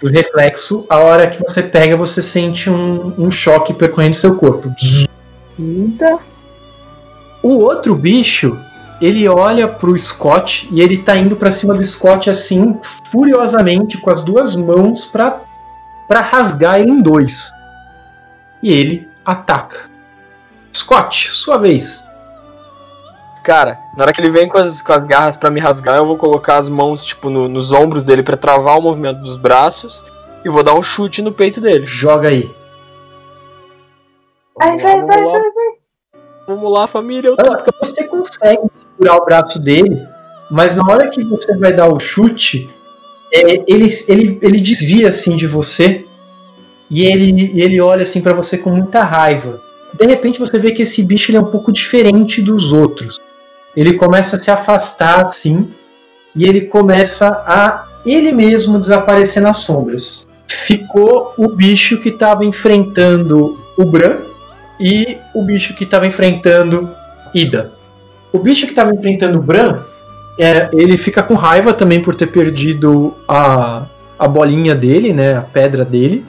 [0.00, 4.70] Por reflexo, a hora que você pega, você sente um, um choque percorrendo seu corpo.
[5.58, 6.18] Eita,
[7.42, 8.58] O outro bicho,
[9.00, 12.78] ele olha pro Scott e ele tá indo pra cima do Scott assim,
[13.10, 15.40] furiosamente, com as duas mãos pra,
[16.08, 17.50] pra rasgar ele em dois.
[18.62, 19.90] E ele ataca.
[20.74, 22.08] Scott, sua vez.
[23.42, 26.06] Cara, na hora que ele vem com as, com as garras pra me rasgar, eu
[26.06, 30.02] vou colocar as mãos, tipo, no- nos ombros dele pra travar o movimento dos braços
[30.44, 31.84] e vou dar um chute no peito dele.
[31.84, 32.50] Joga aí.
[34.56, 35.40] Vai, vai, vai, lá,
[36.46, 37.28] vamos lá, família.
[37.28, 37.52] Eu tô...
[37.52, 38.62] Ah, Você consegue
[38.94, 40.06] segurar o braço dele,
[40.50, 42.68] mas na hora que você vai dar o chute,
[43.32, 46.04] é, ele, ele, ele desvia assim de você
[46.90, 49.60] e ele, ele olha assim pra você com muita raiva.
[49.92, 53.20] De repente você vê que esse bicho ele é um pouco diferente dos outros.
[53.76, 55.72] Ele começa a se afastar assim
[56.34, 60.26] e ele começa a ele mesmo desaparecer nas sombras.
[60.46, 64.18] Ficou o bicho que estava enfrentando o Bran
[64.78, 66.94] e o bicho que estava enfrentando
[67.34, 67.72] Ida.
[68.34, 69.84] O bicho que estava enfrentando o Bran,
[70.36, 73.84] é, ele fica com raiva também por ter perdido a,
[74.18, 76.26] a bolinha dele, né, a pedra dele,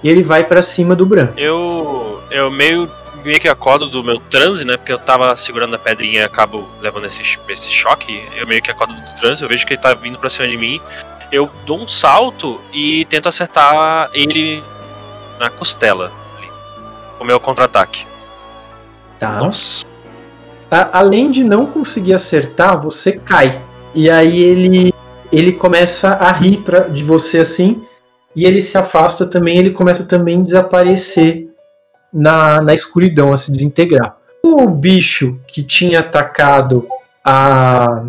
[0.00, 1.30] e ele vai pra cima do Bran.
[1.36, 2.22] Eu.
[2.30, 2.88] Eu meio.
[3.24, 4.76] meio que acordo do meu transe, né?
[4.76, 8.22] Porque eu tava segurando a pedrinha e acabo levando esse, esse choque.
[8.36, 10.56] Eu meio que acordo do transe, eu vejo que ele tá vindo pra cima de
[10.56, 10.80] mim.
[11.32, 14.62] eu dou um salto e tento acertar ele
[15.40, 16.12] na costela.
[16.36, 16.48] ali,
[17.18, 18.06] Com o meu contra-ataque.
[19.18, 19.40] Tá.
[19.40, 19.84] Nossa.
[20.70, 23.60] A- além de não conseguir acertar, você cai.
[23.94, 24.92] E aí ele
[25.30, 27.82] ele começa a rir pra, de você assim.
[28.34, 29.58] E ele se afasta também.
[29.58, 31.48] Ele começa também a desaparecer
[32.12, 34.16] na, na escuridão, a se desintegrar.
[34.42, 36.86] O bicho que tinha atacado
[37.24, 38.04] a,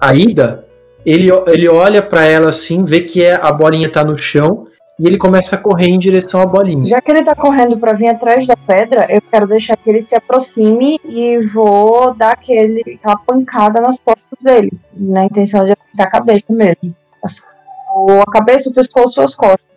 [0.00, 0.64] a Ida,
[1.04, 4.66] ele, ele olha pra ela assim, vê que é, a bolinha tá no chão.
[5.02, 6.84] E ele começa a correr em direção à bolinha.
[6.84, 10.00] Já que ele tá correndo pra vir atrás da pedra, eu quero deixar que ele
[10.00, 14.70] se aproxime e vou dar aquele, aquela pancada nas costas dele.
[14.94, 16.94] Na intenção de acertar a cabeça mesmo.
[17.96, 19.72] Ou a cabeça, o pescoço ou as costas.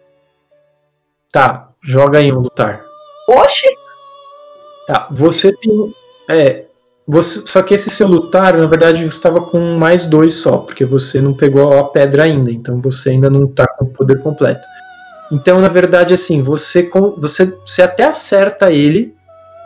[1.31, 2.83] Tá, joga aí um lutar.
[3.27, 3.67] Oxi!
[4.85, 5.91] Tá, você tem.
[6.29, 6.65] É.
[7.07, 10.85] Você, só que esse seu lutar, na verdade, você estava com mais dois só, porque
[10.85, 14.74] você não pegou a pedra ainda, então você ainda não tá com o poder completo.
[15.31, 19.15] Então, na verdade, assim, você, você, você até acerta ele,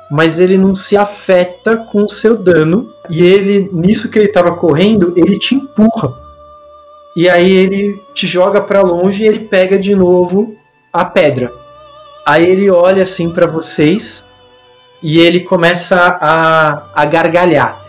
[0.10, 4.56] mas ele não se afeta com o seu dano, e ele, nisso que ele estava
[4.56, 6.14] correndo, ele te empurra.
[7.16, 10.56] E aí ele te joga para longe e ele pega de novo
[10.94, 11.52] a pedra.
[12.26, 14.26] Aí ele olha assim para vocês
[15.02, 17.84] e ele começa a, a gargalhar.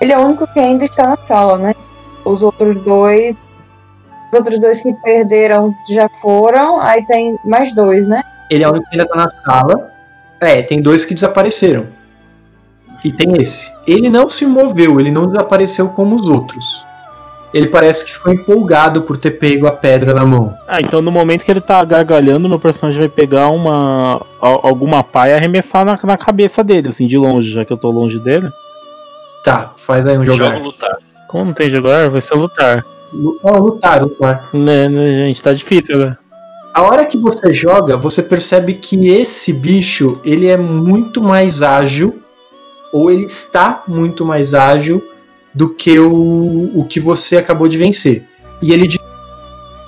[0.00, 1.74] Ele é o único que ainda está na sala, né?
[2.24, 3.34] Os outros dois.
[4.32, 6.80] Os outros dois que perderam já foram.
[6.80, 8.22] Aí tem mais dois, né?
[8.50, 9.90] Ele é o único que ainda tá na sala.
[10.40, 11.86] É, tem dois que desapareceram.
[13.04, 13.70] E tem esse.
[13.86, 16.84] Ele não se moveu, ele não desapareceu como os outros.
[17.52, 20.54] Ele parece que ficou empolgado por ter pego a pedra na mão.
[20.66, 24.24] Ah, então no momento que ele tá gargalhando, meu personagem vai pegar uma.
[24.40, 27.76] al- alguma pá e arremessar na, na cabeça dele, assim, de longe, já que eu
[27.76, 28.50] tô longe dele.
[29.44, 30.52] Tá, faz aí um jogar.
[30.54, 30.96] Jogo lutar.
[31.32, 32.84] Como não tem jogar, vai ser lutar.
[33.12, 34.50] Lu- Ó, lutar, lutar.
[34.54, 36.16] Né, né, gente, tá difícil, né?
[36.74, 42.22] A hora que você joga, você percebe que esse bicho ele é muito mais ágil,
[42.92, 45.02] ou ele está muito mais ágil
[45.54, 48.24] do que o, o que você acabou de vencer.
[48.62, 48.88] E ele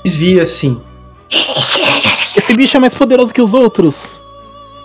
[0.04, 0.80] desvia assim.
[2.36, 4.20] Esse bicho é mais poderoso que os outros.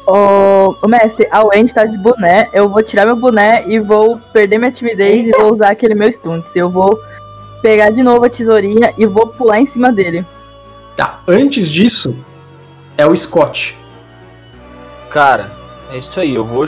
[0.09, 2.49] Ô, ô, mestre, a Wendy tá de boné.
[2.53, 6.09] Eu vou tirar meu boné e vou perder minha timidez e vou usar aquele meu
[6.11, 6.55] stunts.
[6.55, 6.99] Eu vou
[7.61, 10.25] pegar de novo a tesourinha e vou pular em cima dele.
[10.95, 12.15] Tá, antes disso,
[12.97, 13.77] é o Scott.
[15.09, 15.51] Cara,
[15.91, 16.65] é isso aí, eu vou.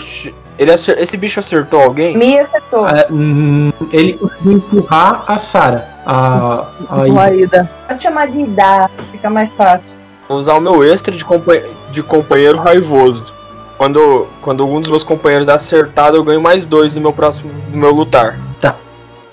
[0.58, 2.16] Ele acer- Esse bicho acertou alguém?
[2.18, 2.88] Me acertou.
[2.88, 5.88] É, hum, ele conseguiu empurrar a Sarah.
[6.06, 7.70] A, a Ida.
[7.88, 9.96] Pode chamar de Ida, fica mais fácil.
[10.28, 11.62] Vou usar o meu extra de, compa-
[11.92, 13.34] de companheiro raivoso.
[13.78, 17.52] Quando, quando algum dos meus companheiros é acertado, eu ganho mais dois no meu próximo.
[17.72, 18.40] no meu lutar.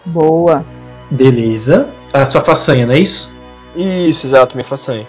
[0.06, 0.64] Boa.
[1.10, 1.89] Beleza.
[2.12, 3.36] A sua façanha, não é isso?
[3.76, 5.06] Isso, exato, minha façanha.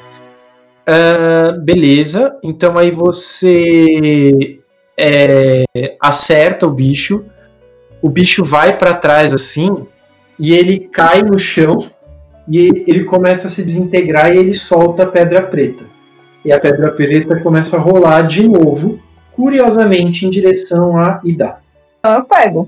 [0.85, 2.35] Ah, beleza.
[2.43, 4.59] Então aí você
[4.97, 5.63] é,
[6.01, 7.23] acerta o bicho.
[8.01, 9.85] O bicho vai pra trás assim
[10.37, 11.77] e ele cai no chão
[12.47, 15.85] e ele- ele começa a se desintegrar e ele solta a pedra preta.
[16.43, 18.99] E a pedra preta começa a rolar de novo,
[19.33, 21.59] curiosamente em direção a Ida.
[21.99, 22.67] Então eu pego.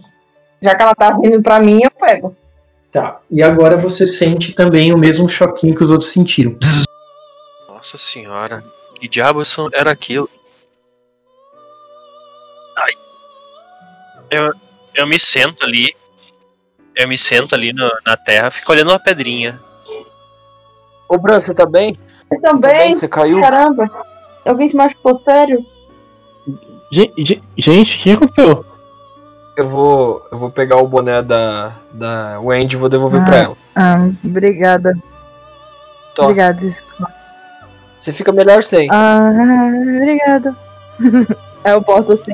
[0.62, 2.36] Já que ela tá vindo pra mim, eu pego.
[2.92, 3.20] Tá.
[3.32, 6.58] E agora você sente também o mesmo choquinho que os outros sentiram.
[7.70, 8.64] Nossa senhora.
[9.00, 9.42] Que diabo
[9.74, 10.30] era aquilo?
[12.78, 12.92] Ai.
[14.30, 14.54] Eu,
[14.96, 15.96] eu me sento ali.
[16.96, 19.60] Eu me sento ali no- na terra, fico olhando uma pedrinha.
[21.08, 21.98] Ô, Bran, você tá bem?
[22.32, 22.52] Eu bem?
[22.52, 22.96] também.
[22.96, 23.42] Você caiu?
[23.42, 23.90] Caramba.
[24.46, 25.66] Alguém se machucou sério?
[26.92, 28.66] Gen- gen- Gente, o que aconteceu?
[29.58, 30.26] Eu vou.
[30.32, 31.74] Eu vou pegar o boné da.
[31.92, 33.26] da Wendy e vou devolver Ah.
[33.26, 33.58] pra ela.
[33.76, 34.94] Ah, obrigada.
[36.16, 36.24] Tó.
[36.24, 36.60] Obrigada.
[38.00, 38.88] Você fica melhor sem.
[38.92, 39.20] Ah,
[39.82, 40.56] obrigada.
[41.64, 42.32] Eu boto assim.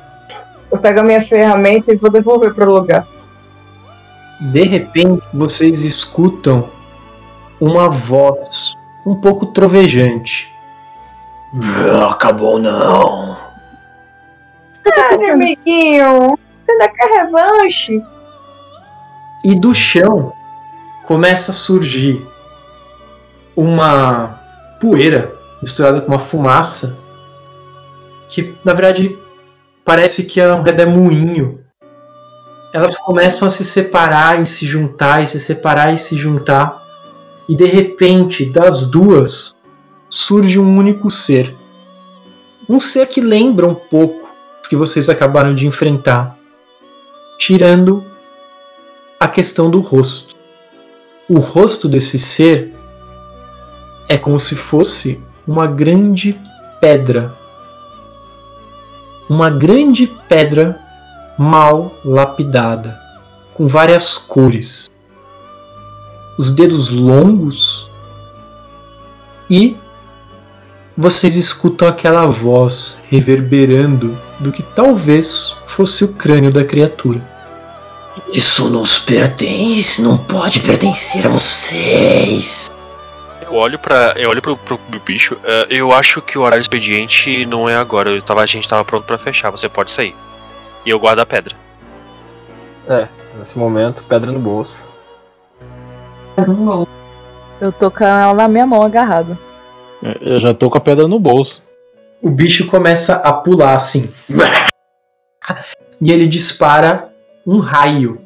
[0.71, 3.05] Eu pego a minha ferramenta e vou devolver pro lugar.
[4.39, 6.69] De repente, vocês escutam
[7.59, 8.73] uma voz
[9.07, 10.53] um pouco trovejante.
[11.53, 13.37] Não acabou não.
[14.85, 18.03] Ah, amiguinho, você ainda quer revanche?
[19.45, 20.33] E do chão
[21.05, 22.27] começa a surgir
[23.55, 24.41] uma
[24.81, 26.97] poeira misturada com uma fumaça
[28.27, 29.17] que na verdade
[29.85, 31.63] parece que é um redemoinho.
[32.73, 36.86] Elas começam a se separar e se juntar e se separar e se juntar
[37.47, 39.55] e de repente das duas
[40.09, 41.55] surge um único ser.
[42.67, 44.27] Um ser que lembra um pouco
[44.61, 46.37] os que vocês acabaram de enfrentar,
[47.37, 48.03] tirando
[49.19, 50.35] a questão do rosto.
[51.29, 52.73] O rosto desse ser
[54.09, 56.39] é como se fosse uma grande
[56.81, 57.35] pedra.
[59.29, 60.79] Uma grande pedra
[61.37, 62.99] mal lapidada,
[63.53, 64.89] com várias cores.
[66.37, 67.89] Os dedos longos
[69.49, 69.75] e
[70.95, 77.21] vocês escutam aquela voz reverberando do que talvez fosse o crânio da criatura.
[78.33, 82.69] Isso nos pertence, não pode pertencer a vocês.
[83.41, 85.37] Eu olho para, eu olho pro, pro, pro bicho.
[85.43, 88.09] eh, eu acho que o horário expediente não é agora.
[88.09, 89.51] Eu tava, a gente tava pronto pra fechar.
[89.51, 90.15] Você pode sair.
[90.85, 91.55] E eu guardo a pedra.
[92.89, 93.07] É,
[93.37, 94.87] nesse momento, pedra no bolso.
[97.59, 99.37] Eu tô com ela na minha mão agarrada.
[100.21, 101.63] Eu já tô com a pedra no bolso.
[102.21, 104.11] O bicho começa a pular assim.
[105.99, 107.11] E ele dispara
[107.45, 108.21] um raio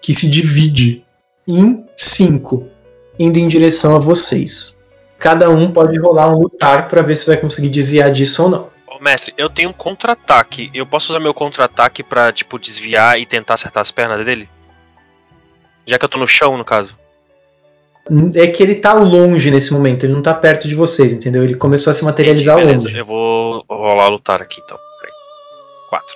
[0.00, 1.04] que se divide
[1.46, 2.68] em cinco,
[3.18, 4.74] indo em direção a vocês.
[5.18, 8.68] Cada um pode rolar um lutar para ver se vai conseguir desviar disso ou não.
[8.88, 10.70] Ô, mestre, eu tenho um contra-ataque.
[10.72, 14.48] Eu posso usar meu contra-ataque pra, tipo, desviar e tentar acertar as pernas dele?
[15.86, 16.96] Já que eu tô no chão, no caso.
[18.34, 21.44] É que ele tá longe nesse momento, ele não tá perto de vocês, entendeu?
[21.44, 22.98] Ele começou a se materializar Beleza, longe.
[22.98, 24.76] eu vou rolar lutar aqui então.
[25.00, 25.14] Peraí.
[25.88, 26.14] Quatro.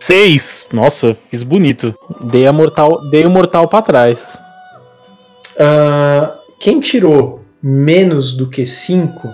[0.00, 0.68] Seis!
[0.72, 1.94] Nossa, fiz bonito.
[2.20, 4.38] Dei, a mortal, dei o mortal pra trás.
[5.58, 9.28] Ah, quem tirou menos do que 5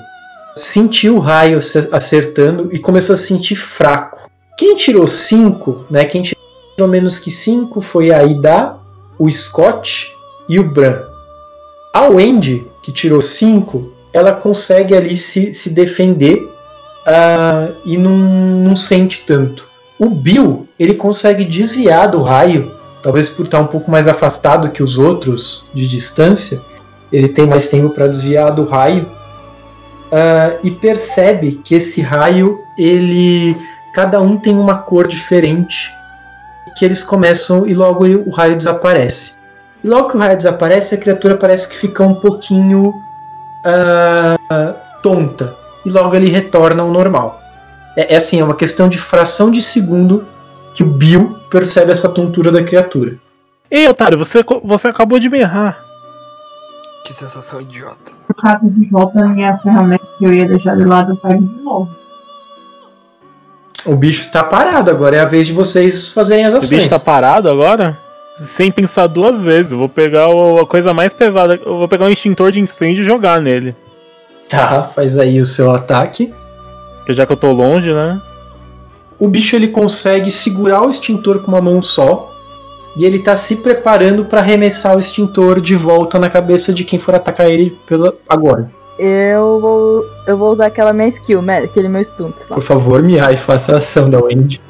[0.56, 4.30] sentiu o raio se- acertando e começou a se sentir fraco.
[4.56, 6.04] Quem tirou 5, né?
[6.04, 8.76] Quem tirou menos que 5 foi a Ida,
[9.18, 10.12] o Scott
[10.48, 11.02] e o Bran.
[11.94, 16.42] A Wendy, que tirou 5, ela consegue ali se, se defender
[17.06, 19.68] ah, e não, não sente tanto.
[19.96, 24.82] O Bill, ele consegue desviar do raio, talvez por estar um pouco mais afastado que
[24.82, 26.60] os outros de distância,
[27.12, 29.08] ele tem mais tempo para desviar do raio
[30.10, 33.56] ah, e percebe que esse raio, ele,
[33.94, 35.92] cada um tem uma cor diferente,
[36.76, 39.43] que eles começam e logo o raio desaparece.
[39.84, 42.94] E logo que o raio desaparece, a criatura parece que fica um pouquinho
[43.66, 45.54] ah, tonta
[45.84, 47.38] e logo ele retorna ao normal.
[47.94, 50.26] É, é assim, é uma questão de fração de segundo
[50.72, 53.16] que o Bill percebe essa tontura da criatura.
[53.70, 55.84] Ei, otário, você, você acabou de me errar.
[57.04, 58.12] Que sensação idiota.
[58.26, 61.42] Eu trago de volta a minha ferramenta que eu ia deixar de lado, eu pego
[61.42, 61.90] de novo.
[63.84, 66.70] O bicho tá parado, agora é a vez de vocês fazerem as O ações.
[66.70, 67.98] bicho tá parado agora?
[68.34, 69.72] Sem pensar duas vezes.
[69.72, 71.54] Eu vou pegar o- a coisa mais pesada.
[71.64, 73.76] Eu vou pegar um extintor de incêndio e jogar nele.
[74.48, 76.32] Tá, faz aí o seu ataque.
[76.98, 78.20] Porque já que eu tô longe, né?
[79.18, 82.32] O bicho ele consegue segurar o extintor com uma mão só.
[82.96, 86.98] E ele tá se preparando para arremessar o extintor de volta na cabeça de quem
[86.98, 88.70] for atacar ele pela agora.
[88.98, 90.04] Eu vou.
[90.26, 92.54] Eu vou usar aquela minha skill, aquele meu stunt lá.
[92.54, 94.60] Por favor, Mihai, faça a ação da Wendy.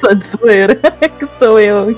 [0.00, 0.74] Só de zoeira.
[1.18, 1.96] que sou eu.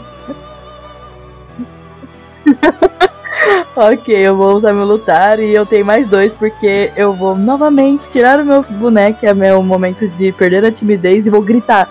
[3.77, 8.11] ok, eu vou usar meu lutar e eu tenho mais dois porque eu vou novamente
[8.11, 11.89] tirar o meu boneco, é meu momento de perder a timidez, e vou gritar: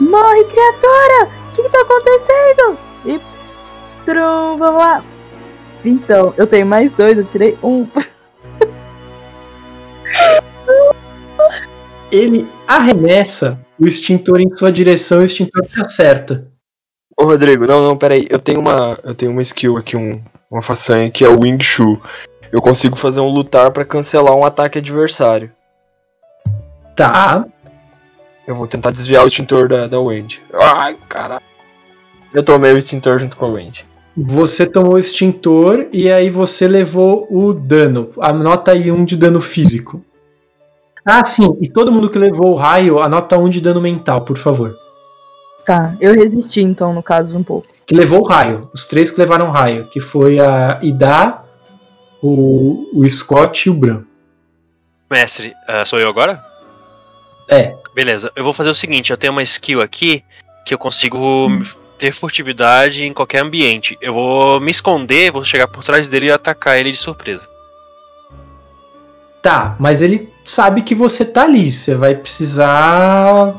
[0.00, 1.28] Morre, criatura!
[1.48, 2.78] O que, que tá acontecendo?
[3.04, 3.20] E.
[4.04, 5.04] Trum, vamos lá!
[5.84, 7.86] Então, eu tenho mais dois, eu tirei um.
[12.10, 16.46] Ele arremessa o extintor em sua direção o extintor te acerta.
[17.18, 18.26] Ô Rodrigo, não, não, peraí.
[18.30, 18.98] Eu tenho uma.
[19.02, 21.98] Eu tenho uma skill aqui, um, uma façanha que é o Wing Chun.
[22.52, 25.50] Eu consigo fazer um lutar pra cancelar um ataque adversário.
[26.96, 27.46] Tá.
[28.46, 30.42] Eu vou tentar desviar o extintor da, da Wendy.
[30.52, 31.44] Ai, caralho.
[32.34, 33.84] Eu tomei o extintor junto com a Wendy.
[34.16, 38.10] Você tomou o extintor e aí você levou o dano.
[38.20, 40.04] Anota aí um de dano físico.
[41.04, 41.56] Ah, sim.
[41.60, 44.76] E todo mundo que levou o raio, anota um de dano mental, por favor.
[45.64, 47.68] Tá, eu resisti então, no caso, um pouco.
[47.86, 48.70] Que levou o raio.
[48.72, 49.86] Os três que levaram raio.
[49.86, 51.42] Que foi a Ida,
[52.22, 54.04] o, o Scott e o Bran.
[55.10, 56.44] Mestre, ah, sou eu agora?
[57.50, 57.76] É.
[57.94, 60.22] Beleza, eu vou fazer o seguinte: eu tenho uma skill aqui
[60.64, 61.48] que eu consigo
[61.98, 63.98] ter furtividade em qualquer ambiente.
[64.00, 67.46] Eu vou me esconder, vou chegar por trás dele e atacar ele de surpresa.
[69.42, 71.70] Tá, mas ele sabe que você tá ali.
[71.70, 73.54] Você vai precisar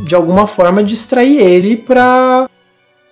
[0.00, 2.48] de alguma forma distrair ele pra,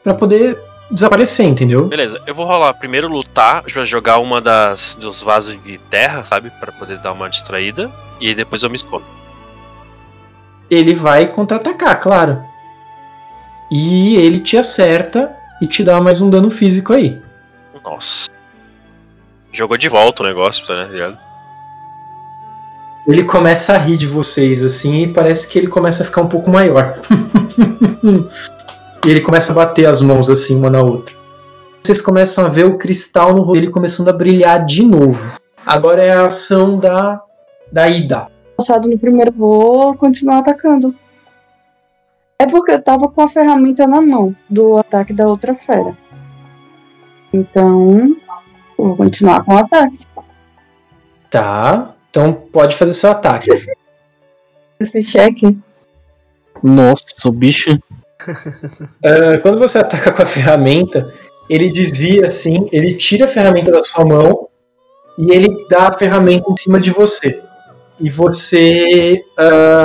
[0.02, 0.58] pra poder
[0.90, 1.86] desaparecer, entendeu?
[1.86, 6.50] Beleza, eu vou rolar primeiro lutar, jogar uma das dos vasos de terra, sabe?
[6.60, 7.90] Pra poder dar uma distraída.
[8.20, 9.04] E aí depois eu me escondo.
[10.70, 12.42] Ele vai contra-atacar, claro.
[13.70, 17.20] E ele te acerta e te dá mais um dano físico aí.
[17.82, 18.30] Nossa.
[19.52, 21.18] Jogou de volta o negócio, tá ligado?
[23.06, 26.28] Ele começa a rir de vocês assim e parece que ele começa a ficar um
[26.28, 26.98] pouco maior.
[29.04, 31.14] e ele começa a bater as mãos assim uma na outra.
[31.82, 35.32] Vocês começam a ver o cristal no rosto dele começando a brilhar de novo.
[35.66, 37.20] Agora é a ação da
[37.72, 38.28] da Ida.
[38.56, 40.94] Passado no primeiro, vou continuar atacando.
[42.38, 45.96] É porque eu tava com a ferramenta na mão do ataque da outra fera.
[47.32, 48.14] Então,
[48.78, 49.98] eu vou continuar com o ataque.
[51.30, 51.94] Tá.
[52.12, 53.48] Então pode fazer seu ataque.
[54.78, 55.56] Esse cheque.
[56.62, 57.70] Nossa, bicho.
[59.04, 61.12] Ah, quando você ataca com a ferramenta,
[61.50, 64.46] ele desvia assim, ele tira a ferramenta da sua mão
[65.18, 67.42] e ele dá a ferramenta em cima de você.
[67.98, 69.84] E você ah,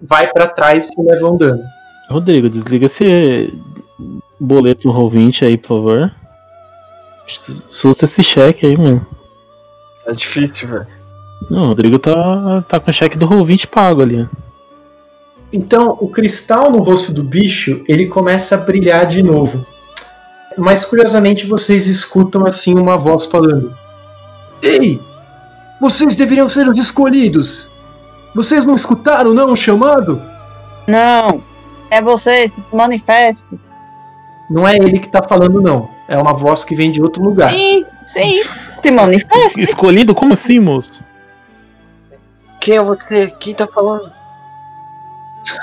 [0.00, 1.64] vai pra trás e leva um dano.
[2.08, 3.52] Rodrigo, desliga esse
[4.38, 6.14] boleto Roll20 aí, por favor.
[7.26, 9.04] Susta esse cheque aí, mano.
[10.04, 10.95] Tá difícil, velho.
[11.50, 14.28] Não, o Rodrigo tá, tá com o cheque do Roll20 pago ali.
[15.52, 19.64] Então, o cristal no rosto do bicho, ele começa a brilhar de novo.
[20.58, 23.76] Mas curiosamente vocês escutam assim uma voz falando:
[24.62, 25.00] Ei!
[25.80, 27.70] Vocês deveriam ser os escolhidos!
[28.34, 30.20] Vocês não escutaram não o chamado?
[30.86, 31.42] Não,
[31.90, 33.58] é você, se manifeste.
[34.50, 35.88] Não é ele que tá falando não.
[36.08, 37.50] É uma voz que vem de outro lugar.
[37.50, 38.40] Sim, sim,
[38.82, 39.60] se manifeste.
[39.60, 40.14] Escolhido?
[40.14, 41.04] Como assim, moço?
[42.66, 43.28] Quem é você?
[43.38, 44.12] Quem tá falando?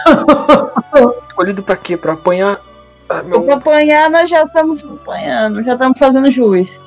[1.28, 1.98] Escolhido pra quê?
[1.98, 2.62] Pra apanhar?
[3.10, 3.44] Ah, meu...
[3.44, 6.80] Pra apanhar, nós já estamos apanhando, já estamos fazendo juiz.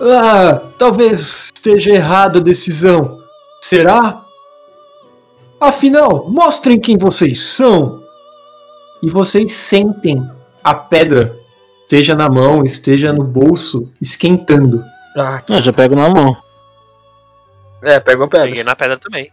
[0.00, 3.18] Ah, talvez esteja errada a decisão.
[3.60, 4.22] Será?
[5.60, 8.00] Afinal, mostrem quem vocês são.
[9.02, 10.30] E vocês sentem
[10.62, 11.36] a pedra,
[11.80, 14.84] esteja na mão, esteja no bolso, esquentando.
[15.16, 16.47] Ah, Ah, já pego na mão.
[17.82, 18.46] É, pega a pedra.
[18.46, 19.30] Peguei na pedra também.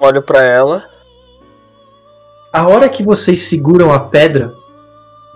[0.00, 0.88] Olho pra ela.
[2.52, 4.54] A hora que vocês seguram a pedra,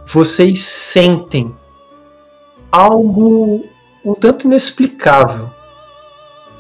[0.05, 1.55] vocês sentem
[2.71, 3.65] algo
[4.05, 5.51] um tanto inexplicável.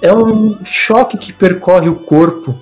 [0.01, 2.59] É um choque que percorre o corpo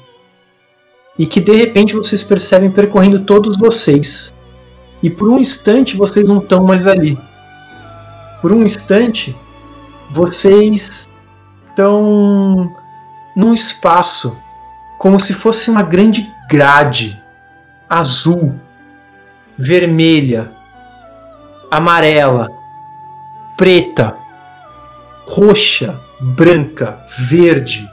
[1.18, 4.32] e que de repente vocês percebem percorrendo todos vocês.
[5.02, 7.18] E por um instante vocês não estão mais ali.
[8.40, 9.34] Por um instante
[10.10, 11.09] vocês
[11.70, 12.76] estão
[13.34, 14.36] num espaço
[14.98, 17.20] como se fosse uma grande grade
[17.88, 18.54] azul,
[19.56, 20.52] vermelha,
[21.70, 22.48] amarela,
[23.56, 24.16] preta,
[25.26, 27.88] roxa, branca, verde.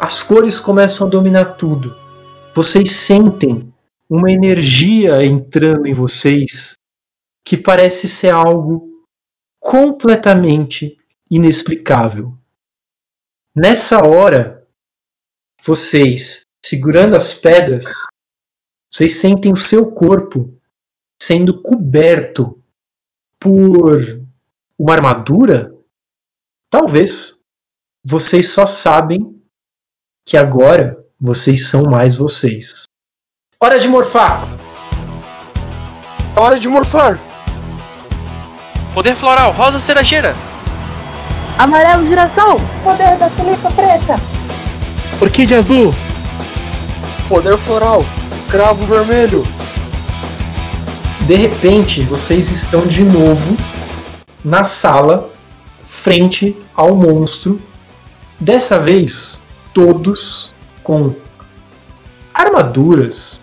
[0.00, 1.94] As cores começam a dominar tudo.
[2.54, 3.72] Vocês sentem
[4.08, 6.74] uma energia entrando em vocês
[7.44, 8.88] que parece ser algo
[9.60, 10.96] completamente
[11.30, 12.36] inexplicável.
[13.58, 14.68] Nessa hora,
[15.62, 17.86] vocês, segurando as pedras,
[18.92, 20.60] vocês sentem o seu corpo
[21.18, 22.62] sendo coberto
[23.40, 23.98] por
[24.78, 25.74] uma armadura?
[26.70, 27.40] Talvez.
[28.04, 29.42] Vocês só sabem
[30.26, 32.82] que agora vocês são mais vocês.
[33.58, 34.42] Hora de morfar!
[36.38, 37.18] Hora de morfar.
[38.92, 40.34] Poder floral, rosa cerejeira.
[41.58, 42.60] Amarelo, girassol.
[42.84, 44.20] Poder da tulipa preta.
[45.22, 45.94] Orquídea azul!
[47.30, 48.04] Poder floral.
[48.50, 49.42] Cravo vermelho.
[51.26, 53.56] De repente, vocês estão de novo
[54.44, 55.30] na sala,
[55.88, 57.60] frente ao monstro.
[58.38, 59.40] Dessa vez,
[59.72, 60.52] todos
[60.82, 61.14] com
[62.34, 63.40] armaduras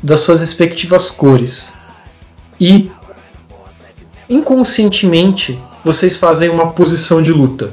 [0.00, 1.74] das suas respectivas cores.
[2.60, 2.88] E
[4.30, 7.72] inconscientemente, vocês fazem uma posição de luta.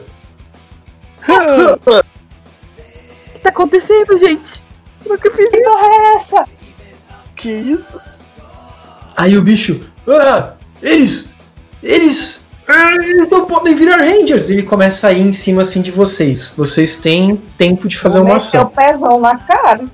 [1.85, 4.61] O que tá acontecendo, gente?
[5.03, 5.69] Como que eu fiz isso?
[5.69, 6.45] é essa?
[7.35, 7.99] Que isso?
[9.17, 11.35] Aí o bicho, ah, eles,
[11.81, 14.49] eles, eles não podem virar Rangers.
[14.49, 16.53] Ele começa a ir em cima assim de vocês.
[16.55, 18.69] Vocês têm tempo de fazer uma Seu ação.
[18.71, 19.85] pezão na cara.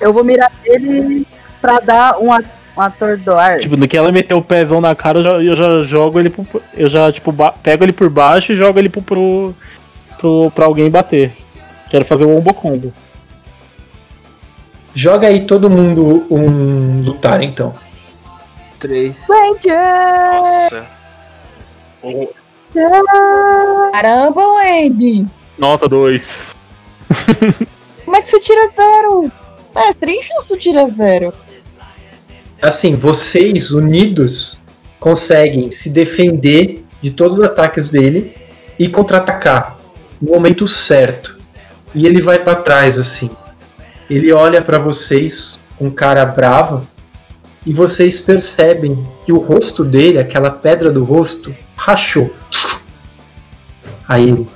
[0.00, 1.24] Eu vou mirar ele
[1.60, 2.42] pra dar um, a-
[2.76, 3.58] um atordoar.
[3.60, 6.30] Tipo, no que ela meteu o pezão na cara, eu já, eu já jogo ele
[6.30, 7.32] pro, Eu já, tipo,
[7.62, 9.54] pego ele por baixo e jogo ele pro, pro,
[10.18, 11.32] pro, pra alguém bater.
[11.90, 12.92] Quero fazer o Ombo Combo.
[14.94, 17.74] Joga aí todo mundo um lutar então.
[18.78, 19.26] Três.
[19.28, 19.76] Ranger!
[20.34, 20.86] Nossa.
[22.02, 22.28] O-
[23.92, 25.26] Caramba, Wendy.
[25.58, 26.56] Nossa, dois.
[28.04, 29.30] Como é que você tira zero?
[29.74, 31.32] Mestre, injusto tira zero.
[32.60, 34.58] Assim, vocês unidos
[34.98, 38.34] conseguem se defender de todos os ataques dele
[38.78, 39.78] e contra-atacar
[40.20, 41.38] no momento certo.
[41.94, 43.30] E ele vai para trás assim.
[44.08, 46.84] Ele olha para vocês com cara brava
[47.64, 52.32] e vocês percebem que o rosto dele, aquela pedra do rosto, rachou.
[54.08, 54.46] Aí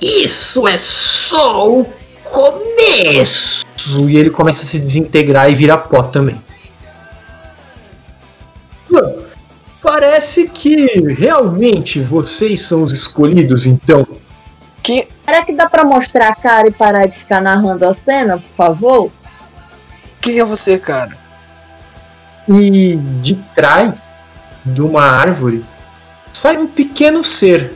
[0.00, 1.86] Isso é só o
[2.22, 3.64] começo!
[4.08, 6.40] E ele começa a se desintegrar e vira pó também.
[8.94, 9.24] Bom,
[9.84, 14.06] Parece que realmente vocês são os escolhidos, então.
[14.82, 18.38] Que Será que dá pra mostrar a cara e parar de ficar narrando a cena,
[18.38, 19.12] por favor?
[20.22, 21.14] quem é você, cara?
[22.48, 23.94] E de trás
[24.64, 25.62] de uma árvore
[26.32, 27.70] sai um pequeno ser.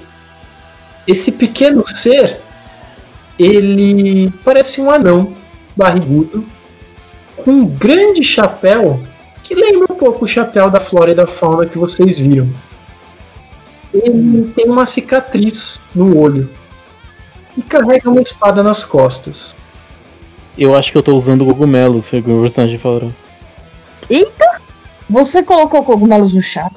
[1.06, 2.40] Esse pequeno ser,
[3.38, 5.34] ele parece um anão
[5.76, 6.42] barrigudo,
[7.36, 8.98] com um grande chapéu
[9.48, 12.46] que lembra um pouco o chapéu da flora e da fauna que vocês viram.
[13.94, 16.50] Ele tem uma cicatriz no olho
[17.56, 19.56] e carrega uma espada nas costas.
[20.56, 23.10] Eu acho que eu tô usando cogumelos, foi o que o personagem falou.
[24.10, 24.60] Eita!
[25.08, 26.70] Você colocou cogumelos no chá?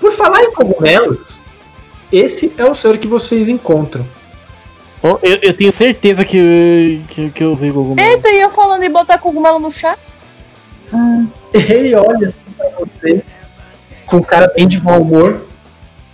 [0.00, 1.38] Por falar em cogumelos,
[2.10, 4.04] esse é o ser que vocês encontram.
[5.00, 8.00] Oh, eu, eu tenho certeza que, que, que eu usei cogumelo.
[8.00, 9.96] Eita, e eu falando em botar cogumelo no chá?
[11.52, 13.22] Ele olha pra você
[14.06, 15.46] com cara bem de mau humor.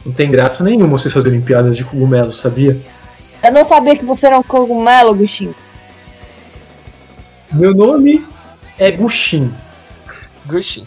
[0.05, 2.81] Não tem graça nenhuma vocês fazerem piadas de cogumelos, sabia?
[3.43, 5.55] Eu não sabia que você era um cogumelo, bichinho.
[7.53, 8.27] Meu nome
[8.79, 9.53] é Gushin.
[10.47, 10.87] Gushin.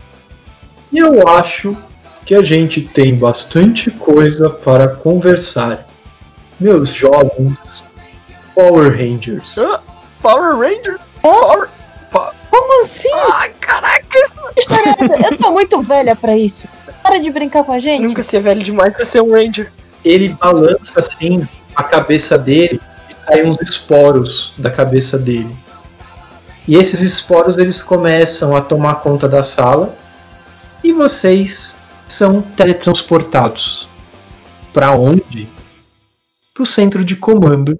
[0.91, 1.77] E eu acho
[2.25, 5.87] que a gente tem bastante coisa para conversar.
[6.59, 7.83] Meus jovens
[8.55, 9.57] Power Rangers.
[9.57, 9.81] Ah,
[10.21, 10.95] Power Ranger?
[11.23, 11.29] Hã?
[11.29, 11.69] Power...
[12.49, 13.11] Como assim?
[13.13, 13.51] Ai,
[14.21, 14.59] caraca!
[14.59, 16.67] História é Eu tô muito velha pra isso.
[17.01, 18.01] Para de brincar com a gente.
[18.01, 19.71] Nunca ser velho demais pra ser um Ranger.
[20.03, 22.79] Ele balança assim a cabeça dele
[23.09, 25.55] e saem uns esporos da cabeça dele.
[26.67, 29.95] E esses esporos eles começam a tomar conta da sala
[30.83, 31.75] e vocês
[32.07, 33.87] são teletransportados.
[34.73, 35.47] Para onde?
[36.53, 37.77] Para o centro de comando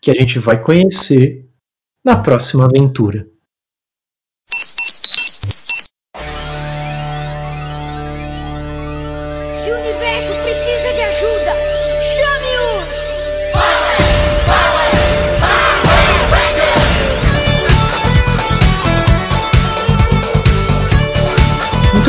[0.00, 1.46] que a gente vai conhecer
[2.04, 3.26] na próxima aventura.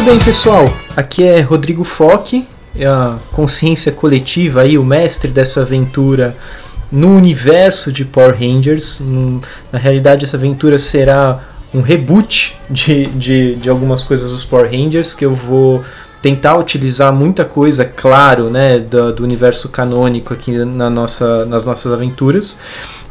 [0.09, 0.65] Bem, pessoal.
[0.97, 6.35] Aqui é Rodrigo Foque, é a consciência coletiva aí, o mestre dessa aventura
[6.91, 8.99] no universo de Power Rangers.
[9.71, 11.39] Na realidade, essa aventura será
[11.71, 15.83] um reboot de, de, de algumas coisas dos Power Rangers que eu vou
[16.23, 21.91] tentar utilizar muita coisa, claro, né, do, do universo canônico aqui na nossa, nas nossas
[21.91, 22.57] aventuras.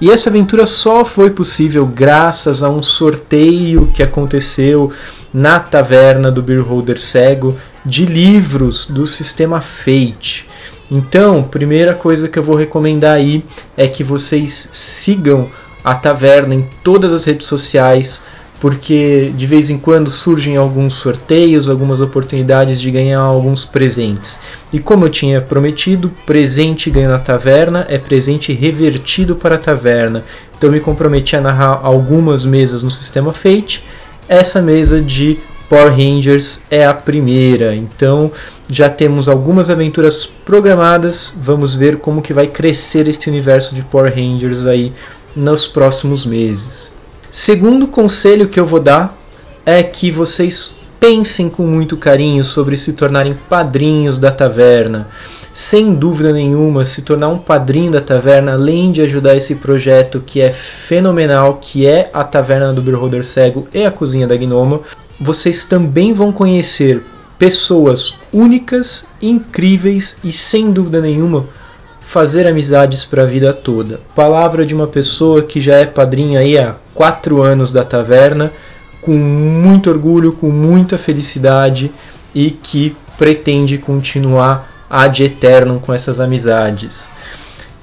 [0.00, 4.92] E essa aventura só foi possível graças a um sorteio que aconteceu
[5.32, 10.46] na taverna do Beer Holder Cego de livros do sistema Fate.
[10.90, 13.44] Então, primeira coisa que eu vou recomendar aí
[13.76, 15.50] é que vocês sigam
[15.84, 18.24] a taverna em todas as redes sociais,
[18.58, 24.40] porque de vez em quando surgem alguns sorteios, algumas oportunidades de ganhar alguns presentes.
[24.72, 30.24] E como eu tinha prometido, presente ganho na taverna é presente revertido para a taverna.
[30.56, 33.84] Então eu me comprometi a narrar algumas mesas no sistema Fate.
[34.28, 35.38] Essa mesa de
[35.68, 37.74] Power Rangers é a primeira.
[37.74, 38.30] Então
[38.68, 41.32] já temos algumas aventuras programadas.
[41.36, 44.92] Vamos ver como que vai crescer este universo de Power Rangers aí
[45.34, 46.92] nos próximos meses.
[47.30, 49.16] Segundo conselho que eu vou dar
[49.64, 55.08] é que vocês pensem com muito carinho sobre se tornarem padrinhos da taverna.
[55.52, 60.40] Sem dúvida nenhuma, se tornar um padrinho da taverna, além de ajudar esse projeto que
[60.40, 64.80] é fenomenal, que é a Taverna do Beholder Cego e a Cozinha da Gnoma,
[65.20, 67.02] vocês também vão conhecer
[67.38, 71.46] pessoas únicas, incríveis e sem dúvida nenhuma
[72.00, 74.00] fazer amizades para a vida toda.
[74.14, 78.50] Palavra de uma pessoa que já é padrinha aí há quatro anos da taverna,
[79.02, 81.92] com muito orgulho, com muita felicidade
[82.34, 87.10] e que pretende continuar ad eternum com essas amizades.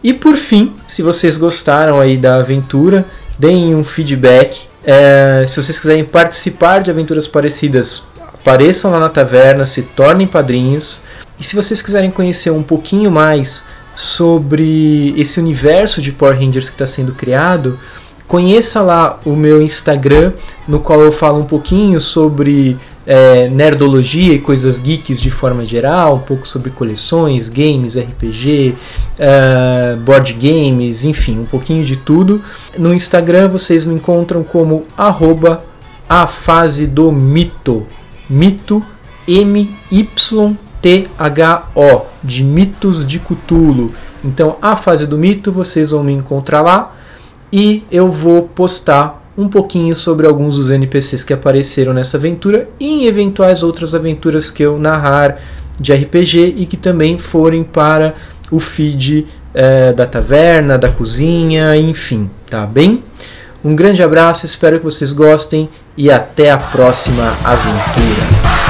[0.03, 3.05] E por fim, se vocês gostaram aí da aventura,
[3.39, 4.61] deem um feedback.
[4.83, 8.03] É, se vocês quiserem participar de aventuras parecidas,
[8.33, 11.01] apareçam lá na taverna, se tornem padrinhos.
[11.39, 13.63] E se vocês quiserem conhecer um pouquinho mais
[13.95, 17.79] sobre esse universo de Power Rangers que está sendo criado,
[18.27, 20.33] conheça lá o meu Instagram,
[20.67, 26.15] no qual eu falo um pouquinho sobre é, nerdologia e coisas geeks de forma geral,
[26.15, 28.75] um pouco sobre coleções, games, RPG,
[29.19, 32.41] uh, board games, enfim, um pouquinho de tudo.
[32.77, 35.63] No Instagram vocês me encontram como arroba
[36.09, 37.85] a fase do mito,
[38.29, 38.83] mito
[39.27, 40.05] M-Y-T-H-O,
[42.23, 43.91] de mitos de Cutulo.
[44.23, 46.95] Então, a fase do mito vocês vão me encontrar lá
[47.51, 52.87] e eu vou postar um pouquinho sobre alguns dos NPCs que apareceram nessa aventura e
[52.87, 55.37] em eventuais outras aventuras que eu narrar
[55.79, 58.13] de RPG e que também forem para
[58.51, 63.03] o feed é, da taverna, da cozinha, enfim, tá bem?
[63.63, 65.67] Um grande abraço, espero que vocês gostem
[65.97, 68.64] e até a próxima aventura.